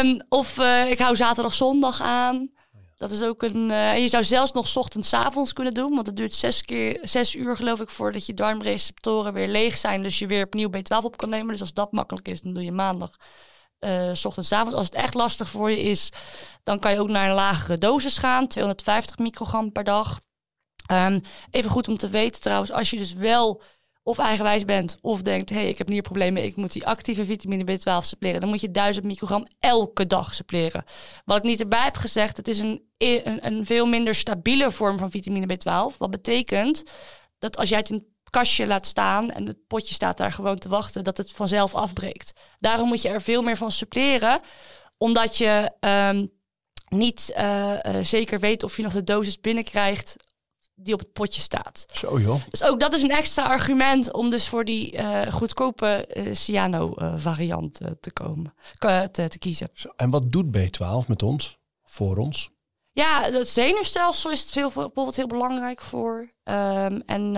um, 0.00 0.20
of 0.28 0.58
uh, 0.58 0.90
ik 0.90 0.98
hou 0.98 1.16
zaterdag, 1.16 1.54
zondag 1.54 2.00
aan. 2.00 2.50
Dat 2.96 3.10
is 3.10 3.22
ook 3.22 3.42
een. 3.42 3.70
Uh, 3.70 3.90
en 3.90 4.00
je 4.00 4.08
zou 4.08 4.24
zelfs 4.24 4.52
nog 4.52 4.76
ochtends, 4.76 5.14
avonds 5.14 5.52
kunnen 5.52 5.74
doen. 5.74 5.94
Want 5.94 6.06
het 6.06 6.16
duurt 6.16 6.34
zes, 6.34 6.62
keer, 6.62 6.98
zes 7.02 7.34
uur, 7.34 7.56
geloof 7.56 7.80
ik, 7.80 7.90
voordat 7.90 8.26
je 8.26 8.34
darmreceptoren 8.34 9.32
weer 9.32 9.48
leeg 9.48 9.76
zijn. 9.76 10.02
Dus 10.02 10.18
je 10.18 10.26
weer 10.26 10.44
opnieuw 10.44 10.70
B12 10.70 11.04
op 11.04 11.16
kan 11.16 11.28
nemen. 11.28 11.48
Dus 11.48 11.60
als 11.60 11.72
dat 11.72 11.92
makkelijk 11.92 12.28
is, 12.28 12.40
dan 12.40 12.54
doe 12.54 12.64
je 12.64 12.72
maandag. 12.72 13.10
Uh, 13.80 14.12
ochtends, 14.22 14.52
avonds. 14.52 14.74
Als 14.74 14.84
het 14.84 14.94
echt 14.94 15.14
lastig 15.14 15.48
voor 15.48 15.70
je 15.70 15.82
is, 15.82 16.12
dan 16.62 16.78
kan 16.78 16.92
je 16.92 17.00
ook 17.00 17.08
naar 17.08 17.28
een 17.28 17.34
lagere 17.34 17.78
dosis 17.78 18.18
gaan. 18.18 18.48
250 18.48 19.18
microgram 19.18 19.72
per 19.72 19.84
dag. 19.84 20.20
Um, 20.92 21.20
even 21.50 21.70
goed 21.70 21.88
om 21.88 21.96
te 21.96 22.08
weten 22.08 22.40
trouwens, 22.40 22.72
als 22.72 22.90
je 22.90 22.96
dus 22.96 23.12
wel 23.12 23.62
of 24.02 24.18
eigenwijs 24.18 24.64
bent 24.64 24.98
of 25.00 25.22
denkt, 25.22 25.50
hé, 25.50 25.56
hey, 25.56 25.68
ik 25.68 25.78
heb 25.78 25.88
nierproblemen, 25.88 26.44
ik 26.44 26.56
moet 26.56 26.72
die 26.72 26.86
actieve 26.86 27.24
vitamine 27.24 27.64
B12 27.72 28.06
suppleren, 28.06 28.40
dan 28.40 28.48
moet 28.48 28.60
je 28.60 28.70
1000 28.70 29.04
microgram 29.04 29.46
elke 29.58 30.06
dag 30.06 30.34
suppleren. 30.34 30.84
Wat 31.24 31.36
ik 31.36 31.42
niet 31.42 31.60
erbij 31.60 31.84
heb 31.84 31.96
gezegd, 31.96 32.36
het 32.36 32.48
is 32.48 32.58
een, 32.58 32.82
een, 32.96 33.46
een 33.46 33.66
veel 33.66 33.86
minder 33.86 34.14
stabiele 34.14 34.70
vorm 34.70 34.98
van 34.98 35.10
vitamine 35.10 35.54
B12. 35.54 35.96
Wat 35.98 36.10
betekent 36.10 36.82
dat 37.38 37.56
als 37.56 37.68
jij 37.68 37.78
het 37.78 37.90
in 37.90 38.06
kastje 38.30 38.66
laat 38.66 38.86
staan 38.86 39.30
en 39.30 39.46
het 39.46 39.66
potje 39.66 39.94
staat 39.94 40.16
daar 40.16 40.32
gewoon 40.32 40.58
te 40.58 40.68
wachten, 40.68 41.04
dat 41.04 41.16
het 41.16 41.32
vanzelf 41.32 41.74
afbreekt. 41.74 42.32
Daarom 42.58 42.88
moet 42.88 43.02
je 43.02 43.08
er 43.08 43.22
veel 43.22 43.42
meer 43.42 43.56
van 43.56 43.72
suppleren, 43.72 44.40
omdat 44.98 45.36
je 45.36 45.72
um, 45.80 46.30
niet 46.88 47.32
uh, 47.38 47.72
uh, 47.72 47.96
zeker 48.02 48.40
weet 48.40 48.62
of 48.62 48.76
je 48.76 48.82
nog 48.82 48.92
de 48.92 49.04
dosis 49.04 49.40
binnenkrijgt 49.40 50.16
die 50.80 50.94
op 50.94 51.00
het 51.00 51.12
potje 51.12 51.40
staat. 51.40 51.86
Zo 51.92 52.20
joh. 52.20 52.42
Dus 52.48 52.64
ook 52.64 52.80
dat 52.80 52.92
is 52.92 53.02
een 53.02 53.10
extra 53.10 53.44
argument 53.44 54.12
om 54.12 54.30
dus 54.30 54.48
voor 54.48 54.64
die 54.64 54.96
uh, 54.96 55.32
goedkope 55.32 56.08
uh, 56.14 56.34
cyano 56.34 56.94
uh, 56.96 57.14
variant 57.16 57.80
te 58.00 58.12
komen, 58.12 58.54
te, 58.78 59.28
te, 59.28 59.38
kiezen. 59.38 59.68
Zo, 59.72 59.88
en 59.96 60.10
wat 60.10 60.32
doet 60.32 60.56
B12 60.56 61.06
met 61.06 61.22
ons, 61.22 61.58
voor 61.84 62.16
ons? 62.16 62.50
Ja, 62.92 63.22
het 63.22 63.48
zenuwstelsel 63.48 64.30
is 64.30 64.40
het 64.40 64.50
veel, 64.50 64.70
bijvoorbeeld 64.74 65.16
heel 65.16 65.26
belangrijk 65.26 65.82
voor. 65.82 66.32
Um, 66.44 67.02
en 67.06 67.36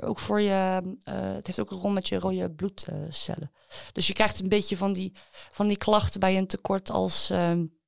ook 0.00 0.18
voor 0.18 0.40
je, 0.40 0.82
het 1.04 1.46
heeft 1.46 1.60
ook 1.60 1.70
een 1.70 1.78
rol 1.78 1.90
met 1.90 2.08
je 2.08 2.18
rode 2.18 2.50
bloedcellen. 2.50 3.52
dus 3.92 4.06
je 4.06 4.12
krijgt 4.12 4.40
een 4.40 4.48
beetje 4.48 4.76
van 4.76 4.92
die, 4.92 5.12
van 5.52 5.68
die 5.68 5.76
klachten 5.76 6.20
bij 6.20 6.36
een 6.36 6.46
tekort 6.46 6.90
als 6.90 7.30
um, 7.30 7.78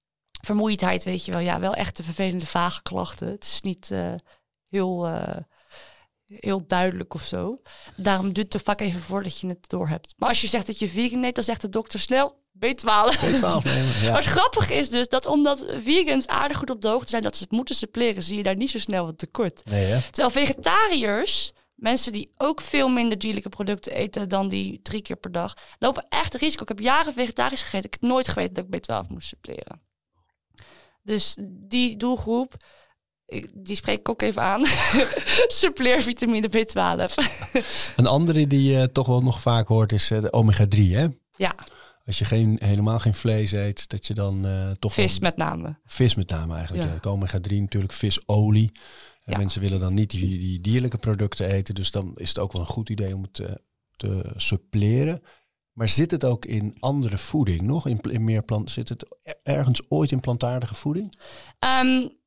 vermoeidheid, 0.41 1.05
weet 1.05 1.25
je 1.25 1.33
wel. 1.33 1.41
Ja, 1.41 1.61
wel 1.61 1.75
echt 1.75 1.97
de 1.97 2.03
vervelende 2.03 2.47
vage 2.47 2.83
klachten. 2.83 3.29
Het 3.29 3.45
is 3.45 3.61
niet 3.61 3.91
heel, 4.71 5.09
uh, 5.09 5.37
heel 6.27 6.67
duidelijk 6.67 7.15
of 7.15 7.23
zo. 7.23 7.61
Daarom 7.97 8.33
duurt 8.33 8.53
het 8.53 8.55
er 8.55 8.61
vaak 8.61 8.81
even 8.81 9.01
voordat 9.01 9.41
je 9.41 9.47
het 9.47 9.69
door 9.69 9.89
hebt. 9.89 10.15
Maar 10.17 10.29
als 10.29 10.41
je 10.41 10.47
zegt 10.47 10.67
dat 10.67 10.79
je 10.79 10.89
vegan 10.89 11.25
eet, 11.25 11.35
dan 11.35 11.45
zegt 11.45 11.61
de 11.61 11.69
dokter 11.69 11.99
snel 11.99 12.39
B12. 12.67 13.19
B12 13.25 13.63
nemen, 13.63 14.03
ja. 14.03 14.13
Wat 14.19 14.25
grappig 14.25 14.71
is 14.71 14.89
dus 14.89 15.09
dat 15.09 15.27
omdat 15.27 15.67
vegans 15.79 16.27
aardig 16.27 16.57
goed 16.57 16.71
op 16.71 16.83
de 16.83 16.89
hoogte 16.89 17.11
zijn 17.11 17.23
dat 17.23 17.37
ze 17.37 17.43
het 17.43 17.53
moeten 17.53 17.75
suppleren, 17.75 18.23
zie 18.23 18.37
je 18.37 18.43
daar 18.43 18.57
niet 18.57 18.71
zo 18.71 18.79
snel 18.79 19.05
wat 19.05 19.19
tekort. 19.19 19.65
Nee, 19.65 20.01
Terwijl 20.01 20.31
vegetariërs, 20.31 21.53
mensen 21.75 22.13
die 22.13 22.31
ook 22.37 22.61
veel 22.61 22.89
minder 22.89 23.19
dierlijke 23.19 23.49
producten 23.49 23.93
eten 23.93 24.29
dan 24.29 24.49
die 24.49 24.83
drie 24.83 25.03
keer 25.03 25.17
per 25.17 25.33
dag, 25.33 25.55
lopen 25.79 26.07
echt 26.09 26.35
risico. 26.35 26.63
Ik 26.63 26.69
heb 26.69 26.81
jaren 26.81 27.13
vegetarisch 27.13 27.63
gegeten. 27.63 27.91
Ik 27.91 27.97
heb 28.01 28.11
nooit 28.11 28.29
geweten 28.29 28.55
dat 28.55 28.65
ik 28.71 29.05
B12 29.07 29.09
moest 29.09 29.29
suppleren. 29.29 29.83
Dus 31.03 31.37
die 31.49 31.97
doelgroep, 31.97 32.57
die 33.55 33.77
spreek 33.77 33.99
ik 33.99 34.09
ook 34.09 34.23
even 34.23 34.43
aan. 34.43 34.67
Suppleer 35.61 36.03
vitamine 36.03 36.49
B12. 36.49 37.15
een 37.97 38.07
andere 38.07 38.47
die 38.47 38.73
je 38.73 38.93
toch 38.93 39.07
wel 39.07 39.23
nog 39.23 39.41
vaak 39.41 39.69
hoort 39.69 39.93
is 39.93 40.11
eh, 40.11 40.21
de 40.21 40.33
omega-3, 40.33 40.79
hè? 40.79 41.07
Ja. 41.35 41.55
Als 42.07 42.19
je 42.19 42.25
geen, 42.25 42.57
helemaal 42.63 42.99
geen 42.99 43.15
vlees 43.15 43.53
eet, 43.53 43.89
dat 43.89 44.07
je 44.07 44.15
dan 44.15 44.47
uh, 44.47 44.71
toch... 44.79 44.93
Vis 44.93 45.19
met 45.19 45.37
name. 45.37 45.79
Vis 45.87 46.15
met 46.15 46.29
name 46.31 46.55
eigenlijk, 46.55 47.05
ja. 47.05 47.11
Omega-3 47.11 47.57
natuurlijk, 47.57 47.93
visolie. 47.93 48.73
En 49.25 49.39
mensen 49.39 49.61
willen 49.61 49.81
dan 49.81 49.95
niet 49.95 50.11
die, 50.11 50.39
die, 50.39 50.61
dierlijke 50.61 50.99
producten 50.99 51.47
eten. 51.47 51.75
Dus 51.75 51.91
dan 51.91 52.13
is 52.17 52.29
het 52.29 52.39
ook 52.39 52.53
wel 52.53 52.61
een 52.61 52.67
goed 52.67 52.89
idee 52.89 53.15
om 53.15 53.23
het 53.23 53.35
te, 53.35 53.61
te 53.97 54.33
suppleren. 54.37 55.23
Maar 55.73 55.89
zit 55.89 56.11
het 56.11 56.25
ook 56.25 56.45
in 56.45 56.77
andere 56.81 57.19
voeding 57.19 57.63
nog? 57.63 57.87
In, 57.87 58.01
in 58.01 58.25
meer 58.25 58.43
plant, 58.43 58.71
zit 58.71 58.89
het 58.89 59.19
ergens 59.43 59.83
ooit 59.89 60.13
in 60.13 60.21
plantaardige 60.21 60.75
voeding? 60.75 61.19
Um, 61.83 62.19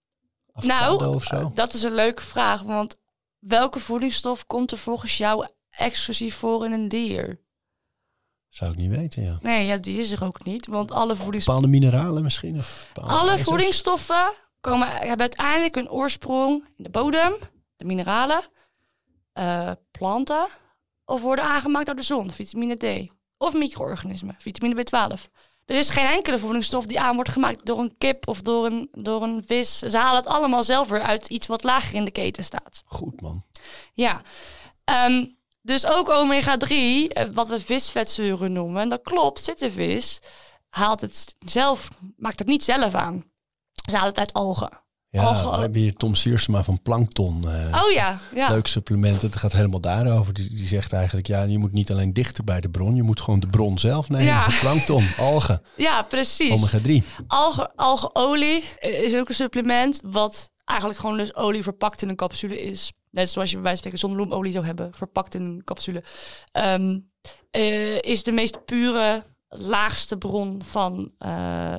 nou, 0.54 1.20
dat 1.54 1.74
is 1.74 1.84
een 1.84 1.94
leuke 1.94 2.22
vraag. 2.22 2.62
Want 2.62 3.00
welke 3.40 3.80
voedingsstof 3.80 4.46
komt 4.46 4.72
er 4.72 4.78
volgens 4.78 5.18
jou 5.18 5.48
exclusief 5.70 6.36
voor 6.36 6.66
in 6.66 6.72
een 6.72 6.88
dier? 6.88 7.42
Zou 8.50 8.72
ik 8.72 8.78
niet 8.78 8.90
weten, 8.90 9.24
ja. 9.24 9.38
Nee, 9.42 9.66
ja, 9.66 9.78
die 9.78 10.00
is 10.00 10.12
er 10.12 10.24
ook 10.24 10.44
niet. 10.44 10.68
Want 10.68 10.92
alle 10.92 11.16
voedingsstoffen... 11.16 11.64
Bepaalde 11.64 11.88
mineralen 11.88 12.24
misschien? 12.24 12.58
Of 12.58 12.88
alle 12.94 13.38
voedingsstoffen 13.38 14.34
komen, 14.62 14.88
hebben 14.88 15.20
uiteindelijk 15.20 15.76
hun 15.76 15.90
oorsprong 15.90 16.68
in 16.78 16.84
de 16.84 16.90
bodem, 16.90 17.36
de 17.76 17.86
mineralen, 17.86 18.42
uh, 19.34 19.72
planten... 19.92 20.48
of 21.06 21.22
worden 21.22 21.46
aangemaakt 21.46 21.86
door 21.86 21.96
de 21.96 22.02
zon, 22.02 22.32
vitamine 22.32 22.76
D. 22.76 23.12
Of 23.38 23.54
micro-organismen, 23.54 24.36
vitamine 24.40 24.84
B12. 24.84 25.32
Er 25.66 25.76
is 25.76 25.90
geen 25.90 26.06
enkele 26.06 26.40
voedingsstof 26.40 26.86
die 26.86 27.00
aan 27.00 27.16
wordt 27.16 27.30
gemaakt 27.30 27.66
door 27.66 27.80
een 27.80 27.98
kip 27.98 28.28
of 28.28 28.42
door 28.42 28.66
een, 28.66 28.90
door 28.92 29.24
een 29.24 29.44
vis. 29.46 29.80
Ze 29.80 29.98
halen 29.98 30.16
het 30.16 30.28
allemaal 30.28 30.64
zelf 30.64 30.90
weer 30.90 31.02
uit 31.02 31.28
iets 31.28 31.48
wat 31.48 31.64
lager 31.64 31.96
in 31.96 32.06
de 32.06 32.12
keten 32.12 32.44
staat. 32.44 32.84
Goed 32.86 33.22
man. 33.22 33.44
Ja. 33.94 34.22
Um, 35.08 35.38
dus 35.62 35.86
ook 35.86 36.10
omega-3, 36.10 36.68
eh, 36.68 37.30
wat 37.34 37.48
we 37.48 37.60
visvetzuren 37.60 38.52
noemen. 38.52 38.82
En 38.82 38.90
dat 38.90 39.02
klopt, 39.02 39.44
zit 39.44 39.60
de 39.60 39.72
vis. 39.72 40.20
Haalt 40.70 41.02
het 41.02 41.36
zelf, 41.40 41.90
maakt 42.18 42.40
het 42.40 42.48
niet 42.48 42.64
zelf 42.64 42.96
aan. 42.96 43.24
Ze 43.90 43.96
halen 43.96 44.10
het 44.10 44.20
uit 44.20 44.34
algen. 44.34 44.83
Ja, 45.22 45.52
we 45.52 45.60
hebben 45.60 45.82
hier 45.82 45.94
Tom 45.94 46.16
Siersma 46.16 46.64
van 46.64 46.82
Plankton. 46.82 47.44
Uh, 47.46 47.84
oh 47.84 47.92
ja, 47.92 48.20
ja. 48.36 48.50
Leuk 48.50 48.68
supplement. 48.68 49.22
Het 49.22 49.36
gaat 49.36 49.54
helemaal 49.54 49.80
daarover. 49.80 50.34
Die, 50.34 50.50
die 50.50 50.68
zegt 50.68 50.94
eigenlijk, 50.94 51.28
ja, 51.28 51.44
je 51.44 51.58
moet 51.58 51.72
niet 51.72 51.92
alleen 51.92 52.14
dichter 52.14 52.44
bij 52.44 52.62
de 52.62 52.70
bron. 52.70 52.96
Je 52.96 53.04
moet 53.04 53.22
gewoon 53.22 53.40
de 53.40 53.48
bron 53.48 53.80
zelf 53.80 54.10
nemen. 54.10 54.26
Ja. 54.26 54.48
Plankton, 54.62 55.08
algen. 55.18 55.62
Ja, 55.76 56.02
precies. 56.02 56.52
Omega-3. 56.52 57.26
Algen, 57.28 57.76
algeolie 57.76 58.64
is 58.80 59.16
ook 59.16 59.30
een 59.30 59.36
supplement 59.36 60.00
wat 60.04 60.52
eigenlijk 60.66 61.00
gewoon 61.00 61.18
dus 61.18 61.36
olie 61.36 61.64
verpakt 61.64 62.02
in 62.02 62.10
een 62.10 62.16
capsule 62.16 62.62
is. 62.62 62.92
Net 63.10 63.30
zoals 63.30 63.50
je 63.50 63.56
bij 63.56 63.64
wijze 63.64 63.82
van 63.82 63.92
spreken 63.92 64.00
zonnebloemolie 64.00 64.54
zou 64.54 64.66
hebben, 64.66 64.94
verpakt 64.94 65.36
in 65.36 65.42
een 65.42 65.64
capsule. 65.64 66.04
Um, 66.52 67.12
uh, 67.52 68.02
is 68.02 68.24
de 68.24 68.32
meest 68.32 68.66
pure 68.66 69.24
laagste 69.48 70.18
bron 70.18 70.62
van 70.66 71.12
uh, 71.20 71.76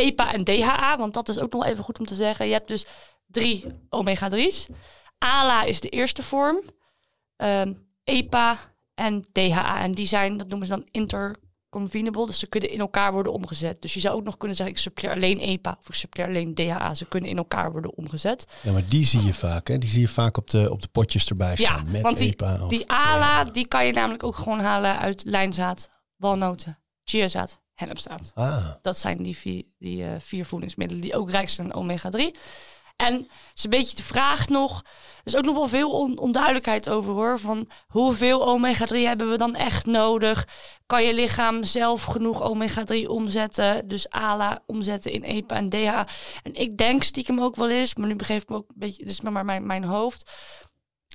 EPA 0.00 0.32
en 0.32 0.44
DHA. 0.44 0.98
Want 0.98 1.14
dat 1.14 1.28
is 1.28 1.38
ook 1.38 1.52
nog 1.52 1.64
even 1.64 1.84
goed 1.84 1.98
om 1.98 2.06
te 2.06 2.14
zeggen. 2.14 2.46
Je 2.46 2.52
hebt 2.52 2.68
dus 2.68 2.86
drie 3.26 3.64
omega-3's. 3.88 4.66
ALA 5.18 5.62
is 5.62 5.80
de 5.80 5.88
eerste 5.88 6.22
vorm. 6.22 6.62
EPA 8.04 8.58
en 8.94 9.26
DHA. 9.32 9.82
En 9.82 9.94
die 9.94 10.06
zijn, 10.06 10.36
dat 10.36 10.48
noemen 10.48 10.66
ze 10.66 10.72
dan 10.72 10.88
interconvenable. 10.90 12.26
Dus 12.26 12.38
ze 12.38 12.46
kunnen 12.46 12.70
in 12.70 12.80
elkaar 12.80 13.12
worden 13.12 13.32
omgezet. 13.32 13.82
Dus 13.82 13.94
je 13.94 14.00
zou 14.00 14.16
ook 14.16 14.24
nog 14.24 14.36
kunnen 14.36 14.56
zeggen, 14.56 14.74
ik 14.74 14.80
suppleer 14.80 15.12
alleen 15.12 15.38
EPA 15.38 15.76
of 15.80 15.88
ik 15.88 15.94
suppleer 15.94 16.26
alleen 16.26 16.54
DHA. 16.54 16.94
Ze 16.94 17.06
kunnen 17.06 17.30
in 17.30 17.36
elkaar 17.36 17.72
worden 17.72 17.96
omgezet. 17.96 18.46
Ja, 18.62 18.72
maar 18.72 18.86
die 18.86 19.04
zie 19.04 19.22
je 19.22 19.34
vaak, 19.34 19.68
hè? 19.68 19.78
Die 19.78 19.90
zie 19.90 20.00
je 20.00 20.08
vaak 20.08 20.36
op 20.36 20.50
de, 20.50 20.70
op 20.70 20.82
de 20.82 20.88
potjes 20.88 21.28
erbij 21.28 21.56
staan. 21.56 21.84
Ja, 21.84 21.90
met 21.90 22.02
want 22.02 22.18
die, 22.18 22.30
EPA. 22.30 22.66
die 22.68 22.90
ALA, 22.90 23.44
die 23.44 23.66
kan 23.66 23.86
je 23.86 23.92
namelijk 23.92 24.22
ook 24.22 24.36
gewoon 24.36 24.60
halen 24.60 24.98
uit 24.98 25.24
lijnzaad, 25.24 25.90
walnoten, 26.16 26.78
chiazaad, 27.04 27.60
hennepzaad. 27.80 28.32
Ah. 28.34 28.66
Dat 28.82 28.98
zijn 28.98 29.22
die 29.22 29.36
vier, 29.36 29.64
die, 29.78 30.02
uh, 30.02 30.10
vier 30.18 30.46
voedingsmiddelen 30.46 31.02
die 31.02 31.16
ook 31.16 31.30
rijk 31.30 31.48
zijn 31.48 31.72
aan 31.72 31.78
omega-3. 31.78 32.38
En 32.96 33.14
het 33.14 33.28
is 33.54 33.64
een 33.64 33.70
beetje 33.70 33.96
de 33.96 34.02
vraag 34.02 34.48
nog. 34.48 34.80
Er 34.80 35.20
is 35.24 35.36
ook 35.36 35.44
nog 35.44 35.54
wel 35.54 35.68
veel 35.68 35.90
onduidelijkheid 36.16 36.88
over 36.88 37.12
hoor. 37.12 37.38
Van 37.38 37.70
hoeveel 37.88 38.46
omega-3 38.48 38.96
hebben 38.96 39.30
we 39.30 39.38
dan 39.38 39.54
echt 39.54 39.86
nodig? 39.86 40.48
Kan 40.86 41.04
je 41.04 41.14
lichaam 41.14 41.64
zelf 41.64 42.04
genoeg 42.04 42.42
omega-3 42.42 43.06
omzetten? 43.06 43.88
Dus 43.88 44.10
ALA 44.10 44.62
omzetten 44.66 45.12
in 45.12 45.22
EPA 45.22 45.56
en 45.56 45.68
DHA. 45.68 46.06
En 46.42 46.54
ik 46.54 46.76
denk 46.76 47.02
stiekem 47.02 47.40
ook 47.40 47.56
wel 47.56 47.70
eens, 47.70 47.94
maar 47.94 48.08
nu 48.08 48.16
begreep 48.16 48.42
ik 48.42 48.48
me 48.48 48.56
ook 48.56 48.68
een 48.68 48.74
beetje, 48.78 49.02
dit 49.02 49.12
is 49.12 49.20
maar 49.20 49.44
mijn, 49.44 49.66
mijn 49.66 49.84
hoofd. 49.84 50.30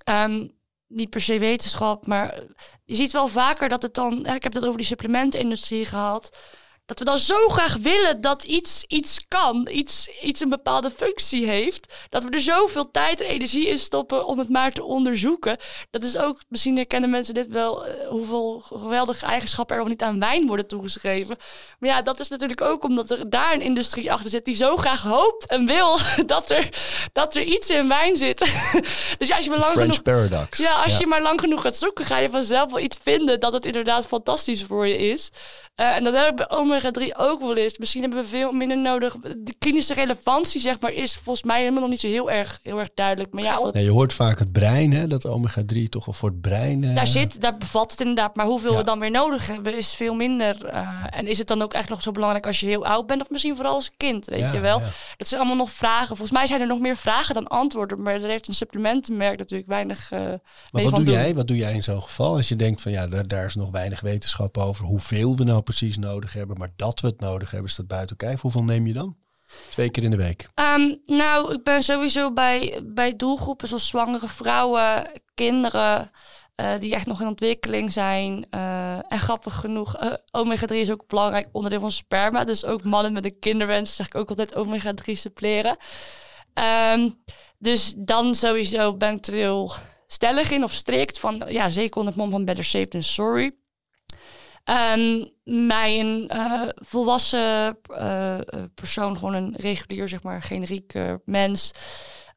Um, 0.09 0.51
niet 0.95 1.09
per 1.09 1.21
se 1.21 1.39
wetenschap, 1.39 2.07
maar 2.07 2.43
je 2.85 2.95
ziet 2.95 3.11
wel 3.11 3.27
vaker 3.27 3.69
dat 3.69 3.81
het 3.81 3.93
dan. 3.93 4.25
Ik 4.25 4.43
heb 4.43 4.53
dat 4.53 4.65
over 4.65 4.77
die 4.77 4.85
supplementenindustrie 4.85 5.85
gehad 5.85 6.37
dat 6.85 6.99
we 6.99 7.05
dan 7.05 7.17
zo 7.17 7.47
graag 7.47 7.77
willen 7.77 8.21
dat 8.21 8.43
iets 8.43 8.83
iets 8.87 9.25
kan, 9.27 9.67
iets, 9.71 10.09
iets 10.21 10.41
een 10.41 10.49
bepaalde 10.49 10.91
functie 10.91 11.47
heeft, 11.47 11.93
dat 12.09 12.23
we 12.23 12.29
er 12.29 12.39
zoveel 12.39 12.91
tijd 12.91 13.21
en 13.21 13.27
energie 13.27 13.67
in 13.67 13.79
stoppen 13.79 14.25
om 14.25 14.39
het 14.39 14.49
maar 14.49 14.71
te 14.71 14.83
onderzoeken. 14.83 15.57
Dat 15.91 16.03
is 16.03 16.17
ook, 16.17 16.41
misschien 16.47 16.75
herkennen 16.75 17.09
mensen 17.09 17.33
dit 17.33 17.49
wel, 17.49 17.87
uh, 17.87 18.07
hoeveel 18.07 18.59
geweldige 18.65 19.25
eigenschappen 19.25 19.75
er 19.75 19.81
wel 19.81 19.91
niet 19.91 20.01
aan 20.01 20.19
wijn 20.19 20.47
worden 20.47 20.67
toegeschreven. 20.67 21.37
Maar 21.79 21.89
ja, 21.89 22.01
dat 22.01 22.19
is 22.19 22.29
natuurlijk 22.29 22.61
ook 22.61 22.83
omdat 22.83 23.11
er 23.11 23.29
daar 23.29 23.53
een 23.53 23.61
industrie 23.61 24.11
achter 24.11 24.29
zit 24.29 24.45
die 24.45 24.55
zo 24.55 24.77
graag 24.77 25.01
hoopt 25.01 25.47
en 25.47 25.65
wil 25.65 25.97
dat 26.25 26.49
er, 26.49 26.69
dat 27.13 27.35
er 27.35 27.43
iets 27.43 27.69
in 27.69 27.87
wijn 27.87 28.15
zit. 28.15 28.39
dus 29.17 29.27
ja, 29.27 29.35
als 29.35 29.45
je 29.45 29.51
maar 29.51 29.59
lang 29.59 29.71
French 29.71 29.95
genoeg. 29.95 30.01
paradox. 30.01 30.57
Ja, 30.57 30.83
als 30.83 30.97
je 30.97 31.07
maar 31.07 31.21
lang 31.21 31.39
genoeg 31.39 31.61
gaat 31.61 31.77
zoeken, 31.77 32.05
ga 32.05 32.17
je 32.17 32.29
vanzelf 32.29 32.71
wel 32.71 32.79
iets 32.79 32.97
vinden 33.03 33.39
dat 33.39 33.53
het 33.53 33.65
inderdaad 33.65 34.07
fantastisch 34.07 34.63
voor 34.63 34.87
je 34.87 34.97
is. 34.97 35.31
Uh, 35.75 35.95
en 35.95 36.03
dat 36.03 36.13
heb 36.13 36.41
ik 36.41 36.51
bij 36.81 37.09
omega-3 37.09 37.17
ook 37.17 37.41
wel 37.41 37.55
eens. 37.55 37.77
Misschien 37.77 38.01
hebben 38.01 38.21
we 38.21 38.27
veel 38.27 38.51
minder 38.51 38.77
nodig. 38.77 39.15
De 39.37 39.55
klinische 39.59 39.93
relevantie, 39.93 40.61
zeg 40.61 40.79
maar, 40.79 40.91
is 40.91 41.15
volgens 41.15 41.45
mij 41.45 41.59
helemaal 41.59 41.81
nog 41.81 41.89
niet 41.89 41.99
zo 41.99 42.07
heel 42.07 42.31
erg, 42.31 42.59
heel 42.63 42.79
erg 42.79 42.89
duidelijk. 42.93 43.33
Maar 43.33 43.43
ja, 43.43 43.69
nee, 43.73 43.83
je 43.83 43.91
hoort 43.91 44.13
vaak 44.13 44.39
het 44.39 44.51
brein, 44.51 44.93
hè, 44.93 45.07
dat 45.07 45.25
omega-3 45.27 45.89
toch 45.89 46.05
wel 46.05 46.13
voor 46.13 46.29
het 46.29 46.41
brein. 46.41 46.81
Uh... 46.81 46.95
Daar 46.95 47.07
zit, 47.07 47.41
daar 47.41 47.57
bevat 47.57 47.91
het 47.91 47.99
inderdaad. 47.99 48.35
Maar 48.35 48.45
hoeveel 48.45 48.71
ja. 48.71 48.77
we 48.77 48.83
dan 48.83 48.99
weer 48.99 49.11
nodig 49.11 49.47
hebben, 49.47 49.77
is 49.77 49.93
veel 49.93 50.13
minder. 50.13 50.73
Uh, 50.73 50.89
en 51.09 51.27
is 51.27 51.37
het 51.37 51.47
dan 51.47 51.61
ook 51.61 51.73
echt 51.73 51.89
nog 51.89 52.01
zo 52.01 52.11
belangrijk 52.11 52.45
als 52.45 52.59
je 52.59 52.65
heel 52.65 52.85
oud 52.85 53.07
bent, 53.07 53.21
of 53.21 53.29
misschien 53.29 53.55
vooral 53.55 53.73
als 53.73 53.91
kind, 53.97 54.25
weet 54.25 54.39
ja, 54.39 54.53
je 54.53 54.59
wel? 54.59 54.79
Ja. 54.79 54.85
Dat 55.17 55.27
zijn 55.27 55.39
allemaal 55.39 55.59
nog 55.59 55.71
vragen. 55.71 56.07
Volgens 56.07 56.31
mij 56.31 56.47
zijn 56.47 56.61
er 56.61 56.67
nog 56.67 56.79
meer 56.79 56.97
vragen 56.97 57.33
dan 57.33 57.47
antwoorden. 57.47 58.01
Maar 58.01 58.13
er 58.13 58.29
heeft 58.29 58.47
een 58.47 58.53
supplementenmerk 58.53 59.37
natuurlijk 59.37 59.69
weinig. 59.69 60.09
maar 60.11 60.39
wat 60.71 60.95
doe 60.95 61.03
doen. 61.03 61.13
jij? 61.13 61.35
Wat 61.35 61.47
doe 61.47 61.57
jij 61.57 61.73
in 61.73 61.83
zo'n 61.83 62.03
geval? 62.03 62.35
Als 62.35 62.47
je 62.47 62.55
denkt 62.55 62.81
van 62.81 62.91
ja, 62.91 63.07
daar, 63.07 63.27
daar 63.27 63.45
is 63.45 63.55
nog 63.55 63.71
weinig 63.71 64.01
wetenschap 64.01 64.57
over 64.57 64.85
hoeveel 64.85 65.35
we 65.35 65.43
nou 65.43 65.61
precies 65.61 65.97
nodig 65.97 66.33
hebben, 66.33 66.57
maar 66.57 66.64
dat 66.75 66.99
we 66.99 67.07
het 67.07 67.19
nodig 67.19 67.51
hebben, 67.51 67.71
staat 67.71 67.87
buiten 67.87 68.15
kijf. 68.15 68.41
Hoeveel 68.41 68.63
neem 68.63 68.87
je 68.87 68.93
dan? 68.93 69.17
Twee 69.69 69.89
keer 69.89 70.03
in 70.03 70.11
de 70.11 70.17
week? 70.17 70.49
Um, 70.55 71.01
nou, 71.05 71.53
ik 71.53 71.63
ben 71.63 71.83
sowieso 71.83 72.33
bij, 72.33 72.81
bij 72.83 73.15
doelgroepen 73.15 73.67
zoals 73.67 73.87
zwangere 73.87 74.27
vrouwen, 74.27 75.21
kinderen, 75.33 76.11
uh, 76.55 76.71
die 76.79 76.93
echt 76.93 77.05
nog 77.05 77.21
in 77.21 77.27
ontwikkeling 77.27 77.91
zijn. 77.91 78.47
Uh, 78.51 79.11
en 79.11 79.19
grappig 79.19 79.55
genoeg, 79.55 80.03
uh, 80.03 80.13
omega-3 80.31 80.75
is 80.75 80.91
ook 80.91 81.07
belangrijk 81.07 81.49
onderdeel 81.51 81.79
van 81.79 81.91
sperma. 81.91 82.43
Dus 82.43 82.65
ook 82.65 82.83
mannen 82.83 83.13
met 83.13 83.25
een 83.25 83.39
kinderwens 83.39 83.95
zeg 83.95 84.05
ik 84.05 84.15
ook 84.15 84.29
altijd 84.29 84.55
omega-3 84.55 85.11
suppleren. 85.11 85.77
Um, 86.93 87.23
dus 87.57 87.93
dan 87.97 88.35
sowieso 88.35 88.93
ben 88.97 89.15
ik 89.15 89.25
er 89.25 89.33
heel 89.33 89.73
stellig 90.07 90.51
in 90.51 90.63
of 90.63 90.71
strikt 90.71 91.19
van, 91.19 91.43
ja, 91.47 91.69
zeker 91.69 91.97
onder 91.97 92.13
het 92.13 92.21
mom 92.21 92.31
van 92.31 92.45
better 92.45 92.65
safe 92.65 92.87
than 92.87 93.03
sorry. 93.03 93.55
Um, 94.69 95.31
mij 95.43 95.99
een 95.99 96.31
uh, 96.33 96.61
volwassen 96.75 97.77
uh, 97.91 98.37
persoon, 98.75 99.17
gewoon 99.17 99.33
een 99.33 99.55
regulier, 99.57 100.07
zeg 100.07 100.23
maar, 100.23 100.43
generiek 100.43 100.93
uh, 100.93 101.13
mens, 101.25 101.71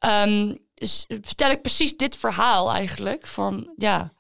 um, 0.06 0.58
vertel 1.06 1.50
ik 1.50 1.62
precies 1.62 1.96
dit 1.96 2.16
verhaal 2.16 2.70
eigenlijk. 2.70 3.26
Van 3.26 3.72
ja, 3.76 4.12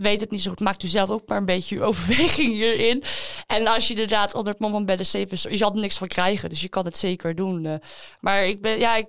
weet 0.00 0.20
het 0.20 0.30
niet 0.30 0.42
zo 0.42 0.50
goed, 0.50 0.60
maakt 0.60 0.82
u 0.82 0.88
zelf 0.88 1.10
ook 1.10 1.28
maar 1.28 1.38
een 1.38 1.44
beetje 1.44 1.76
uw 1.76 1.82
overweging 1.90 2.52
hierin. 2.52 3.02
En 3.46 3.66
als 3.66 3.86
je 3.86 3.94
inderdaad 3.94 4.34
onder 4.34 4.52
het 4.52 4.62
mom 4.62 4.72
van 4.72 4.84
bedden 4.84 5.06
safe 5.06 5.28
is, 5.28 5.42
je 5.42 5.56
zal 5.56 5.72
er 5.72 5.80
niks 5.80 5.98
van 5.98 6.08
krijgen, 6.08 6.48
dus 6.48 6.60
je 6.60 6.68
kan 6.68 6.84
het 6.84 6.96
zeker 6.96 7.34
doen. 7.34 7.80
maar 8.20 8.46
ik 8.46 8.60
ben, 8.60 8.78
ja, 8.78 8.96
ik 8.96 9.08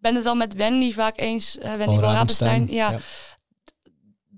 ben 0.00 0.14
het 0.14 0.24
wel 0.24 0.34
met 0.34 0.54
Wendy 0.54 0.92
vaak 0.92 1.18
eens, 1.18 1.58
Wendy 1.60 1.84
van 1.84 2.00
Rabenstein. 2.00 2.66
Ja, 2.70 2.90
ja 2.90 3.00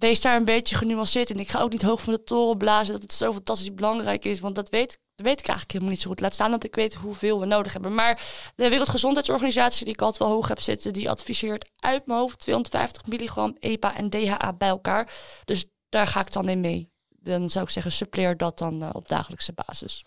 wees 0.00 0.20
daar 0.20 0.36
een 0.36 0.44
beetje 0.44 0.76
genuanceerd 0.76 1.30
in. 1.30 1.38
Ik 1.38 1.50
ga 1.50 1.60
ook 1.60 1.70
niet 1.70 1.82
hoog 1.82 2.02
van 2.02 2.12
de 2.12 2.22
toren 2.22 2.58
blazen 2.58 2.92
dat 2.92 3.02
het 3.02 3.12
zo 3.12 3.32
fantastisch 3.32 3.74
belangrijk 3.74 4.24
is. 4.24 4.40
Want 4.40 4.54
dat 4.54 4.68
weet, 4.68 4.98
dat 5.14 5.26
weet 5.26 5.40
ik 5.40 5.46
eigenlijk 5.46 5.70
helemaal 5.70 5.92
niet 5.92 6.00
zo 6.00 6.08
goed. 6.08 6.20
Laat 6.20 6.34
staan 6.34 6.50
dat 6.50 6.64
ik 6.64 6.74
weet 6.74 6.94
hoeveel 6.94 7.40
we 7.40 7.46
nodig 7.46 7.72
hebben. 7.72 7.94
Maar 7.94 8.22
de 8.56 8.68
Wereldgezondheidsorganisatie, 8.68 9.84
die 9.84 9.94
ik 9.94 10.02
altijd 10.02 10.22
wel 10.22 10.32
hoog 10.32 10.48
heb 10.48 10.60
zitten, 10.60 10.92
die 10.92 11.10
adviseert 11.10 11.70
uit 11.76 12.06
mijn 12.06 12.18
hoofd 12.18 12.38
250 12.38 13.06
milligram 13.06 13.56
EPA 13.58 13.96
en 13.96 14.10
DHA 14.10 14.52
bij 14.52 14.68
elkaar. 14.68 15.12
Dus 15.44 15.64
daar 15.88 16.06
ga 16.06 16.20
ik 16.20 16.32
dan 16.32 16.48
in 16.48 16.60
mee. 16.60 16.90
Dan 17.08 17.50
zou 17.50 17.64
ik 17.64 17.70
zeggen, 17.70 17.92
suppleer 17.92 18.36
dat 18.36 18.58
dan 18.58 18.82
uh, 18.82 18.90
op 18.92 19.08
dagelijkse 19.08 19.52
basis. 19.66 20.04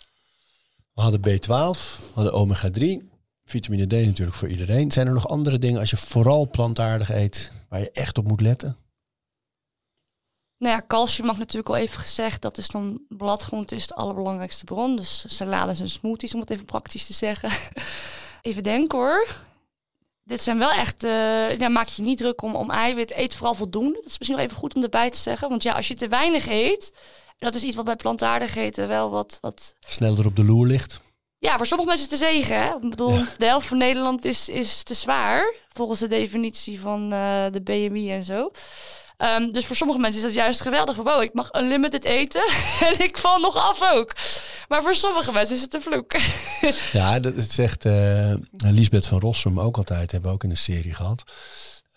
We 0.94 1.02
hadden 1.02 1.20
B12, 1.20 1.48
we 1.48 2.12
hadden 2.14 2.34
omega-3. 2.34 3.12
Vitamine 3.46 3.88
D 3.88 3.92
natuurlijk 3.92 4.38
voor 4.38 4.50
iedereen. 4.50 4.92
Zijn 4.92 5.08
er 5.08 5.14
nog 5.14 5.28
andere 5.28 5.60
dingen 5.60 5.80
als 5.80 5.90
je 5.90 5.98
vooral 5.98 6.50
plantaardig 6.50 7.10
eet 7.12 7.52
waar 7.70 7.80
je 7.80 7.92
echt 7.92 8.18
op 8.18 8.28
moet 8.28 8.42
letten? 8.42 8.83
Nou 10.64 10.76
ja, 10.76 10.84
calcium 10.88 11.28
mag 11.28 11.38
natuurlijk 11.38 11.70
al 11.70 11.76
even 11.76 12.00
gezegd. 12.00 12.42
Dat 12.42 12.58
is 12.58 12.68
dan 12.68 13.02
bladgroente 13.10 13.76
is 13.76 13.88
de 13.88 13.94
allerbelangrijkste 13.94 14.64
bron. 14.64 14.96
Dus 14.96 15.24
salades 15.28 15.80
en 15.80 15.90
smoothies, 15.90 16.34
om 16.34 16.40
het 16.40 16.50
even 16.50 16.66
praktisch 16.66 17.06
te 17.06 17.14
zeggen. 17.14 17.52
even 18.42 18.64
denken 18.64 18.98
hoor. 18.98 19.28
Dit 20.24 20.42
zijn 20.42 20.58
wel 20.58 20.72
echt, 20.72 21.04
uh, 21.04 21.58
ja, 21.58 21.70
maak 21.70 21.88
je 21.88 22.02
niet 22.02 22.18
druk 22.18 22.42
om, 22.42 22.56
om 22.56 22.72
eiwit. 22.72 23.16
Eet 23.16 23.36
vooral 23.36 23.54
voldoende. 23.54 23.94
Dat 23.94 24.06
is 24.06 24.18
misschien 24.18 24.38
nog 24.38 24.46
even 24.46 24.58
goed 24.58 24.76
om 24.76 24.84
erbij 24.84 25.10
te 25.10 25.18
zeggen. 25.18 25.50
Want 25.50 25.64
ja, 25.64 25.74
als 25.74 25.88
je 25.88 25.94
te 25.94 26.08
weinig 26.08 26.48
eet, 26.48 26.94
dat 27.38 27.56
is 27.56 27.64
iets 27.64 27.76
wat 27.76 27.86
bij 27.86 27.96
plantaardig 27.96 28.56
eten 28.56 28.88
wel 28.88 29.10
wat... 29.10 29.38
wat... 29.42 29.76
Sneller 29.80 30.26
op 30.26 30.36
de 30.36 30.44
loer 30.44 30.68
ligt. 30.68 31.02
Ja, 31.38 31.58
voor 31.58 31.66
sommige 31.66 31.90
mensen 31.90 32.08
is 32.08 32.20
het 32.20 32.20
te 32.20 32.28
zegen. 32.28 32.64
Hè? 32.64 32.76
Ik 32.76 32.90
bedoel, 32.90 33.14
ja. 33.14 33.26
de 33.38 33.46
helft 33.46 33.68
van 33.68 33.78
Nederland 33.78 34.26
is, 34.26 34.50
is 34.50 34.84
te 34.84 34.94
zwaar. 34.94 35.54
Volgens 35.74 36.00
de 36.00 36.08
definitie 36.08 36.80
van 36.80 37.04
uh, 37.04 37.46
de 37.52 37.62
BMI 37.64 38.12
en 38.12 38.24
zo. 38.24 38.52
Um, 39.24 39.52
dus 39.52 39.66
voor 39.66 39.76
sommige 39.76 40.00
mensen 40.00 40.20
is 40.20 40.26
dat 40.26 40.36
juist 40.36 40.62
geweldig. 40.62 40.96
Wow, 40.96 41.22
ik 41.22 41.34
mag 41.34 41.54
unlimited 41.56 42.06
eten 42.06 42.44
en 42.88 43.04
ik 43.04 43.18
val 43.18 43.40
nog 43.40 43.58
af 43.58 43.92
ook. 43.94 44.16
Maar 44.68 44.82
voor 44.82 44.96
sommige 44.96 45.32
mensen 45.32 45.56
is 45.56 45.62
het 45.62 45.74
een 45.74 45.82
vloek. 45.82 46.16
ja, 47.00 47.20
dat 47.20 47.44
zegt 47.44 47.86
uh, 47.86 48.34
Lisbeth 48.58 49.08
van 49.08 49.20
Rossum 49.20 49.60
ook 49.60 49.78
altijd. 49.78 50.12
Hebben 50.12 50.30
we 50.30 50.36
ook 50.36 50.44
in 50.44 50.50
een 50.50 50.58
serie 50.58 50.94
gehad. 50.94 51.24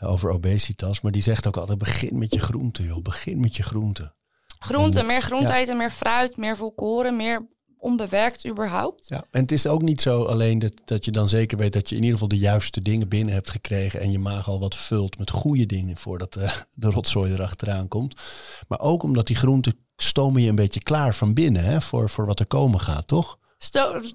Uh, 0.00 0.10
over 0.10 0.30
obesitas. 0.30 1.00
Maar 1.00 1.12
die 1.12 1.22
zegt 1.22 1.46
ook 1.46 1.56
altijd, 1.56 1.78
begin 1.78 2.18
met 2.18 2.34
je 2.34 2.40
groente 2.40 2.82
joh. 2.82 3.02
Begin 3.02 3.40
met 3.40 3.56
je 3.56 3.62
groente. 3.62 4.14
Groente, 4.58 5.02
meer 5.02 5.22
groente 5.22 5.52
ja. 5.52 5.58
eten, 5.58 5.76
meer 5.76 5.90
fruit, 5.90 6.36
meer 6.36 6.56
volkoren, 6.56 7.16
meer 7.16 7.46
onbewerkt 7.78 8.46
überhaupt. 8.46 9.08
Ja, 9.08 9.24
en 9.30 9.40
het 9.40 9.52
is 9.52 9.66
ook 9.66 9.82
niet 9.82 10.00
zo 10.00 10.24
alleen 10.24 10.58
dat, 10.58 10.72
dat 10.84 11.04
je 11.04 11.10
dan 11.10 11.28
zeker 11.28 11.58
weet 11.58 11.72
dat 11.72 11.88
je 11.88 11.94
in 11.94 12.00
ieder 12.00 12.14
geval 12.14 12.28
de 12.28 12.38
juiste 12.38 12.80
dingen 12.80 13.08
binnen 13.08 13.34
hebt 13.34 13.50
gekregen 13.50 14.00
en 14.00 14.12
je 14.12 14.18
maag 14.18 14.48
al 14.48 14.60
wat 14.60 14.76
vult 14.76 15.18
met 15.18 15.30
goede 15.30 15.66
dingen 15.66 15.96
voordat 15.96 16.36
uh, 16.36 16.52
de 16.74 16.90
rotzooi 16.90 17.32
erachteraan 17.32 17.88
komt. 17.88 18.20
Maar 18.68 18.80
ook 18.80 19.02
omdat 19.02 19.26
die 19.26 19.36
groenten 19.36 19.78
stomen 19.96 20.42
je 20.42 20.48
een 20.48 20.54
beetje 20.54 20.82
klaar 20.82 21.14
van 21.14 21.34
binnen 21.34 21.64
hè, 21.64 21.80
voor, 21.80 22.10
voor 22.10 22.26
wat 22.26 22.40
er 22.40 22.46
komen 22.46 22.80
gaat, 22.80 23.08
toch? 23.08 23.38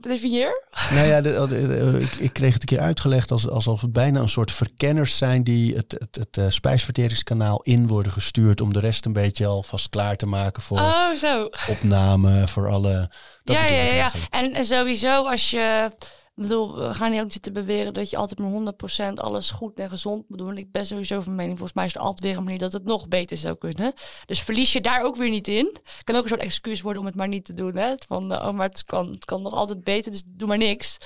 Definieer. 0.01 0.63
Nou 0.91 1.07
ja, 1.07 1.21
de, 1.21 1.45
de, 1.49 1.67
de, 1.67 1.99
ik, 2.01 2.15
ik, 2.15 2.33
kreeg 2.33 2.53
het 2.53 2.61
een 2.61 2.77
keer 2.77 2.85
uitgelegd 2.85 3.31
als, 3.31 3.49
alsof 3.49 3.81
het 3.81 3.91
bijna 3.91 4.19
een 4.19 4.29
soort 4.29 4.51
verkenners 4.51 5.17
zijn 5.17 5.43
die 5.43 5.75
het, 5.75 5.95
het, 5.99 6.15
het 6.15 6.37
uh, 6.37 6.45
spijsverteringskanaal 6.49 7.61
in 7.61 7.87
worden 7.87 8.11
gestuurd 8.11 8.61
om 8.61 8.73
de 8.73 8.79
rest 8.79 9.05
een 9.05 9.13
beetje 9.13 9.45
alvast 9.45 9.89
klaar 9.89 10.15
te 10.15 10.25
maken 10.25 10.61
voor 10.61 10.77
oh, 10.77 11.11
zo. 11.11 11.49
opname, 11.67 12.47
voor 12.47 12.69
alle. 12.69 13.11
ja, 13.43 13.65
ja, 13.65 13.93
ja. 13.93 14.11
En, 14.29 14.53
en 14.53 14.65
sowieso 14.65 15.27
als 15.27 15.49
je 15.49 15.91
Ik 16.35 16.43
bedoel, 16.43 16.75
we 16.77 16.93
gaan 16.93 17.11
niet 17.11 17.21
ook 17.21 17.31
zitten 17.31 17.53
beweren 17.53 17.93
dat 17.93 18.09
je 18.09 18.17
altijd 18.17 18.39
maar 18.39 18.73
100% 19.11 19.13
alles 19.13 19.51
goed 19.51 19.79
en 19.79 19.89
gezond 19.89 20.29
moet 20.29 20.37
doen. 20.37 20.57
Ik 20.57 20.71
ben 20.71 20.85
sowieso 20.85 21.21
van 21.21 21.35
mening, 21.35 21.57
volgens 21.57 21.77
mij 21.77 21.85
is 21.85 21.95
er 21.95 22.01
altijd 22.01 22.23
weer 22.23 22.37
een 22.37 22.43
manier 22.43 22.59
dat 22.59 22.73
het 22.73 22.83
nog 22.83 23.07
beter 23.07 23.37
zou 23.37 23.55
kunnen. 23.55 23.93
Dus 24.25 24.41
verlies 24.41 24.73
je 24.73 24.81
daar 24.81 25.03
ook 25.03 25.15
weer 25.15 25.29
niet 25.29 25.47
in. 25.47 25.77
Kan 26.03 26.15
ook 26.15 26.23
een 26.23 26.29
soort 26.29 26.41
excuus 26.41 26.81
worden 26.81 27.01
om 27.01 27.07
het 27.07 27.15
maar 27.15 27.27
niet 27.27 27.45
te 27.45 27.53
doen. 27.53 27.75
Hè? 27.75 27.93
Van, 28.07 28.33
oh, 28.33 28.51
maar 28.51 28.67
het 28.67 28.83
kan, 28.83 29.09
het 29.11 29.25
kan 29.25 29.41
nog 29.41 29.53
altijd 29.53 29.83
beter, 29.83 30.11
dus 30.11 30.23
doe 30.25 30.47
maar 30.47 30.57
niks. 30.57 30.97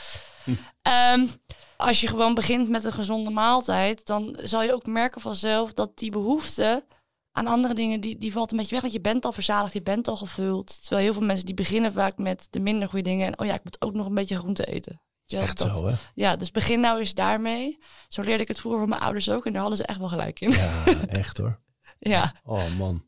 Hm. 0.44 0.52
Ehm, 0.82 1.26
als 1.78 2.02
je 2.02 2.08
gewoon 2.08 2.34
begint 2.34 2.70
met 2.70 2.86
een 2.86 2.92
gezonde 2.92 3.30
maaltijd, 3.30 4.06
dan 4.06 4.40
zal 4.42 4.64
je 4.64 4.74
ook 4.74 4.86
merken 4.86 5.22
vanzelf 5.22 5.74
dat 5.74 5.98
die 5.98 6.12
behoefte 6.12 6.86
aan 7.32 7.48
andere 7.48 7.74
dingen, 7.74 8.02
die, 8.02 8.18
die 8.18 8.32
valt 8.32 8.52
een 8.52 8.58
beetje 8.58 8.72
weg. 8.72 8.82
Want 8.82 8.94
je 8.94 9.02
bent 9.02 9.26
al 9.26 9.32
verzadigd, 9.32 9.74
je 9.74 9.82
bent 9.82 10.08
al 10.08 10.16
gevuld. 10.16 10.82
Terwijl 10.82 11.04
heel 11.04 11.14
veel 11.14 11.26
mensen 11.26 11.46
die 11.46 11.56
beginnen 11.56 11.94
vaak 11.94 12.18
met 12.18 12.48
de 12.50 12.60
minder 12.60 12.90
goede 12.90 13.10
dingen. 13.10 13.28
En 13.28 13.40
oh 13.40 13.46
ja, 13.46 13.54
ik 13.54 13.64
moet 13.64 13.82
ook 13.82 13.94
nog 13.94 14.06
een 14.06 14.14
beetje 14.14 14.38
groente 14.38 14.66
eten. 14.66 15.02
Echt 15.28 15.60
zo, 15.60 15.88
hè? 15.88 15.96
Ja, 16.14 16.36
dus 16.36 16.52
begin 16.52 16.80
nou 16.80 17.00
eens 17.00 17.14
daarmee. 17.14 17.80
Zo 18.08 18.22
leerde 18.22 18.44
ik 18.44 18.48
het 18.48 18.60
vroeger 18.60 18.80
van 18.80 18.90
mijn 18.90 19.02
ouders 19.02 19.30
ook. 19.30 19.46
En 19.46 19.52
daar 19.52 19.62
hadden 19.62 19.80
ze 19.80 19.86
echt 19.86 20.00
wel 20.00 20.08
gelijk 20.08 20.40
in. 20.40 20.50
Ja, 20.50 20.84
echt 21.08 21.38
hoor. 21.38 21.60
ja. 22.00 22.36
Oh 22.44 22.78
man. 22.78 23.06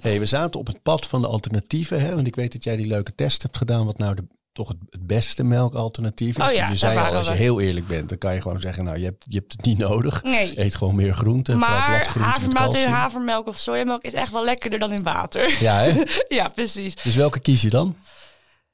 hey, 0.00 0.18
we 0.18 0.26
zaten 0.26 0.60
op 0.60 0.66
het 0.66 0.82
pad 0.82 1.06
van 1.06 1.20
de 1.20 1.28
alternatieven. 1.28 2.00
Hè? 2.00 2.14
Want 2.14 2.26
ik 2.26 2.36
weet 2.36 2.52
dat 2.52 2.64
jij 2.64 2.76
die 2.76 2.86
leuke 2.86 3.14
test 3.14 3.42
hebt 3.42 3.56
gedaan. 3.56 3.86
Wat 3.86 3.98
nou 3.98 4.14
de 4.14 4.24
toch 4.52 4.68
het, 4.68 5.06
beste 5.06 5.44
melkalternatief 5.44 6.38
is. 6.38 6.50
Oh 6.50 6.54
ja, 6.54 6.68
je 6.68 6.76
zei 6.76 6.98
al, 6.98 7.14
als 7.14 7.26
je 7.26 7.32
heel 7.32 7.60
eerlijk 7.60 7.86
bent, 7.86 8.08
dan 8.08 8.18
kan 8.18 8.34
je 8.34 8.40
gewoon 8.40 8.60
zeggen, 8.60 8.84
nou, 8.84 8.98
je 8.98 9.04
hebt, 9.04 9.24
je 9.28 9.38
hebt 9.38 9.52
het 9.52 9.64
niet 9.64 9.78
nodig. 9.78 10.22
Nee. 10.22 10.60
Eet 10.60 10.74
gewoon 10.74 10.94
meer 10.94 11.14
groente. 11.14 11.56
Maar 11.56 12.08
havermout 12.18 12.74
in 12.74 12.88
havermelk 12.88 13.46
of 13.46 13.56
sojamelk 13.56 14.02
is 14.02 14.12
echt 14.12 14.32
wel 14.32 14.44
lekkerder 14.44 14.78
dan 14.78 14.92
in 14.92 15.02
water. 15.02 15.56
Ja, 15.60 15.78
hè? 15.78 16.02
ja, 16.36 16.48
precies. 16.48 16.94
Dus 16.94 17.14
welke 17.14 17.40
kies 17.40 17.62
je 17.62 17.70
dan? 17.70 17.96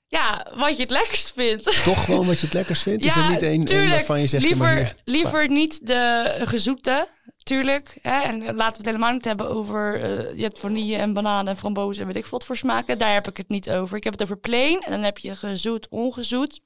Ja, 0.09 0.47
wat 0.55 0.77
je 0.77 0.83
het 0.83 0.91
lekkerst 0.91 1.33
vindt. 1.33 1.85
Toch 1.85 2.05
gewoon 2.05 2.27
wat 2.27 2.41
je 2.41 2.45
het 2.47 2.55
lekkerst 2.55 2.83
vindt? 2.83 3.05
Ja, 3.05 3.11
is 3.11 3.17
er 3.17 3.29
niet 3.59 3.71
één 3.71 3.89
waarvan 3.89 4.21
je 4.21 4.27
zegt... 4.27 4.45
Liever, 4.45 4.95
liever 5.05 5.51
niet 5.51 5.87
de 5.87 6.35
gezoete, 6.45 7.09
tuurlijk. 7.43 7.99
Hè? 8.03 8.21
En 8.21 8.39
laten 8.39 8.57
we 8.57 8.77
het 8.77 8.87
helemaal 8.87 9.13
niet 9.13 9.25
hebben 9.25 9.49
over... 9.49 10.01
Uh, 10.01 10.37
je 10.37 10.43
hebt 10.43 10.59
vanille 10.59 10.97
en 10.97 11.13
bananen 11.13 11.53
en 11.53 11.59
frambozen 11.59 12.01
en 12.03 12.13
weet 12.13 12.25
ik 12.25 12.31
wat 12.31 12.45
voor 12.45 12.57
smaken. 12.57 12.99
Daar 12.99 13.13
heb 13.13 13.29
ik 13.29 13.37
het 13.37 13.49
niet 13.49 13.71
over. 13.71 13.97
Ik 13.97 14.05
heb 14.05 14.13
het 14.13 14.23
over 14.23 14.39
plain 14.39 14.81
en 14.81 14.91
dan 14.91 15.03
heb 15.03 15.19
je 15.19 15.37
gezoet, 15.37 15.89
ongezoet. 15.89 16.61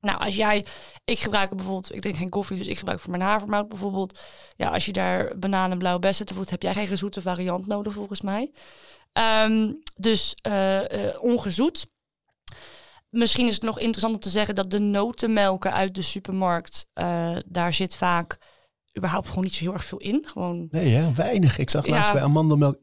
Nou, 0.00 0.18
als 0.18 0.36
jij, 0.36 0.66
ik 1.04 1.18
gebruik 1.18 1.50
bijvoorbeeld, 1.50 1.94
ik 1.94 2.00
drink 2.00 2.16
geen 2.16 2.28
koffie, 2.28 2.56
dus 2.56 2.66
ik 2.66 2.78
gebruik 2.78 3.00
voor 3.00 3.10
mijn 3.10 3.22
havermout 3.22 3.68
bijvoorbeeld. 3.68 4.18
Ja, 4.56 4.68
als 4.68 4.84
je 4.84 4.92
daar 4.92 5.38
bananen 5.38 5.70
en 5.70 5.78
blauwe 5.78 6.00
bessen 6.00 6.26
te 6.26 6.34
voet, 6.34 6.50
heb 6.50 6.62
jij 6.62 6.72
geen 6.72 6.86
gezoete 6.86 7.20
variant 7.20 7.66
nodig 7.66 7.92
volgens 7.92 8.20
mij. 8.20 8.50
Um, 9.44 9.82
dus 9.94 10.36
uh, 10.48 10.80
uh, 10.80 11.22
ongezoet. 11.22 11.86
Misschien 13.16 13.46
is 13.46 13.54
het 13.54 13.62
nog 13.62 13.78
interessant 13.78 14.14
om 14.14 14.20
te 14.20 14.30
zeggen 14.30 14.54
dat 14.54 14.70
de 14.70 14.78
notenmelken 14.78 15.72
uit 15.72 15.94
de 15.94 16.02
supermarkt, 16.02 16.86
uh, 16.94 17.36
daar 17.46 17.72
zit 17.72 17.96
vaak 17.96 18.38
überhaupt 18.96 19.28
gewoon 19.28 19.44
niet 19.44 19.54
zo 19.54 19.64
heel 19.64 19.72
erg 19.72 19.84
veel 19.84 19.98
in. 19.98 20.24
Gewoon... 20.26 20.66
Nee, 20.70 20.90
ja, 20.90 21.12
weinig. 21.12 21.58
Ik 21.58 21.70
zag 21.70 21.86
laatst 21.86 22.12
bij 22.12 22.22
amandelmelk 22.22 22.76
1% 22.76 22.80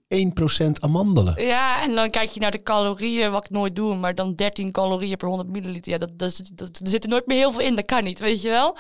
amandelen. 0.79 1.45
Ja, 1.45 1.81
en 1.81 1.95
dan 1.95 2.09
kijk 2.09 2.29
je 2.29 2.39
naar 2.39 2.51
de 2.51 2.63
calorieën, 2.63 3.31
wat 3.31 3.45
ik 3.45 3.49
nooit 3.49 3.75
doe, 3.75 3.95
maar 3.95 4.15
dan 4.15 4.36
13 4.36 4.71
calorieën 4.71 5.17
per 5.17 5.27
100 5.27 5.49
milliliter. 5.49 5.91
Ja, 5.91 5.97
dat, 5.97 6.17
dat, 6.17 6.41
dat, 6.53 6.79
er 6.79 6.88
zit 6.88 7.03
er 7.03 7.09
nooit 7.09 7.27
meer 7.27 7.38
heel 7.38 7.51
veel 7.51 7.61
in. 7.61 7.75
Dat 7.75 7.86
kan 7.86 8.03
niet, 8.03 8.19
weet 8.19 8.41
je 8.41 8.49
wel. 8.49 8.77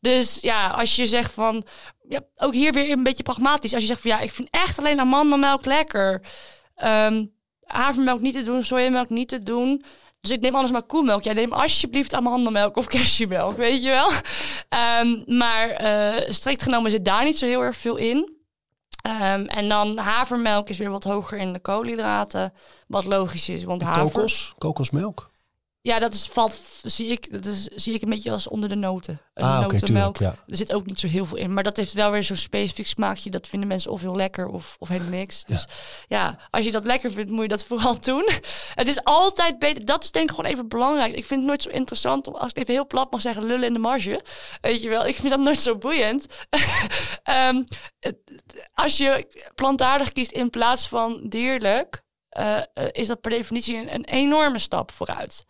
Dus 0.00 0.38
ja, 0.40 0.68
als 0.68 0.96
je 0.96 1.06
zegt 1.06 1.32
van, 1.32 1.66
ja, 2.08 2.20
ook 2.36 2.54
hier 2.54 2.72
weer 2.72 2.90
een 2.90 3.02
beetje 3.02 3.22
pragmatisch. 3.22 3.72
Als 3.72 3.82
je 3.82 3.88
zegt 3.88 4.00
van, 4.00 4.10
ja, 4.10 4.20
ik 4.20 4.32
vind 4.32 4.48
echt 4.50 4.78
alleen 4.78 5.00
amandelmelk 5.00 5.64
lekker. 5.64 6.22
Um, 6.84 7.32
havermelk 7.60 8.20
niet 8.20 8.34
te 8.34 8.42
doen, 8.42 8.64
sojamelk 8.64 9.08
niet 9.08 9.28
te 9.28 9.42
doen. 9.42 9.84
Dus 10.26 10.36
ik 10.36 10.42
neem 10.42 10.54
anders 10.54 10.72
maar 10.72 10.82
koelmelk. 10.82 11.22
Jij 11.22 11.34
neem 11.34 11.52
alsjeblieft 11.52 12.14
amandelmelk 12.14 12.76
of 12.76 12.86
cashewmelk, 12.86 13.56
weet 13.56 13.82
je 13.82 13.88
wel. 13.88 14.10
Um, 15.00 15.24
maar 15.38 15.82
uh, 15.82 16.30
strikt 16.30 16.62
genomen 16.62 16.90
zit 16.90 17.04
daar 17.04 17.24
niet 17.24 17.38
zo 17.38 17.46
heel 17.46 17.62
erg 17.62 17.76
veel 17.76 17.96
in. 17.96 18.16
Um, 19.06 19.46
en 19.46 19.68
dan 19.68 19.98
havermelk 19.98 20.68
is 20.68 20.78
weer 20.78 20.90
wat 20.90 21.04
hoger 21.04 21.38
in 21.38 21.52
de 21.52 21.58
koolhydraten. 21.58 22.52
Wat 22.86 23.04
logisch 23.04 23.48
is, 23.48 23.64
want 23.64 23.82
haver... 23.82 24.02
Kokos? 24.02 24.54
Kokosmelk? 24.58 25.30
Ja, 25.86 25.98
dat 25.98 26.14
is, 26.14 26.26
valt, 26.26 26.60
zie 26.82 27.06
ik, 27.06 27.32
dat 27.32 27.46
is, 27.46 27.64
zie 27.64 27.94
ik 27.94 28.02
een 28.02 28.08
beetje 28.08 28.30
als 28.30 28.48
onder 28.48 28.68
de 28.68 28.74
noten. 28.74 29.20
Een 29.34 29.44
ah, 29.44 29.60
notenmelk. 29.60 30.16
ja. 30.16 30.36
Er 30.46 30.56
zit 30.56 30.72
ook 30.72 30.86
niet 30.86 31.00
zo 31.00 31.06
heel 31.06 31.26
veel 31.26 31.36
in. 31.36 31.52
Maar 31.52 31.62
dat 31.62 31.76
heeft 31.76 31.92
wel 31.92 32.10
weer 32.10 32.22
zo'n 32.22 32.36
specifiek 32.36 32.86
smaakje. 32.86 33.30
Dat 33.30 33.46
vinden 33.46 33.68
mensen 33.68 33.90
of 33.90 34.00
heel 34.00 34.16
lekker 34.16 34.48
of, 34.48 34.76
of 34.78 34.88
helemaal 34.88 35.10
niks. 35.10 35.44
Dus 35.44 35.66
ja. 36.08 36.38
als 36.50 36.64
je 36.64 36.72
dat 36.72 36.84
lekker 36.84 37.12
vindt, 37.12 37.30
moet 37.30 37.42
je 37.42 37.48
dat 37.48 37.64
vooral 37.70 38.00
doen. 38.00 38.28
Het 38.74 38.88
is 38.88 39.04
altijd 39.04 39.58
beter. 39.58 39.84
Dat 39.84 40.04
is 40.04 40.10
denk 40.10 40.30
ik 40.30 40.36
gewoon 40.36 40.50
even 40.50 40.68
belangrijk. 40.68 41.12
Ik 41.12 41.26
vind 41.26 41.40
het 41.40 41.48
nooit 41.48 41.62
zo 41.62 41.68
interessant 41.68 42.26
om, 42.26 42.34
als 42.34 42.50
ik 42.50 42.58
even 42.58 42.74
heel 42.74 42.86
plat 42.86 43.10
mag 43.10 43.20
zeggen, 43.20 43.44
lullen 43.44 43.66
in 43.66 43.72
de 43.72 43.78
marge. 43.78 44.24
Weet 44.60 44.82
je 44.82 44.88
wel, 44.88 45.06
ik 45.06 45.16
vind 45.16 45.30
dat 45.30 45.40
nooit 45.40 45.60
zo 45.60 45.76
boeiend. 45.76 46.26
um, 47.48 47.64
als 48.74 48.96
je 48.96 49.26
plantaardig 49.54 50.12
kiest 50.12 50.30
in 50.30 50.50
plaats 50.50 50.88
van 50.88 51.20
dierlijk 51.28 52.04
uh, 52.38 52.88
is 52.92 53.06
dat 53.06 53.20
per 53.20 53.30
definitie 53.30 53.92
een, 53.92 54.04
enorme 54.04 54.58
stap 54.58 54.92
vooruit. 54.92 55.46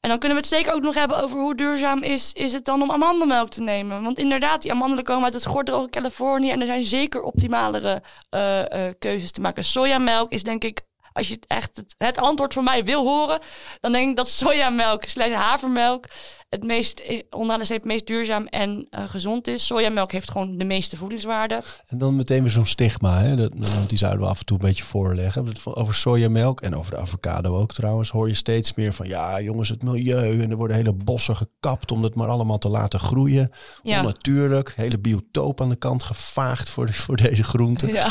En 0.00 0.10
dan 0.10 0.18
kunnen 0.18 0.38
we 0.38 0.44
het 0.44 0.52
zeker 0.52 0.72
ook 0.72 0.82
nog 0.82 0.94
hebben 0.94 1.22
over 1.22 1.38
hoe 1.38 1.54
duurzaam 1.54 2.02
is, 2.02 2.32
is 2.32 2.52
het 2.52 2.64
dan 2.64 2.82
om 2.82 2.90
amandelmelk 2.90 3.50
te 3.50 3.62
nemen. 3.62 4.02
Want 4.02 4.18
inderdaad, 4.18 4.62
die 4.62 4.72
amandelen 4.72 5.04
komen 5.04 5.24
uit 5.24 5.34
het 5.34 5.46
gordroge 5.46 5.90
Californië 5.90 6.50
en 6.50 6.60
er 6.60 6.66
zijn 6.66 6.84
zeker 6.84 7.22
optimalere 7.22 8.02
uh, 8.30 8.90
keuzes 8.98 9.30
te 9.30 9.40
maken. 9.40 9.64
Sojamelk 9.64 10.32
is 10.32 10.42
denk 10.42 10.64
ik 10.64 10.80
als 11.14 11.28
je 11.28 11.38
echt 11.46 11.76
het, 11.76 11.94
het, 11.98 12.18
antwoord 12.18 12.52
van 12.52 12.64
mij 12.64 12.84
wil 12.84 13.04
horen, 13.04 13.40
dan 13.80 13.92
denk 13.92 14.10
ik 14.10 14.16
dat 14.16 14.28
sojamelk 14.28 15.04
slash 15.04 15.32
havermelk 15.32 16.06
het 16.48 16.64
meest, 16.64 16.98
eh, 16.98 17.22
onderaan 17.30 17.60
de 17.66 17.74
het 17.74 17.84
meest 17.84 18.06
duurzaam 18.06 18.46
en 18.46 18.86
uh, 18.90 19.08
gezond 19.08 19.46
is. 19.46 19.66
Sojamelk 19.66 20.12
heeft 20.12 20.30
gewoon 20.30 20.58
de 20.58 20.64
meeste 20.64 20.96
voedingswaarde. 20.96 21.62
En 21.86 21.98
dan 21.98 22.16
meteen 22.16 22.42
weer 22.42 22.50
zo'n 22.50 22.66
stigma, 22.66 23.18
hè? 23.18 23.36
Dat, 23.36 23.52
die 23.88 23.98
zouden 23.98 24.22
we 24.22 24.28
af 24.28 24.38
en 24.38 24.44
toe 24.44 24.58
een 24.58 24.66
beetje 24.66 24.84
voorleggen. 24.84 25.52
Over 25.64 25.94
sojamelk 25.94 26.60
en 26.60 26.76
over 26.76 26.90
de 26.90 26.98
avocado 26.98 27.60
ook 27.60 27.72
trouwens, 27.72 28.10
hoor 28.10 28.28
je 28.28 28.34
steeds 28.34 28.74
meer 28.74 28.92
van 28.92 29.08
ja, 29.08 29.40
jongens, 29.40 29.68
het 29.68 29.82
milieu. 29.82 30.42
En 30.42 30.50
er 30.50 30.56
worden 30.56 30.76
hele 30.76 30.92
bossen 30.92 31.36
gekapt 31.36 31.92
om 31.92 32.02
het 32.02 32.14
maar 32.14 32.28
allemaal 32.28 32.58
te 32.58 32.68
laten 32.68 33.00
groeien. 33.00 33.50
Ja. 33.82 33.98
Onnatuurlijk, 33.98 34.72
hele 34.76 34.98
biotoop 34.98 35.60
aan 35.60 35.68
de 35.68 35.76
kant 35.76 36.02
gevaagd 36.02 36.70
voor, 36.70 36.92
voor 36.92 37.16
deze 37.16 37.44
groenten. 37.44 37.88
Ja. 37.88 38.08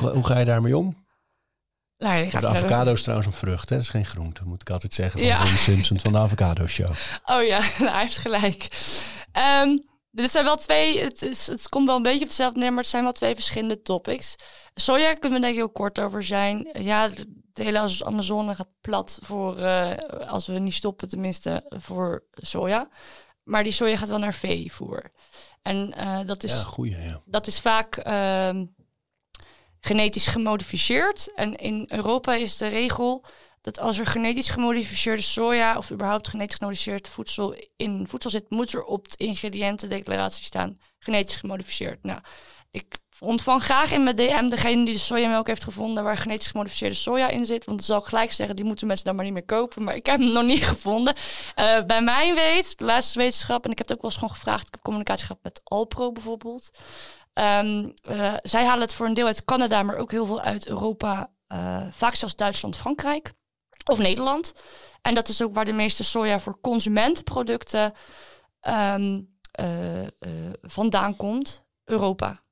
hoe, 0.00 0.10
hoe 0.10 0.26
ga 0.26 0.38
je 0.38 0.44
daarmee 0.44 0.76
om? 0.76 0.99
Nou, 2.00 2.30
de 2.30 2.46
avocado 2.46 2.92
is 2.92 3.02
trouwens 3.02 3.28
een 3.28 3.38
vrucht, 3.38 3.68
hè? 3.68 3.76
dat 3.76 3.84
is 3.84 3.90
geen 3.90 4.06
groente, 4.06 4.44
moet 4.44 4.60
ik 4.60 4.70
altijd 4.70 4.94
zeggen. 4.94 5.20
Van 5.20 5.28
ja. 5.28 5.56
Simpson 5.56 6.00
van 6.00 6.12
de 6.12 6.18
Avocado 6.18 6.66
Show. 6.66 6.90
Oh 7.24 7.44
ja, 7.44 7.58
nou, 7.58 7.90
hij 7.90 8.00
heeft 8.00 8.16
gelijk. 8.16 8.68
Um, 9.62 9.78
dit 10.10 10.30
zijn 10.30 10.44
wel 10.44 10.56
twee, 10.56 11.00
het, 11.00 11.22
is, 11.22 11.46
het 11.46 11.68
komt 11.68 11.86
wel 11.86 11.96
een 11.96 12.02
beetje 12.02 12.20
op 12.20 12.26
hetzelfde 12.26 12.60
neer, 12.60 12.70
maar 12.70 12.82
het 12.82 12.90
zijn 12.90 13.02
wel 13.02 13.12
twee 13.12 13.34
verschillende 13.34 13.82
topics. 13.82 14.36
Soja 14.74 15.14
kunnen 15.14 15.40
we 15.40 15.40
denk 15.40 15.52
ik 15.52 15.60
heel 15.60 15.70
kort 15.70 15.98
over 15.98 16.24
zijn. 16.24 16.68
Ja, 16.72 17.08
de 17.52 17.62
hele 17.62 18.04
Amazone 18.04 18.54
gaat 18.54 18.80
plat 18.80 19.18
voor, 19.22 19.58
uh, 19.58 19.96
als 20.26 20.46
we 20.46 20.58
niet 20.58 20.74
stoppen 20.74 21.08
tenminste, 21.08 21.64
voor 21.68 22.24
soja. 22.32 22.88
Maar 23.42 23.62
die 23.62 23.72
soja 23.72 23.96
gaat 23.96 24.08
wel 24.08 24.18
naar 24.18 24.34
veevoer. 24.34 25.10
En 25.62 25.94
uh, 25.98 26.18
dat 26.26 26.42
is, 26.42 26.52
ja, 26.52 26.62
goeie, 26.62 26.96
ja. 27.02 27.22
dat 27.24 27.46
is 27.46 27.60
vaak... 27.60 28.06
Uh, 28.06 28.62
genetisch 29.80 30.26
gemodificeerd. 30.26 31.32
En 31.34 31.54
in 31.54 31.84
Europa 31.88 32.34
is 32.34 32.56
de 32.56 32.66
regel 32.66 33.24
dat 33.60 33.80
als 33.80 33.98
er 33.98 34.06
genetisch 34.06 34.48
gemodificeerde 34.48 35.22
soja 35.22 35.76
of 35.76 35.90
überhaupt 35.90 36.28
genetisch 36.28 36.56
gemodificeerd 36.56 37.08
voedsel 37.08 37.54
in 37.76 38.08
voedsel 38.08 38.30
zit, 38.30 38.50
moet 38.50 38.72
er 38.72 38.84
op 38.84 39.10
de 39.10 39.16
ingrediëntendeclaratie 39.16 40.44
staan 40.44 40.78
genetisch 40.98 41.36
gemodificeerd. 41.36 42.02
Nou, 42.02 42.20
ik 42.70 42.98
ontvang 43.20 43.62
graag 43.62 43.92
in 43.92 44.02
mijn 44.02 44.16
DM 44.16 44.48
degene 44.48 44.84
die 44.84 44.94
de 44.94 45.00
sojamelk 45.00 45.46
heeft 45.46 45.64
gevonden 45.64 46.04
waar 46.04 46.16
genetisch 46.16 46.50
gemodificeerde 46.50 46.94
soja 46.94 47.28
in 47.28 47.46
zit. 47.46 47.64
Want 47.64 47.78
dan 47.78 47.86
zal 47.86 47.98
ik 47.98 48.04
gelijk 48.04 48.32
zeggen, 48.32 48.56
die 48.56 48.64
moeten 48.64 48.86
mensen 48.86 49.04
dan 49.04 49.14
maar 49.14 49.24
niet 49.24 49.34
meer 49.34 49.44
kopen. 49.44 49.84
Maar 49.84 49.94
ik 49.94 50.06
heb 50.06 50.18
hem 50.18 50.32
nog 50.32 50.44
niet 50.44 50.64
gevonden. 50.64 51.14
Uh, 51.56 51.82
bij 51.82 52.02
mijn 52.02 52.34
weet, 52.34 52.78
de 52.78 52.84
laatste 52.84 53.18
wetenschap, 53.18 53.64
en 53.64 53.70
ik 53.70 53.78
heb 53.78 53.88
het 53.88 53.96
ook 53.96 54.02
wel 54.02 54.10
eens 54.10 54.20
gewoon 54.20 54.36
gevraagd. 54.36 54.66
Ik 54.66 54.72
heb 54.72 54.82
communicatie 54.82 55.26
gehad 55.26 55.42
met 55.42 55.60
Alpro 55.64 56.12
bijvoorbeeld. 56.12 56.70
Um, 57.34 57.94
uh, 58.02 58.34
zij 58.42 58.64
halen 58.64 58.80
het 58.80 58.94
voor 58.94 59.06
een 59.06 59.14
deel 59.14 59.26
uit 59.26 59.44
Canada, 59.44 59.82
maar 59.82 59.96
ook 59.96 60.10
heel 60.10 60.26
veel 60.26 60.40
uit 60.40 60.66
Europa. 60.66 61.30
Uh, 61.48 61.86
vaak 61.90 62.14
zelfs 62.14 62.36
Duitsland, 62.36 62.76
Frankrijk 62.76 63.32
of 63.84 63.98
Nederland. 63.98 64.54
En 65.02 65.14
dat 65.14 65.28
is 65.28 65.42
ook 65.42 65.54
waar 65.54 65.64
de 65.64 65.72
meeste 65.72 66.04
soja 66.04 66.40
voor 66.40 66.60
consumentenproducten 66.60 67.92
um, 68.68 69.38
uh, 69.60 70.06
vandaan 70.62 71.16
komt. 71.16 71.64
Europa, 71.84 72.42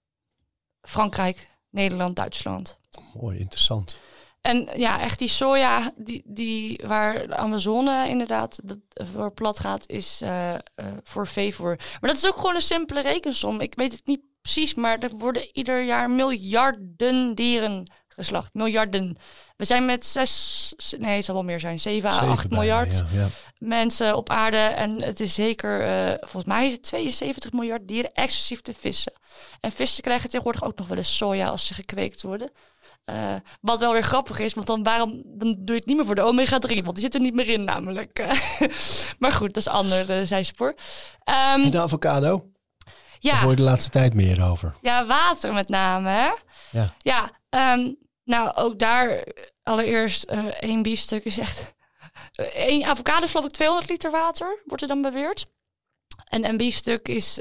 Frankrijk, 0.82 1.48
Nederland, 1.70 2.16
Duitsland. 2.16 2.78
Mooi, 3.14 3.38
interessant. 3.38 4.00
En 4.40 4.68
ja, 4.72 5.00
echt 5.00 5.18
die 5.18 5.28
soja 5.28 5.92
die, 5.96 6.22
die 6.24 6.80
waar 6.86 7.26
de 7.26 7.36
Amazone 7.36 8.08
inderdaad 8.08 8.58
dat 8.62 8.78
voor 9.12 9.32
plat 9.32 9.58
gaat, 9.58 9.88
is 9.88 10.22
uh, 10.22 10.52
uh, 10.52 10.58
voor 11.02 11.26
veevoer. 11.26 11.76
Maar 11.76 12.10
dat 12.10 12.16
is 12.16 12.26
ook 12.26 12.36
gewoon 12.36 12.54
een 12.54 12.60
simpele 12.60 13.00
rekensom. 13.00 13.60
Ik 13.60 13.74
weet 13.74 13.92
het 13.92 14.06
niet 14.06 14.20
precies, 14.52 14.74
maar 14.74 14.98
er 14.98 15.10
worden 15.10 15.48
ieder 15.52 15.82
jaar 15.82 16.10
miljarden 16.10 17.34
dieren 17.34 17.90
geslacht. 18.08 18.54
Miljarden. 18.54 19.16
We 19.56 19.64
zijn 19.64 19.84
met 19.84 20.06
zes, 20.06 20.74
nee, 20.98 21.16
het 21.16 21.24
zal 21.24 21.34
wel 21.34 21.44
meer 21.44 21.60
zijn, 21.60 21.80
zeven, 21.80 22.10
à 22.10 22.18
acht 22.18 22.50
miljard 22.50 23.04
ja, 23.12 23.20
ja. 23.20 23.28
mensen 23.58 24.16
op 24.16 24.30
aarde. 24.30 24.56
En 24.56 25.02
het 25.02 25.20
is 25.20 25.34
zeker, 25.34 25.86
eh, 25.86 26.14
volgens 26.20 26.44
mij 26.44 26.66
is 26.66 26.72
het 26.72 26.82
72 26.82 27.52
miljard 27.52 27.88
dieren 27.88 28.12
exclusief 28.12 28.60
te 28.60 28.72
vissen. 28.78 29.12
En 29.60 29.72
vissen 29.72 30.02
krijgen 30.02 30.28
tegenwoordig 30.30 30.64
ook 30.64 30.78
nog 30.78 30.86
wel 30.86 30.96
eens 30.96 31.16
soja 31.16 31.48
als 31.48 31.66
ze 31.66 31.74
gekweekt 31.74 32.22
worden. 32.22 32.50
Uh, 33.10 33.34
wat 33.60 33.78
wel 33.78 33.92
weer 33.92 34.02
grappig 34.02 34.38
is, 34.38 34.54
want 34.54 34.66
dan, 34.66 34.82
waarom, 34.82 35.22
dan 35.24 35.54
doe 35.58 35.74
je 35.74 35.80
het 35.80 35.86
niet 35.86 35.96
meer 35.96 36.06
voor 36.06 36.14
de 36.14 36.22
omega-3, 36.22 36.82
want 36.84 36.94
die 36.94 37.04
zit 37.04 37.14
er 37.14 37.20
niet 37.20 37.34
meer 37.34 37.48
in 37.48 37.64
namelijk. 37.64 38.26
maar 39.18 39.32
goed, 39.32 39.54
dat 39.54 39.56
is 39.56 39.68
ander 39.68 40.10
uh, 40.10 40.24
zijspoor. 40.24 40.68
Um, 41.24 41.62
en 41.62 41.70
de 41.70 41.80
avocado? 41.80 42.50
Ja. 43.18 43.32
Daar 43.32 43.40
hoor 43.40 43.50
je 43.50 43.56
de 43.56 43.62
laatste 43.62 43.90
tijd 43.90 44.14
meer 44.14 44.44
over. 44.44 44.74
Ja, 44.80 45.06
water 45.06 45.52
met 45.52 45.68
name. 45.68 46.08
Hè? 46.08 46.30
Ja. 46.70 46.94
Ja, 46.98 47.30
um, 47.74 47.96
nou 48.24 48.54
ook 48.54 48.78
daar 48.78 49.24
allereerst 49.62 50.30
uh, 50.30 50.44
één 50.44 50.82
biefstuk 50.82 51.24
is 51.24 51.38
echt... 51.38 51.76
Eén 52.54 52.84
avocado 52.84 53.24
is 53.24 53.30
geloof 53.30 53.46
ik 53.46 53.52
200 53.52 53.90
liter 53.90 54.10
water, 54.10 54.62
wordt 54.64 54.82
er 54.82 54.88
dan 54.88 55.02
beweerd. 55.02 55.46
En 56.24 56.48
een 56.48 56.56
biefstuk 56.56 57.08
is 57.08 57.38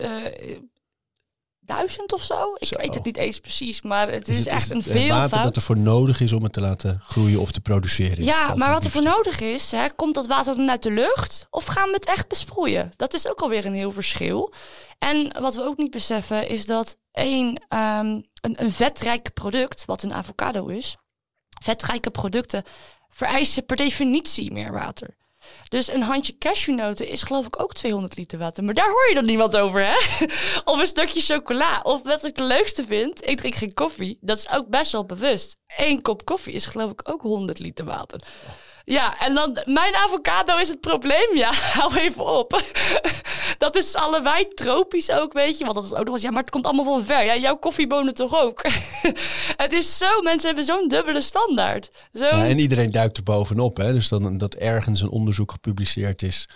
duizend 1.68 2.14
of 2.14 2.22
zo. 2.22 2.54
Ik 2.58 2.78
weet 2.78 2.94
het 2.94 3.06
niet 3.06 3.18
eens 3.18 3.40
precies, 3.40 3.82
maar 3.82 4.12
het 4.12 4.28
is, 4.28 4.48
echt 4.48 4.72
een 4.72 4.84
veel 4.84 5.08
water 5.08 5.44
dat 5.44 5.56
er 5.56 5.62
voor 5.62 5.78
nodig 5.78 6.22
is 6.22 6.34
om 6.34 6.44
het 6.44 6.54
te 6.54 6.62
laten 6.62 7.02
groeien 7.04 7.40
of 7.40 7.52
te 7.52 7.62
produceren. 7.62 8.24
Ja, 8.24 8.56
maar 8.56 8.72
wat 8.72 8.84
er 8.84 8.92
voor 8.92 9.04
nodig 9.04 9.40
is, 9.40 9.72
hè, 9.72 9.90
komt 9.90 10.16
dat 10.16 10.28
water 10.28 10.56
dan 10.56 10.70
uit 10.70 10.84
de 10.84 10.92
lucht 10.92 11.48
of 11.50 11.66
gaan 11.66 11.88
we 11.88 11.94
het 11.94 12.06
echt 12.06 12.28
besproeien? 12.28 12.92
Dat 12.96 13.14
is 13.14 13.28
ook 13.28 13.42
alweer 13.42 13.66
een 13.66 13.74
heel 13.74 13.92
verschil. 13.92 14.54
En 15.00 15.42
wat 15.42 15.56
we 15.56 15.64
ook 15.64 15.78
niet 15.78 15.92
beseffen 15.92 16.50
is 16.50 16.66
dat 16.66 16.98
één, 17.12 17.48
um, 17.48 18.26
een, 18.42 18.64
een 18.64 18.72
vetrijk 18.72 19.34
product, 19.34 19.86
wat 19.86 20.04
een 20.04 20.14
avocado 20.14 20.68
is, 20.68 20.96
vetrijke 21.62 22.10
producten 22.10 22.64
vereisen 23.10 23.66
per 23.66 23.76
definitie 23.76 24.52
meer 24.52 24.72
water. 24.72 25.18
Dus 25.70 25.92
een 25.92 26.02
handje 26.02 26.38
cashewnoten 26.38 27.08
is 27.08 27.24
geloof 27.24 27.46
ik 27.46 27.62
ook 27.62 27.74
200 27.74 28.18
liter 28.18 28.40
water. 28.40 28.64
Maar 28.64 28.74
daar 28.74 28.90
hoor 28.90 29.08
je 29.10 29.16
dan 29.16 29.26
niemand 29.26 29.58
over, 29.58 29.86
hè? 29.86 29.96
of 30.72 30.80
een 30.80 30.86
stukje 30.86 31.22
chocola. 31.22 31.80
Of 31.84 32.04
wat 32.04 32.26
ik 32.26 32.36
het 32.36 32.46
leukste 32.46 32.86
vind, 32.86 33.28
ik 33.28 33.38
drink 33.38 33.56
geen 33.56 33.74
koffie. 33.74 34.18
Dat 34.22 34.38
is 34.38 34.50
ook 34.50 34.68
best 34.68 34.92
wel 34.92 35.06
bewust. 35.06 35.56
Eén 35.78 36.02
kop 36.02 36.26
koffie 36.26 36.54
is 36.54 36.66
geloof 36.66 36.92
ik 36.92 37.10
ook 37.10 37.22
100 37.22 37.60
liter 37.60 37.86
water. 37.86 38.22
Ja, 38.90 39.20
en 39.20 39.34
dan 39.34 39.60
mijn 39.66 39.96
avocado 39.96 40.58
is 40.58 40.70
het 40.70 40.80
probleem. 40.80 41.36
Ja, 41.36 41.54
hou 41.80 41.98
even 41.98 42.26
op. 42.26 42.62
dat 43.58 43.76
is 43.76 43.96
allebei 43.96 44.48
tropisch 44.48 45.12
ook, 45.12 45.34
weet 45.34 45.58
je. 45.58 45.64
Want 45.64 45.76
dat 45.76 45.86
is 45.86 45.94
ook 45.94 46.06
nog 46.06 46.14
eens, 46.14 46.24
ja, 46.24 46.30
maar 46.30 46.42
het 46.42 46.50
komt 46.50 46.66
allemaal 46.66 46.86
van 46.86 47.06
ver. 47.06 47.26
Ja, 47.26 47.36
jouw 47.36 47.56
koffiebonen 47.56 48.14
toch 48.14 48.42
ook. 48.42 48.66
het 49.66 49.74
is 49.74 49.98
zo, 49.98 50.22
mensen 50.22 50.48
hebben 50.48 50.66
zo'n 50.66 50.88
dubbele 50.88 51.22
standaard. 51.22 51.90
Zo... 52.14 52.26
Ja, 52.26 52.46
en 52.46 52.60
iedereen 52.60 52.92
duikt 52.92 53.18
er 53.18 53.24
bovenop, 53.24 53.78
hè. 53.78 53.94
Dus 53.94 54.08
dan 54.08 54.38
dat 54.38 54.56
ergens 54.56 55.02
een 55.02 55.10
onderzoek 55.10 55.52
gepubliceerd 55.52 56.22
is 56.22 56.50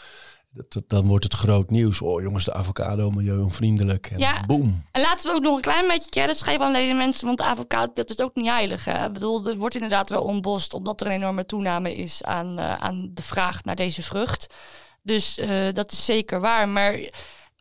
dat, 0.52 0.84
dan 0.88 1.08
wordt 1.08 1.24
het 1.24 1.34
groot 1.34 1.70
nieuws. 1.70 2.02
Oh 2.02 2.22
jongens, 2.22 2.46
de 2.46 2.54
avocado, 2.54 3.12
milieuonvriendelijk. 3.12 4.12
En 4.12 4.20
ja, 4.20 4.46
boom. 4.46 4.84
En 4.92 5.02
laten 5.02 5.30
we 5.30 5.36
ook 5.36 5.44
nog 5.44 5.56
een 5.56 5.62
klein 5.62 5.88
beetje 5.88 6.10
credit 6.10 6.38
schrijven 6.38 6.66
aan 6.66 6.74
deze 6.74 6.94
mensen. 6.94 7.26
Want 7.26 7.38
de 7.38 7.44
avocado, 7.44 7.92
dat 7.94 8.10
is 8.10 8.20
ook 8.20 8.36
niet 8.36 8.48
heilig. 8.48 8.86
Hè? 8.86 9.06
Ik 9.06 9.14
bedoel, 9.14 9.48
er 9.48 9.58
wordt 9.58 9.76
inderdaad 9.76 10.10
wel 10.10 10.24
ontbost. 10.24 10.74
Omdat 10.74 11.02
er 11.02 11.08
een 11.08 11.14
enorme 11.14 11.46
toename 11.46 11.96
is 11.96 12.24
aan, 12.24 12.60
uh, 12.60 12.76
aan 12.76 13.12
de 13.14 13.24
vraag 13.24 13.64
naar 13.64 13.76
deze 13.76 14.04
vrucht. 14.04 14.54
Dus 15.02 15.38
uh, 15.38 15.74
dat 15.74 15.92
is 15.92 16.06
zeker 16.06 16.40
waar. 16.40 16.70
Maar 16.70 17.00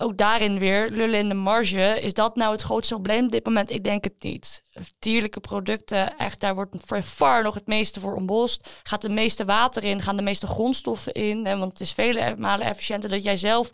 ook 0.01 0.17
daarin 0.17 0.59
weer, 0.59 0.91
lullen 0.91 1.19
in 1.19 1.29
de 1.29 1.35
marge. 1.35 2.01
Is 2.01 2.13
dat 2.13 2.37
nou 2.37 2.53
het 2.53 2.63
grootste 2.63 2.95
probleem 2.95 3.25
op 3.25 3.33
dit 3.33 3.45
moment? 3.45 3.71
Ik 3.71 3.85
denk 3.85 4.05
het 4.05 4.15
niet. 4.19 4.65
Dierlijke 4.99 5.41
producten, 5.41 6.17
echt, 6.17 6.41
daar 6.41 6.55
wordt 6.55 6.77
far 7.05 7.43
nog 7.43 7.55
het 7.55 7.67
meeste 7.67 8.01
voor 8.01 8.15
ontbost. 8.15 8.69
Gaat 8.83 9.03
de 9.03 9.09
meeste 9.09 9.45
water 9.45 9.85
in, 9.85 10.03
gaan 10.03 10.17
de 10.17 10.23
meeste 10.23 10.47
grondstoffen 10.47 11.13
in. 11.13 11.47
Hè, 11.47 11.57
want 11.57 11.73
het 11.73 11.81
is 11.81 11.93
vele 11.93 12.35
malen 12.39 12.67
efficiënter 12.67 13.11
dat 13.11 13.23
jij 13.23 13.37
zelf 13.37 13.71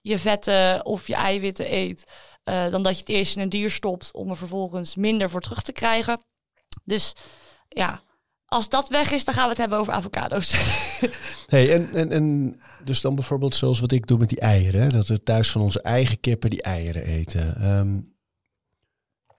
je 0.00 0.18
vetten 0.18 0.84
of 0.84 1.06
je 1.06 1.14
eiwitten 1.14 1.74
eet. 1.74 2.04
Uh, 2.44 2.70
dan 2.70 2.82
dat 2.82 2.94
je 2.94 3.00
het 3.00 3.08
eerst 3.08 3.36
in 3.36 3.42
een 3.42 3.48
dier 3.48 3.70
stopt 3.70 4.12
om 4.12 4.30
er 4.30 4.36
vervolgens 4.36 4.96
minder 4.96 5.30
voor 5.30 5.40
terug 5.40 5.62
te 5.62 5.72
krijgen. 5.72 6.20
Dus 6.84 7.12
ja, 7.68 8.02
als 8.46 8.68
dat 8.68 8.88
weg 8.88 9.10
is, 9.10 9.24
dan 9.24 9.34
gaan 9.34 9.44
we 9.44 9.50
het 9.50 9.58
hebben 9.58 9.78
over 9.78 9.92
avocado's. 9.92 10.52
hey, 11.46 11.72
en, 11.72 11.94
en, 11.94 12.12
en 12.12 12.60
dus 12.84 13.00
dan 13.00 13.14
bijvoorbeeld 13.14 13.56
zoals 13.56 13.80
wat 13.80 13.92
ik 13.92 14.06
doe 14.06 14.18
met 14.18 14.28
die 14.28 14.40
eieren. 14.40 14.90
Dat 14.90 15.06
we 15.06 15.18
thuis 15.18 15.50
van 15.50 15.62
onze 15.62 15.82
eigen 15.82 16.20
kippen 16.20 16.50
die 16.50 16.62
eieren 16.62 17.04
eten. 17.04 17.76
Um, 17.78 18.18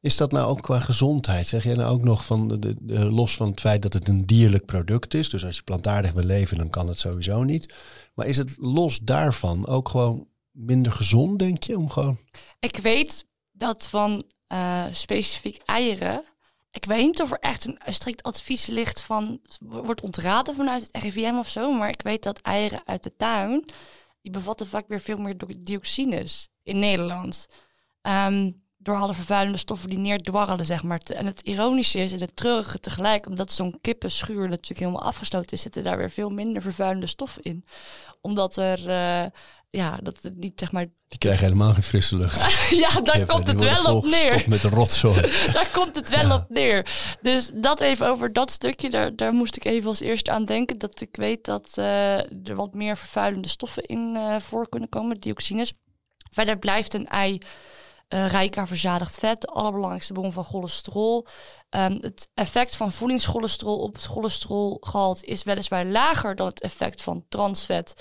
is 0.01 0.17
dat 0.17 0.31
nou 0.31 0.47
ook 0.47 0.61
qua 0.61 0.79
gezondheid? 0.79 1.47
Zeg 1.47 1.63
jij 1.63 1.73
nou 1.73 1.93
ook 1.93 2.03
nog 2.03 2.25
van 2.25 2.59
de, 2.59 2.75
los 3.05 3.35
van 3.35 3.49
het 3.49 3.59
feit 3.59 3.81
dat 3.81 3.93
het 3.93 4.07
een 4.07 4.25
dierlijk 4.25 4.65
product 4.65 5.13
is. 5.13 5.29
Dus 5.29 5.45
als 5.45 5.55
je 5.55 5.63
plantaardig 5.63 6.11
wil 6.11 6.23
leven, 6.23 6.57
dan 6.57 6.69
kan 6.69 6.87
het 6.87 6.99
sowieso 6.99 7.43
niet. 7.43 7.73
Maar 8.13 8.27
is 8.27 8.37
het 8.37 8.55
los 8.59 8.99
daarvan 8.99 9.67
ook 9.67 9.89
gewoon 9.89 10.27
minder 10.51 10.91
gezond, 10.91 11.39
denk 11.39 11.63
je? 11.63 11.77
Om 11.77 11.89
gewoon... 11.89 12.17
Ik 12.59 12.77
weet 12.77 13.25
dat 13.51 13.87
van 13.87 14.23
uh, 14.47 14.85
specifiek 14.91 15.61
eieren 15.65 16.23
ik 16.72 16.86
weet 16.86 17.05
niet 17.05 17.22
of 17.22 17.32
er 17.32 17.39
echt 17.39 17.65
een 17.65 17.80
strikt 17.93 18.24
advies 18.24 18.65
ligt 18.65 19.01
van, 19.01 19.41
wordt 19.59 20.01
ontraden 20.01 20.55
vanuit 20.55 20.89
het 20.91 21.03
RIVM 21.03 21.36
of 21.38 21.47
zo, 21.47 21.72
maar 21.74 21.89
ik 21.89 22.01
weet 22.01 22.24
dat 22.24 22.41
eieren 22.41 22.82
uit 22.86 23.03
de 23.03 23.15
tuin, 23.15 23.65
die 24.22 24.32
bevatten 24.32 24.67
vaak 24.67 24.88
weer 24.88 24.99
veel 24.99 25.17
meer 25.17 25.36
dioxines 25.59 26.49
in 26.63 26.80
Nederland. 26.80 27.47
Um, 28.01 28.61
door 28.84 28.95
alle 28.95 29.13
vervuilende 29.13 29.57
stoffen 29.57 29.89
die 29.89 29.97
neerdwarrelen, 29.97 30.65
zeg 30.65 30.84
maar. 30.84 30.99
En 30.99 31.26
het 31.26 31.41
ironische 31.41 31.99
is 31.99 32.11
en 32.11 32.19
het 32.19 32.36
treurige 32.36 32.80
tegelijk, 32.80 33.26
omdat 33.26 33.51
zo'n 33.51 33.78
kippenschuur 33.82 34.49
natuurlijk 34.49 34.80
helemaal 34.80 35.03
afgesloten 35.03 35.51
is, 35.51 35.61
zitten 35.61 35.84
daar 35.84 35.97
weer 35.97 36.09
veel 36.09 36.30
minder 36.30 36.61
vervuilende 36.61 37.07
stoffen 37.07 37.43
in. 37.43 37.65
Omdat 38.22 38.57
er 38.57 38.80
uh, 38.88 39.32
ja, 39.72 39.97
dat 40.03 40.22
het 40.22 40.38
niet 40.38 40.59
zeg 40.59 40.72
maar. 40.72 40.86
Die 41.07 41.19
krijgen 41.19 41.43
helemaal 41.43 41.74
geen 41.74 41.84
frisse 41.84 42.17
lucht. 42.17 42.41
ja, 42.84 43.01
daar 43.11 43.26
komt 43.26 43.47
het 43.47 43.61
wel 43.61 43.95
op 43.95 44.03
neer. 44.03 44.43
met 44.47 44.61
de 44.61 44.69
rotzooi. 44.69 45.22
daar 45.53 45.69
komt 45.72 45.95
het 45.95 46.09
wel 46.09 46.36
op 46.36 46.45
neer. 46.49 46.91
Dus 47.22 47.51
dat 47.53 47.80
even 47.80 48.07
over 48.07 48.34
dat 48.34 48.51
stukje, 48.51 48.89
daar, 48.89 49.15
daar 49.15 49.34
moest 49.34 49.55
ik 49.55 49.65
even 49.65 49.88
als 49.88 49.99
eerste 49.99 50.32
aan 50.32 50.45
denken. 50.45 50.78
Dat 50.78 51.01
ik 51.01 51.15
weet 51.15 51.45
dat 51.45 51.74
uh, 51.78 52.47
er 52.47 52.55
wat 52.55 52.74
meer 52.74 52.97
vervuilende 52.97 53.47
stoffen 53.47 53.84
in 53.84 54.13
uh, 54.15 54.39
voor 54.39 54.69
kunnen 54.69 54.89
komen, 54.89 55.19
dioxines. 55.19 55.74
Verder 56.32 56.57
blijft 56.57 56.93
een 56.93 57.07
ei 57.07 57.38
uh, 58.13 58.28
rijk 58.28 58.57
aan 58.57 58.67
verzadigd 58.67 59.19
vet, 59.19 59.41
de 59.41 59.47
allerbelangrijkste 59.47 60.13
bron 60.13 60.34
van 60.34 60.43
cholesterol. 60.43 61.28
Um, 61.69 61.97
het 62.01 62.30
effect 62.34 62.76
van 62.76 62.91
voedingscholesterol 62.91 63.80
op 63.80 63.95
het 63.95 64.05
cholesterolgehalte 64.05 65.26
is 65.26 65.43
weliswaar 65.43 65.86
lager 65.86 66.36
dan 66.36 66.47
het 66.47 66.61
effect 66.61 67.01
van 67.01 67.26
transvet 67.30 67.93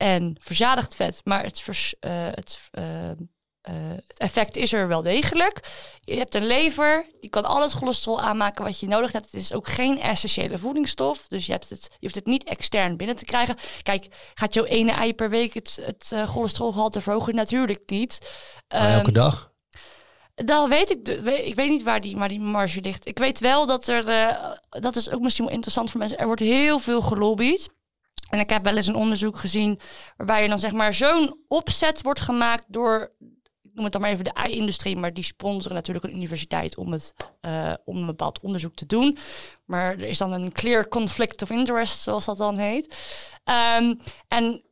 en 0.00 0.36
verzadigd 0.40 0.94
vet. 0.94 1.20
Maar 1.24 1.42
het, 1.42 1.60
vers, 1.60 1.94
uh, 2.00 2.10
het, 2.12 2.70
uh, 2.78 3.08
uh, 3.08 3.14
het, 4.06 4.18
effect 4.18 4.56
is 4.56 4.72
er 4.72 4.88
wel 4.88 5.02
degelijk. 5.02 5.60
Je 6.00 6.16
hebt 6.16 6.34
een 6.34 6.46
lever, 6.46 7.06
die 7.20 7.30
kan 7.30 7.44
al 7.44 7.62
het 7.62 7.72
cholesterol 7.72 8.20
aanmaken 8.20 8.64
wat 8.64 8.80
je 8.80 8.86
nodig 8.86 9.12
hebt. 9.12 9.24
Het 9.24 9.34
is 9.34 9.52
ook 9.52 9.68
geen 9.68 10.00
essentiële 10.00 10.58
voedingsstof. 10.58 11.28
Dus 11.28 11.46
je, 11.46 11.52
hebt 11.52 11.70
het, 11.70 11.88
je 11.90 11.96
hoeft 12.00 12.14
het 12.14 12.26
niet 12.26 12.44
extern 12.44 12.96
binnen 12.96 13.16
te 13.16 13.24
krijgen. 13.24 13.56
Kijk, 13.82 14.06
gaat 14.34 14.54
jouw 14.54 14.64
ene 14.64 14.92
ei 14.92 15.14
per 15.14 15.30
week 15.30 15.54
het, 15.54 15.80
het 15.82 16.28
cholesterolgehalte 16.28 17.00
verhogen? 17.00 17.34
Natuurlijk 17.34 17.82
niet. 17.86 18.30
Maar 18.68 18.92
elke 18.92 19.06
um, 19.06 19.12
dag? 19.12 19.52
Dat 20.34 20.68
weet 20.68 20.90
ik. 20.90 21.08
Ik 21.44 21.54
weet 21.54 21.68
niet 21.68 21.82
waar 21.82 22.00
die, 22.00 22.16
waar 22.16 22.28
die 22.28 22.40
marge 22.40 22.80
ligt. 22.80 23.06
Ik 23.06 23.18
weet 23.18 23.40
wel 23.40 23.66
dat 23.66 23.86
er. 23.86 24.04
Dat 24.68 24.96
is 24.96 25.10
ook 25.10 25.20
misschien 25.20 25.44
wel 25.44 25.54
interessant 25.54 25.90
voor 25.90 26.00
mensen. 26.00 26.18
Er 26.18 26.26
wordt 26.26 26.40
heel 26.40 26.78
veel 26.78 27.00
gelobbyd. 27.00 27.68
En 28.30 28.38
ik 28.38 28.50
heb 28.50 28.64
wel 28.64 28.76
eens 28.76 28.86
een 28.86 28.94
onderzoek 28.94 29.36
gezien 29.36 29.80
waarbij 30.16 30.42
er 30.42 30.48
dan 30.48 30.58
zeg 30.58 30.72
maar 30.72 30.94
zo'n 30.94 31.40
opzet 31.48 32.02
wordt 32.02 32.20
gemaakt 32.20 32.64
door, 32.68 33.12
ik 33.62 33.74
noem 33.74 33.84
het 33.84 33.92
dan 33.92 34.02
maar 34.02 34.10
even 34.10 34.24
de 34.24 34.32
ei-industrie, 34.32 34.96
maar 34.96 35.14
die 35.14 35.24
sponsoren 35.24 35.76
natuurlijk 35.76 36.04
een 36.04 36.16
universiteit 36.16 36.76
om, 36.76 36.92
het, 36.92 37.14
uh, 37.42 37.74
om 37.84 37.96
een 37.96 38.06
bepaald 38.06 38.40
onderzoek 38.40 38.74
te 38.74 38.86
doen. 38.86 39.18
Maar 39.64 39.92
er 39.92 40.08
is 40.08 40.18
dan 40.18 40.32
een 40.32 40.52
clear 40.52 40.88
conflict 40.88 41.42
of 41.42 41.50
interest, 41.50 42.02
zoals 42.02 42.24
dat 42.24 42.38
dan 42.38 42.58
heet. 42.58 42.96
Um, 43.78 44.00
en 44.28 44.62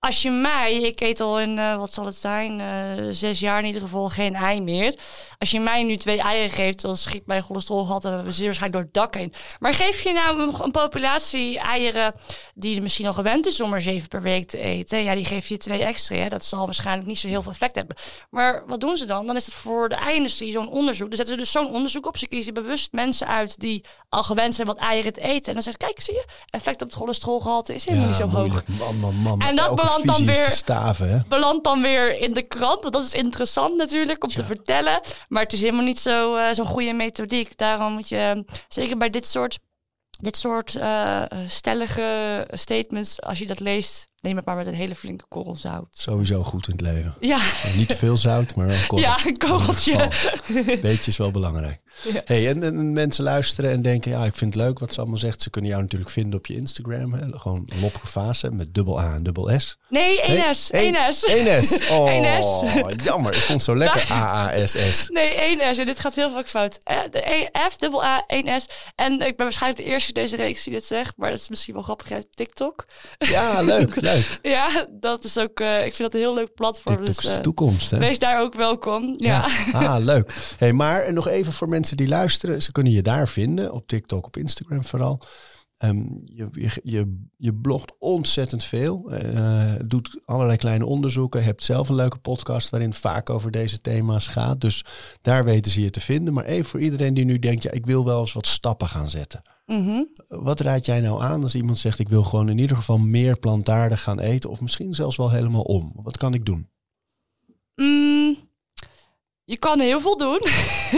als 0.00 0.22
je 0.22 0.30
mij, 0.30 0.74
ik 0.74 1.00
eet 1.00 1.20
al 1.20 1.40
in, 1.40 1.58
uh, 1.58 1.76
wat 1.76 1.92
zal 1.92 2.04
het 2.04 2.14
zijn, 2.14 2.60
uh, 2.60 3.08
zes 3.10 3.40
jaar 3.40 3.58
in 3.58 3.66
ieder 3.66 3.80
geval 3.80 4.08
geen 4.08 4.34
ei 4.34 4.60
meer. 4.60 4.98
Als 5.38 5.50
je 5.50 5.60
mij 5.60 5.82
nu 5.82 5.96
twee 5.96 6.20
eieren 6.20 6.50
geeft, 6.50 6.80
dan 6.80 6.96
schiet 6.96 7.26
mijn 7.26 7.42
cholesterolgehalte 7.42 8.24
zeer 8.28 8.44
waarschijnlijk 8.44 8.72
door 8.72 8.82
het 8.82 8.94
dak 8.94 9.14
heen. 9.14 9.32
Maar 9.58 9.74
geef 9.74 10.00
je 10.00 10.12
nou 10.12 10.40
een, 10.40 10.64
een, 10.64 10.70
populatie 10.70 11.58
eieren 11.58 12.14
die 12.54 12.82
misschien 12.82 13.06
al 13.06 13.12
gewend 13.12 13.46
is 13.46 13.60
om 13.60 13.72
er 13.72 13.80
zeven 13.80 14.08
per 14.08 14.22
week 14.22 14.48
te 14.48 14.58
eten. 14.58 15.02
Ja, 15.02 15.14
die 15.14 15.24
geef 15.24 15.48
je 15.48 15.56
twee 15.56 15.84
extra. 15.84 16.16
Hè? 16.16 16.28
Dat 16.28 16.44
zal 16.44 16.64
waarschijnlijk 16.64 17.06
niet 17.06 17.18
zo 17.18 17.28
heel 17.28 17.42
veel 17.42 17.52
effect 17.52 17.74
hebben. 17.74 17.96
Maar 18.30 18.62
wat 18.66 18.80
doen 18.80 18.96
ze 18.96 19.06
dan? 19.06 19.26
Dan 19.26 19.36
is 19.36 19.46
het 19.46 19.54
voor 19.54 19.88
de 19.88 19.94
ei-industrie 19.94 20.52
zo'n 20.52 20.70
onderzoek. 20.70 21.08
Dan 21.08 21.16
zetten 21.16 21.34
ze 21.34 21.40
dus 21.40 21.50
zo'n 21.50 21.74
onderzoek 21.74 22.06
op. 22.06 22.16
Ze 22.16 22.28
kiezen 22.28 22.54
bewust 22.54 22.92
mensen 22.92 23.26
uit 23.26 23.60
die 23.60 23.84
al 24.08 24.22
gewend 24.22 24.54
zijn 24.54 24.66
wat 24.66 24.78
eieren 24.78 25.12
te 25.12 25.20
eten. 25.20 25.46
En 25.46 25.52
dan 25.52 25.62
zeggen 25.62 25.72
ze, 25.72 25.86
kijk, 25.86 26.00
zie 26.00 26.14
je, 26.14 26.26
effect 26.50 26.82
op 26.82 26.88
het 26.88 26.96
cholesterolgehalte 26.96 27.74
is 27.74 27.84
helemaal 27.84 28.06
niet 28.06 28.16
zo 28.16 28.28
hoog. 28.28 28.62
Man, 28.66 28.98
man, 28.98 29.14
man. 29.14 29.40
En 29.40 29.56
dat 29.56 29.76
belandt 29.96 30.06
dan 30.06 30.26
weer, 30.26 30.50
staven, 30.50 31.24
belandt 31.28 31.64
dan 31.64 31.82
weer 31.82 32.20
in 32.20 32.32
de 32.32 32.42
krant. 32.42 32.82
Want 32.82 32.94
dat 32.94 33.04
is 33.04 33.14
interessant 33.14 33.76
natuurlijk 33.76 34.24
om 34.24 34.30
te 34.30 34.44
vertellen. 34.44 35.00
Maar 35.28 35.42
het 35.42 35.52
is 35.52 35.60
helemaal 35.60 35.84
niet 35.84 36.00
zo, 36.00 36.38
zo'n 36.52 36.66
goede 36.66 36.92
methodiek. 36.92 37.56
Daarom 37.56 37.92
moet 37.92 38.08
je, 38.08 38.44
zeker 38.68 38.96
bij 38.96 39.10
dit 39.10 39.26
soort 39.26 39.58
dit 40.20 40.36
soort 40.36 40.76
uh, 40.76 41.22
stellige 41.46 42.46
statements, 42.52 43.22
als 43.22 43.38
je 43.38 43.46
dat 43.46 43.60
leest, 43.60 44.08
neem 44.20 44.36
het 44.36 44.44
maar 44.44 44.56
met 44.56 44.66
een 44.66 44.74
hele 44.74 44.94
flinke 44.94 45.24
korrel 45.28 45.56
zout. 45.56 45.86
Sowieso 45.90 46.42
goed 46.42 46.66
in 46.66 46.72
het 46.72 46.80
leven. 46.80 47.14
Ja. 47.20 47.38
niet 47.76 47.88
te 47.88 47.96
veel 47.96 48.16
zout, 48.16 48.54
maar 48.54 48.68
een 48.68 48.86
korrel. 48.86 49.08
Ja, 49.08 49.26
een 49.26 49.36
korreltje. 49.36 50.10
Beetje 50.82 51.10
is 51.10 51.16
wel 51.16 51.30
belangrijk. 51.30 51.82
Ja. 52.02 52.20
Hey, 52.24 52.48
en, 52.48 52.62
en, 52.62 52.92
mensen 52.92 53.24
luisteren 53.24 53.70
en 53.70 53.82
denken, 53.82 54.10
ja, 54.10 54.24
ik 54.24 54.36
vind 54.36 54.54
het 54.54 54.62
leuk 54.64 54.78
wat 54.78 54.92
ze 54.92 55.00
allemaal 55.00 55.18
zegt. 55.18 55.42
Ze 55.42 55.50
kunnen 55.50 55.70
jou 55.70 55.82
natuurlijk 55.82 56.10
vinden 56.10 56.38
op 56.38 56.46
je 56.46 56.54
Instagram. 56.54 57.12
Hè? 57.12 57.38
Gewoon 57.38 57.68
Lopke 57.80 58.06
Fase 58.06 58.50
met 58.50 58.74
dubbel 58.74 59.00
A 59.00 59.14
en 59.14 59.22
dubbel 59.22 59.60
S. 59.60 59.76
Nee, 59.88 60.20
1S. 60.20 60.70
1S. 60.70 61.30
1S. 61.30 61.90
Oh, 61.90 62.90
jammer. 63.04 63.34
Ik 63.34 63.40
vond 63.40 63.48
het 63.48 63.62
zo 63.62 63.76
lekker 63.76 64.06
A-A-S-S. 64.12 65.08
Nee, 65.08 65.56
1S. 65.56 65.78
En 65.78 65.86
dit 65.86 66.00
gaat 66.00 66.14
heel 66.14 66.30
vaak 66.30 66.48
fout. 66.48 66.78
Eh, 66.82 66.98
de 67.10 67.50
F, 67.70 67.76
dubbel 67.76 68.04
A, 68.04 68.26
1S. 68.26 68.64
En 68.94 69.12
ik 69.12 69.36
ben 69.36 69.46
waarschijnlijk 69.46 69.82
de 69.84 69.90
eerste 69.90 70.12
deze 70.12 70.36
reeks 70.36 70.64
die 70.64 70.72
dit 70.72 70.84
zegt. 70.84 71.12
Maar 71.16 71.30
dat 71.30 71.38
is 71.38 71.48
misschien 71.48 71.74
wel 71.74 71.82
grappig 71.82 72.10
uit 72.10 72.26
TikTok. 72.34 72.86
Ja, 73.18 73.62
leuk, 73.62 74.00
leuk. 74.10 74.38
ja, 74.42 74.86
dat 74.90 75.24
is 75.24 75.38
ook, 75.38 75.60
uh, 75.60 75.76
ik 75.76 75.94
vind 75.94 75.98
dat 75.98 76.14
een 76.14 76.26
heel 76.26 76.34
leuk 76.34 76.54
platform. 76.54 76.96
TikTok 76.96 77.14
is 77.14 77.22
dus, 77.22 77.34
de 77.34 77.40
toekomst, 77.40 77.90
hè? 77.90 77.98
Wees 77.98 78.18
daar 78.18 78.40
ook 78.40 78.54
welkom. 78.54 79.14
Ja. 79.16 79.46
ja. 79.72 79.78
Ah, 79.78 80.04
leuk. 80.04 80.32
Hey, 80.58 80.72
maar 80.72 81.12
nog 81.12 81.28
even 81.28 81.52
voor 81.52 81.68
mensen 81.68 81.87
die 81.96 82.08
luisteren. 82.08 82.62
Ze 82.62 82.72
kunnen 82.72 82.92
je 82.92 83.02
daar 83.02 83.28
vinden, 83.28 83.72
op 83.72 83.86
TikTok, 83.86 84.26
op 84.26 84.36
Instagram 84.36 84.84
vooral. 84.84 85.22
Um, 85.84 86.20
je, 86.24 86.48
je, 86.52 86.80
je, 86.82 87.26
je, 87.36 87.54
blogt 87.54 87.92
ontzettend 87.98 88.64
veel, 88.64 89.12
uh, 89.12 89.74
doet 89.86 90.20
allerlei 90.24 90.58
kleine 90.58 90.86
onderzoeken, 90.86 91.44
hebt 91.44 91.64
zelf 91.64 91.88
een 91.88 91.94
leuke 91.94 92.18
podcast 92.18 92.70
waarin 92.70 92.88
het 92.88 92.98
vaak 92.98 93.30
over 93.30 93.50
deze 93.50 93.80
thema's 93.80 94.28
gaat. 94.28 94.60
Dus 94.60 94.84
daar 95.20 95.44
weten 95.44 95.72
ze 95.72 95.82
je 95.82 95.90
te 95.90 96.00
vinden. 96.00 96.34
Maar 96.34 96.44
even 96.44 96.64
voor 96.64 96.80
iedereen 96.80 97.14
die 97.14 97.24
nu 97.24 97.38
denkt, 97.38 97.62
ja, 97.62 97.70
ik 97.70 97.86
wil 97.86 98.04
wel 98.04 98.20
eens 98.20 98.32
wat 98.32 98.46
stappen 98.46 98.88
gaan 98.88 99.10
zetten. 99.10 99.42
Mm 99.66 99.84
-hmm. 99.84 100.12
Wat 100.28 100.60
raad 100.60 100.86
jij 100.86 101.00
nou 101.00 101.22
aan 101.22 101.42
als 101.42 101.54
iemand 101.54 101.78
zegt, 101.78 101.98
ik 101.98 102.08
wil 102.08 102.22
gewoon 102.22 102.48
in 102.48 102.58
ieder 102.58 102.76
geval 102.76 102.98
meer 102.98 103.38
plantaardig 103.38 104.02
gaan 104.02 104.20
eten 104.20 104.50
of 104.50 104.60
misschien 104.60 104.94
zelfs 104.94 105.16
wel 105.16 105.30
helemaal 105.30 105.62
om? 105.62 105.92
Wat 105.94 106.16
kan 106.16 106.34
ik 106.34 106.44
doen? 106.44 106.68
Mm, 107.74 108.36
je 109.48 109.58
kan 109.58 109.80
heel 109.80 110.00
veel 110.00 110.16
doen. 110.16 110.40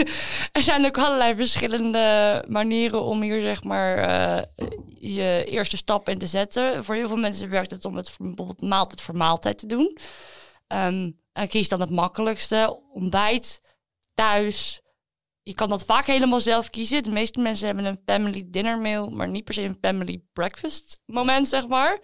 er 0.57 0.63
zijn 0.63 0.85
ook 0.85 0.97
allerlei 0.97 1.35
verschillende 1.35 2.45
manieren 2.47 3.03
om 3.03 3.21
hier 3.21 3.41
zeg 3.41 3.63
maar 3.63 3.97
uh, 3.97 4.67
je 4.99 5.45
eerste 5.47 5.77
stap 5.77 6.09
in 6.09 6.17
te 6.17 6.27
zetten. 6.27 6.83
Voor 6.83 6.95
heel 6.95 7.07
veel 7.07 7.17
mensen 7.17 7.49
werkt 7.49 7.71
het 7.71 7.85
om 7.85 7.95
het 7.95 8.15
bijvoorbeeld 8.17 8.61
maaltijd 8.61 9.01
voor 9.01 9.15
maaltijd 9.15 9.57
te 9.57 9.65
doen. 9.65 9.97
Um, 10.67 11.19
en 11.33 11.47
kies 11.47 11.69
dan 11.69 11.79
het 11.79 11.89
makkelijkste. 11.89 12.79
Ontbijt, 12.93 13.61
thuis. 14.13 14.81
Je 15.43 15.53
kan 15.53 15.69
dat 15.69 15.85
vaak 15.85 16.05
helemaal 16.05 16.39
zelf 16.39 16.69
kiezen. 16.69 17.03
De 17.03 17.11
meeste 17.11 17.41
mensen 17.41 17.65
hebben 17.65 17.85
een 17.85 18.01
family 18.05 18.43
dinner 18.47 18.77
meal, 18.77 19.09
maar 19.09 19.27
niet 19.27 19.43
per 19.43 19.53
se 19.53 19.61
een 19.61 19.77
family 19.81 20.21
breakfast 20.33 20.99
moment, 21.05 21.47
zeg 21.47 21.67
maar. 21.67 21.99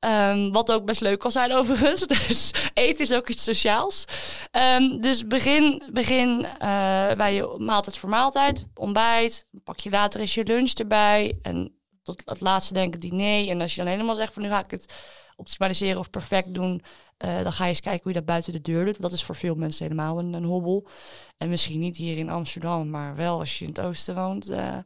Um, 0.00 0.52
wat 0.52 0.72
ook 0.72 0.84
best 0.84 1.00
leuk 1.00 1.18
kan 1.18 1.30
zijn 1.30 1.52
overigens. 1.58 2.06
Dus 2.06 2.52
eten 2.74 3.00
is 3.00 3.12
ook 3.12 3.28
iets 3.28 3.44
sociaals. 3.44 4.04
Um, 4.52 5.00
dus 5.00 5.26
begin, 5.26 5.82
begin 5.92 6.40
uh, 6.40 7.12
bij 7.12 7.34
je 7.34 7.54
maaltijd 7.58 7.98
voor 7.98 8.08
maaltijd. 8.08 8.66
Ontbijt. 8.74 9.46
Pak 9.64 9.80
je 9.80 9.90
later 9.90 10.20
eens 10.20 10.34
je 10.34 10.44
lunch 10.44 10.72
erbij. 10.72 11.38
En 11.42 11.78
tot 12.02 12.22
het 12.24 12.40
laatste 12.40 12.74
denk 12.74 12.94
ik 12.94 13.00
diner. 13.00 13.48
En 13.48 13.60
als 13.60 13.74
je 13.74 13.82
dan 13.82 13.90
helemaal 13.90 14.14
zegt 14.14 14.32
van 14.32 14.42
nu 14.42 14.48
ga 14.48 14.64
ik 14.64 14.70
het 14.70 14.94
optimaliseren 15.36 15.98
of 15.98 16.10
perfect 16.10 16.54
doen. 16.54 16.82
Uh, 17.24 17.42
dan 17.42 17.52
ga 17.52 17.64
je 17.64 17.70
eens 17.70 17.80
kijken 17.80 18.02
hoe 18.02 18.12
je 18.12 18.18
dat 18.18 18.28
buiten 18.28 18.52
de 18.52 18.60
deur 18.60 18.84
doet. 18.84 19.00
Dat 19.00 19.12
is 19.12 19.24
voor 19.24 19.36
veel 19.36 19.54
mensen 19.54 19.82
helemaal 19.82 20.18
een, 20.18 20.44
hobbel. 20.44 20.88
En 21.36 21.48
misschien 21.48 21.80
niet 21.80 21.96
hier 21.96 22.18
in 22.18 22.30
Amsterdam, 22.30 22.90
maar 22.90 23.16
wel 23.16 23.38
als 23.38 23.58
je 23.58 23.64
in 23.64 23.70
het 23.70 23.80
oosten 23.80 24.14
woont. 24.14 24.50
Uh, 24.50 24.78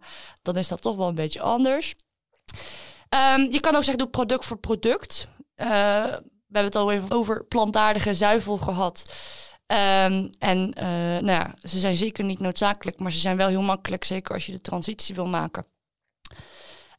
dan 0.43 0.57
is 0.57 0.69
dat 0.69 0.83
toch 0.83 0.97
wel 0.97 1.09
een 1.09 1.15
beetje 1.15 1.41
anders. 1.41 1.95
Um, 3.15 3.53
je 3.53 3.61
kan 3.61 3.75
ook 3.75 3.83
zeggen, 3.83 3.99
doe 3.99 4.09
product 4.09 4.45
voor 4.45 4.59
product. 4.59 5.29
Uh, 5.57 5.67
we 5.67 6.59
hebben 6.59 6.73
het 6.73 6.77
al 6.77 6.93
even 6.93 7.11
over 7.11 7.45
plantaardige 7.45 8.15
zuivel 8.15 8.57
gehad. 8.57 9.15
Um, 9.67 10.31
en 10.39 10.75
uh, 10.79 10.85
nou 11.19 11.27
ja, 11.27 11.55
ze 11.63 11.79
zijn 11.79 11.97
zeker 11.97 12.25
niet 12.25 12.39
noodzakelijk, 12.39 12.99
maar 12.99 13.13
ze 13.13 13.19
zijn 13.19 13.37
wel 13.37 13.49
heel 13.49 13.63
makkelijk, 13.63 14.05
zeker 14.05 14.35
als 14.35 14.47
je 14.47 14.53
de 14.53 14.61
transitie 14.61 15.15
wil 15.15 15.27
maken. 15.27 15.67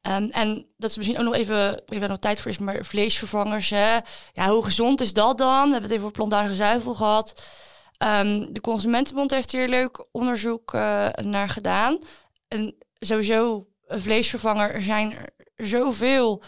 Um, 0.01 0.29
en 0.29 0.67
dat 0.77 0.89
is 0.89 0.97
misschien 0.97 1.17
ook 1.17 1.25
nog 1.25 1.33
even, 1.33 1.81
ik 1.85 1.99
ben 1.99 2.09
nog 2.09 2.17
tijd 2.17 2.39
voor 2.39 2.51
is, 2.51 2.57
maar 2.57 2.85
vleesvervangers. 2.85 3.69
Hè? 3.69 3.97
Ja, 4.31 4.47
hoe 4.47 4.65
gezond 4.65 5.01
is 5.01 5.13
dat 5.13 5.37
dan? 5.37 5.65
We 5.65 5.71
hebben 5.71 5.81
het 5.81 5.91
even 5.91 6.03
over 6.03 6.17
plantaardige 6.17 6.55
zuivel 6.55 6.93
gehad. 6.93 7.41
De 8.49 8.61
Consumentenbond 8.61 9.31
heeft 9.31 9.51
hier 9.51 9.67
leuk 9.67 10.05
onderzoek 10.11 10.73
uh, 10.73 11.09
naar 11.09 11.49
gedaan. 11.49 11.97
En 12.47 12.75
sowieso, 12.99 13.67
een 13.87 14.01
vleesvervanger 14.01 14.81
zijn 14.81 15.11
er 15.11 15.33
zoveel. 15.65 16.43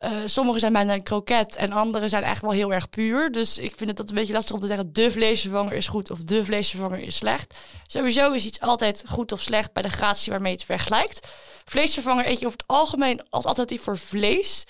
Uh, 0.00 0.10
sommige 0.24 0.58
zijn 0.58 0.72
bijna 0.72 0.94
een 0.94 1.02
kroket 1.02 1.56
en 1.56 1.72
andere 1.72 2.08
zijn 2.08 2.22
echt 2.22 2.40
wel 2.40 2.50
heel 2.50 2.72
erg 2.72 2.88
puur. 2.88 3.30
Dus 3.32 3.58
ik 3.58 3.76
vind 3.76 3.88
het 3.88 3.96
dat 3.96 4.08
een 4.08 4.14
beetje 4.14 4.32
lastig 4.32 4.54
om 4.54 4.60
te 4.60 4.66
zeggen... 4.66 4.92
de 4.92 5.10
vleesvervanger 5.10 5.72
is 5.72 5.88
goed 5.88 6.10
of 6.10 6.18
de 6.18 6.44
vleesvervanger 6.44 6.98
is 6.98 7.16
slecht. 7.16 7.54
Sowieso 7.86 8.32
is 8.32 8.46
iets 8.46 8.60
altijd 8.60 9.04
goed 9.08 9.32
of 9.32 9.40
slecht 9.40 9.72
bij 9.72 9.82
de 9.82 9.88
gratie 9.88 10.32
waarmee 10.32 10.52
het 10.52 10.64
vergelijkt. 10.64 11.28
Vleesvervanger 11.64 12.26
eet 12.26 12.40
je 12.40 12.46
over 12.46 12.58
het 12.58 12.68
algemeen 12.68 13.28
als 13.28 13.44
alternatief 13.44 13.82
voor 13.82 13.98
vlees. 13.98 14.64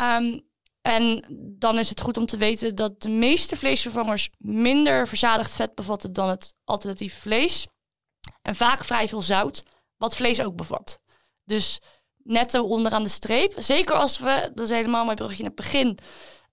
Um, 0.00 0.48
en 0.82 1.24
dan 1.58 1.78
is 1.78 1.88
het 1.88 2.00
goed 2.00 2.16
om 2.16 2.26
te 2.26 2.36
weten 2.36 2.74
dat 2.74 3.02
de 3.02 3.08
meeste 3.08 3.56
vleesvervangers... 3.56 4.30
minder 4.38 5.08
verzadigd 5.08 5.56
vet 5.56 5.74
bevatten 5.74 6.12
dan 6.12 6.28
het 6.28 6.54
alternatief 6.64 7.18
vlees. 7.18 7.66
En 8.42 8.54
vaak 8.54 8.84
vrij 8.84 9.08
veel 9.08 9.22
zout, 9.22 9.62
wat 9.96 10.16
vlees 10.16 10.42
ook 10.42 10.56
bevat. 10.56 11.00
Dus 11.44 11.80
netto 12.30 12.62
onderaan 12.64 13.02
de 13.02 13.08
streep. 13.08 13.54
Zeker 13.56 13.94
als 13.94 14.18
we, 14.18 14.50
dat 14.54 14.64
is 14.64 14.70
helemaal 14.70 15.04
mijn 15.04 15.16
brugje 15.16 15.38
in 15.38 15.44
het 15.44 15.54
begin, 15.54 15.98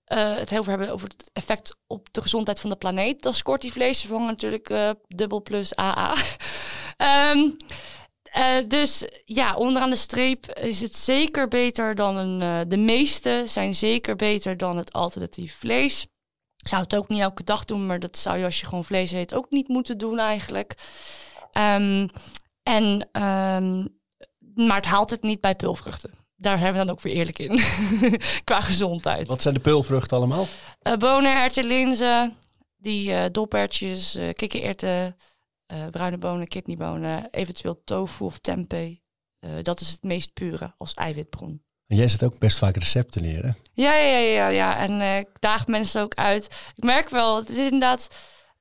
uh, 0.08 0.34
het 0.36 0.50
heel 0.50 0.62
veel 0.62 0.72
hebben 0.72 0.92
over 0.92 1.08
het 1.08 1.30
effect 1.32 1.76
op 1.86 2.08
de 2.12 2.22
gezondheid 2.22 2.60
van 2.60 2.70
de 2.70 2.76
planeet. 2.76 3.22
Dan 3.22 3.32
scoort 3.32 3.60
die 3.60 3.72
vleesvervanger 3.72 4.26
natuurlijk 4.26 4.70
uh, 4.70 4.90
dubbel 5.08 5.42
plus 5.42 5.76
AA. 5.76 6.14
um, 7.32 7.56
uh, 8.36 8.68
dus 8.68 9.08
ja, 9.24 9.56
onderaan 9.56 9.90
de 9.90 9.96
streep 9.96 10.52
is 10.52 10.80
het 10.80 10.96
zeker 10.96 11.48
beter 11.48 11.94
dan 11.94 12.16
een. 12.16 12.68
de 12.68 12.76
meeste 12.76 13.42
zijn 13.46 13.74
zeker 13.74 14.16
beter 14.16 14.56
dan 14.56 14.76
het 14.76 14.92
alternatief 14.92 15.56
vlees. 15.58 16.06
Ik 16.56 16.68
zou 16.68 16.82
het 16.82 16.94
ook 16.94 17.08
niet 17.08 17.20
elke 17.20 17.44
dag 17.44 17.64
doen, 17.64 17.86
maar 17.86 18.00
dat 18.00 18.18
zou 18.18 18.38
je 18.38 18.44
als 18.44 18.60
je 18.60 18.66
gewoon 18.66 18.84
vlees 18.84 19.12
eet 19.12 19.34
ook 19.34 19.50
niet 19.50 19.68
moeten 19.68 19.98
doen 19.98 20.18
eigenlijk. 20.18 20.74
Um, 21.58 22.08
en 22.62 23.08
um, 23.22 23.97
maar 24.66 24.76
het 24.76 24.86
haalt 24.86 25.10
het 25.10 25.22
niet 25.22 25.40
bij 25.40 25.54
pulvruchten. 25.54 26.10
Daar 26.36 26.58
zijn 26.58 26.72
we 26.72 26.78
dan 26.78 26.90
ook 26.90 27.00
weer 27.00 27.14
eerlijk 27.14 27.38
in. 27.38 27.60
Qua 28.44 28.60
gezondheid. 28.60 29.26
Wat 29.26 29.42
zijn 29.42 29.54
de 29.54 29.60
pulvruchten 29.60 30.16
allemaal? 30.16 30.46
Uh, 30.82 30.96
bonen, 30.96 31.36
erwten, 31.36 31.64
linzen, 31.64 32.36
die 32.76 33.10
uh, 33.10 33.24
dopertjes, 33.32 34.16
uh, 34.16 34.32
kikkererwten, 34.32 35.16
bruine 35.90 36.18
bonen, 36.18 36.48
kidneybonen, 36.48 37.28
eventueel 37.30 37.82
tofu 37.84 38.24
of 38.24 38.38
tempeh. 38.38 38.96
dat 39.62 39.80
is 39.80 39.90
het 39.90 40.02
meest 40.02 40.32
pure 40.32 40.74
als 40.78 40.94
eiwitbron. 40.94 41.62
En 41.86 41.96
jij 41.96 42.08
zet 42.08 42.24
ook 42.24 42.38
best 42.38 42.58
vaak 42.58 42.76
recepten 42.76 43.22
neer, 43.22 43.42
hè? 43.42 43.50
Ja, 43.72 43.94
ja, 43.94 44.18
ja, 44.18 44.48
ja. 44.48 44.76
En 44.76 45.18
ik 45.18 45.28
daag 45.38 45.66
mensen 45.66 46.02
ook 46.02 46.14
uit. 46.14 46.44
Ik 46.74 46.84
merk 46.84 47.08
wel, 47.08 47.36
het 47.36 47.48
is 47.48 47.56
inderdaad 47.56 48.08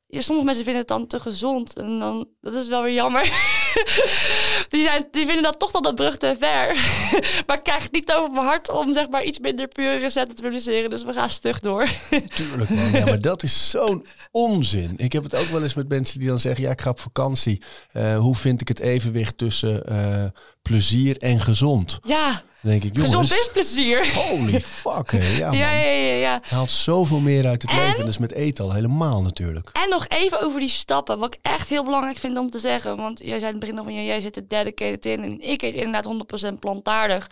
ja, 0.08 0.22
sommige 0.22 0.46
mensen 0.46 0.64
vinden 0.64 0.82
het 0.82 0.92
dan 0.92 1.08
te 1.08 1.20
gezond. 1.20 1.78
En 1.78 2.00
dan, 2.00 2.28
dat 2.42 2.54
is 2.54 2.68
wel 2.68 2.84
weer 2.84 2.94
jammer. 2.94 3.24
die, 4.70 4.84
zijn, 4.84 5.08
die 5.12 5.26
vinden 5.26 5.44
dat 5.44 5.60
toch 5.60 5.72
dan 5.72 5.84
dat 5.84 5.96
brug 5.96 6.18
te 6.18 6.36
ver. 6.40 6.76
maar 7.48 7.58
ik 7.58 7.64
krijg 7.64 7.84
het 7.84 7.92
niet 7.92 8.14
over 8.14 8.32
mijn 8.32 8.46
hart 8.46 8.70
om 8.70 8.94
zeg 8.94 9.10
maar 9.10 9.24
iets 9.24 9.40
minder 9.40 9.68
pure 9.68 9.98
recepten 9.98 10.36
te 10.36 10.42
produceren. 10.42 10.90
Dus 10.90 11.04
we 11.04 11.14
gaan 11.14 11.30
stug 11.30 11.60
door. 11.60 11.88
Tuurlijk 12.36 12.70
man. 12.70 12.92
Ja, 12.92 13.06
maar 13.06 13.22
dat 13.22 13.44
is 13.44 13.70
zo'n 13.70 14.06
onzin. 14.32 14.94
Ik 14.98 15.12
heb 15.12 15.24
het 15.24 15.36
ook 15.36 15.48
wel 15.48 15.64
eens 15.64 15.74
met 15.74 15.90
mensen 15.90 16.20
die 16.20 16.28
dan 16.28 16.40
zeggen... 16.40 16.64
ja, 16.64 16.72
ik 16.72 16.82
ga 16.82 16.90
op 16.90 17.00
vakantie. 17.00 17.62
Uh, 17.94 18.18
hoe 18.18 18.36
vind 18.36 18.62
ik 18.62 18.68
het 18.68 18.80
evenwicht 18.80 19.38
tussen 19.38 19.84
uh, 19.92 20.24
plezier 20.62 21.18
en 21.18 21.42
gezond? 21.42 22.00
Ja, 22.04 22.42
denk 22.62 22.84
ik, 22.84 22.96
jongens, 22.96 23.14
gezond 23.14 23.32
is 23.32 23.50
plezier. 23.52 24.14
Holy 24.14 24.62
fuck, 24.84 25.12
hè. 25.12 25.38
Ja, 25.38 25.52
ja, 25.52 25.72
ja, 25.72 25.92
ja, 25.92 26.14
ja. 26.14 26.42
Haalt 26.42 26.72
zoveel 26.72 27.20
meer 27.20 27.48
uit 27.48 27.62
het 27.62 27.72
en, 27.72 27.78
leven. 27.78 28.06
Dus 28.06 28.18
met 28.18 28.32
eten 28.32 28.66
al 28.66 28.74
helemaal 28.74 29.22
natuurlijk. 29.22 29.70
En 29.74 29.90
nog 29.90 30.08
even 30.08 30.42
over 30.42 30.60
die 30.60 30.70
stappen. 30.70 31.20
Wat 31.20 31.34
ik 31.34 31.40
echt 31.42 31.70
heel 31.70 31.84
belangrijk 31.84 32.18
vind 32.18 32.38
om 32.38 32.50
te 32.50 32.60
zeggen. 32.60 32.98
Want 32.98 33.20
jij 33.20 33.40
zei 33.40 33.42
in 33.42 33.48
het 33.48 33.60
begin 33.60 33.76
nog 33.76 33.86
van... 33.86 34.06
jij 34.06 34.20
zit 34.20 34.36
er 34.36 34.48
dedicated 34.48 35.06
in. 35.06 35.24
En 35.24 35.40
ik 35.40 35.62
eet 35.62 35.76
inderdaad 35.76 36.14
100% 36.52 36.54
plantaardig. 36.60 37.30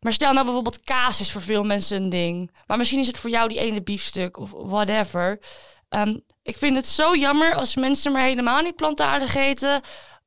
Maar 0.00 0.12
stel 0.12 0.32
nou 0.32 0.44
bijvoorbeeld 0.44 0.80
kaas 0.80 1.20
is 1.20 1.32
voor 1.32 1.42
veel 1.42 1.64
mensen 1.64 2.02
een 2.02 2.08
ding. 2.08 2.50
Maar 2.66 2.78
misschien 2.78 3.00
is 3.00 3.06
het 3.06 3.18
voor 3.18 3.30
jou 3.30 3.48
die 3.48 3.58
ene 3.58 3.82
biefstuk 3.82 4.38
of 4.38 4.50
whatever. 4.50 5.40
Um, 5.90 6.22
ik 6.42 6.56
vind 6.58 6.76
het 6.76 6.86
zo 6.86 7.16
jammer 7.16 7.54
als 7.54 7.76
mensen 7.76 8.12
maar 8.12 8.22
helemaal 8.22 8.62
niet 8.62 8.76
plantaardig 8.76 9.34
eten. 9.34 9.80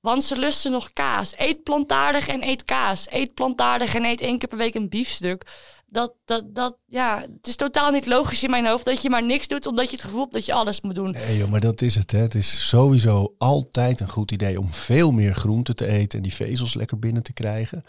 Want 0.05 0.23
ze 0.23 0.39
lusten 0.39 0.71
nog 0.71 0.93
kaas. 0.93 1.33
Eet 1.37 1.63
plantaardig 1.63 2.27
en 2.27 2.43
eet 2.43 2.63
kaas. 2.63 3.07
Eet 3.09 3.33
plantaardig 3.33 3.95
en 3.95 4.05
eet 4.05 4.21
één 4.21 4.37
keer 4.37 4.47
per 4.47 4.57
week 4.57 4.75
een 4.75 4.89
biefstuk. 4.89 5.45
dat, 5.85 6.13
dat, 6.25 6.55
dat, 6.55 6.77
ja, 6.87 7.21
het 7.21 7.47
is 7.47 7.55
totaal 7.55 7.91
niet 7.91 8.05
logisch 8.05 8.43
in 8.43 8.49
mijn 8.49 8.67
hoofd 8.67 8.85
dat 8.85 9.01
je 9.01 9.09
maar 9.09 9.23
niks 9.23 9.47
doet 9.47 9.65
omdat 9.65 9.85
je 9.85 9.95
het 9.95 10.05
gevoel 10.05 10.21
hebt 10.21 10.33
dat 10.33 10.45
je 10.45 10.53
alles 10.53 10.81
moet 10.81 10.95
doen. 10.95 11.11
Nee 11.11 11.37
joh, 11.37 11.49
maar 11.49 11.59
dat 11.59 11.81
is 11.81 11.95
het. 11.95 12.11
Hè. 12.11 12.19
Het 12.19 12.35
is 12.35 12.67
sowieso 12.67 13.35
altijd 13.37 13.99
een 13.99 14.09
goed 14.09 14.31
idee 14.31 14.59
om 14.59 14.73
veel 14.73 15.11
meer 15.11 15.33
groente 15.33 15.73
te 15.73 15.87
eten 15.87 16.17
en 16.17 16.23
die 16.23 16.33
vezels 16.33 16.73
lekker 16.73 16.99
binnen 16.99 17.23
te 17.23 17.33
krijgen. 17.33 17.83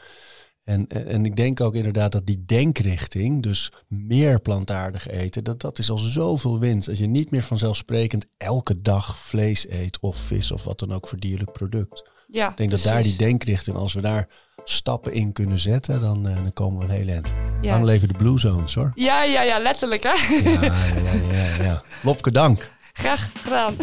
En, 0.67 0.87
en 0.89 1.25
ik 1.25 1.37
denk 1.37 1.61
ook 1.61 1.75
inderdaad 1.75 2.13
dat 2.13 2.27
die 2.27 2.45
denkrichting, 2.47 3.43
dus 3.43 3.73
meer 3.87 4.41
plantaardig 4.41 5.09
eten, 5.09 5.45
dat, 5.45 5.61
dat 5.61 5.79
is 5.79 5.91
al 5.91 5.99
zoveel 5.99 6.59
winst. 6.59 6.89
Als 6.89 6.99
je 6.99 7.07
niet 7.07 7.31
meer 7.31 7.43
vanzelfsprekend 7.43 8.27
elke 8.37 8.83
dag 8.83 9.19
vlees 9.19 9.69
eet 9.69 10.01
of 10.01 10.17
vis 10.17 10.53
of 10.53 10.65
wat 10.65 10.79
dan 10.79 10.93
ook 10.93 11.09
voor 11.09 11.19
dierlijk 11.19 11.53
product. 11.53 12.11
Ja, 12.27 12.51
ik 12.51 12.57
denk 12.57 12.71
dat 12.71 12.83
daar 12.83 13.03
die 13.03 13.17
denkrichting, 13.17 13.77
als 13.77 13.93
we 13.93 14.01
daar 14.01 14.29
stappen 14.65 15.13
in 15.13 15.33
kunnen 15.33 15.59
zetten, 15.59 16.01
dan, 16.01 16.29
uh, 16.29 16.35
dan 16.35 16.53
komen 16.53 16.79
we 16.79 16.85
een 16.85 17.01
heel 17.01 17.09
eind. 17.09 17.33
Yes. 17.61 17.71
Dan 17.71 17.85
leven 17.85 18.09
de 18.09 18.15
blue 18.19 18.39
zones 18.39 18.75
hoor. 18.75 18.93
Ja, 18.95 19.23
ja, 19.23 19.43
ja, 19.43 19.59
letterlijk 19.59 20.03
hè. 20.03 20.39
Ja, 20.51 20.65
ja, 20.65 21.13
ja, 21.33 21.33
ja. 21.33 21.63
ja. 21.63 21.83
Lopke, 22.03 22.31
dank. 22.31 22.71
Graag 22.93 23.33
gedaan. 23.43 23.77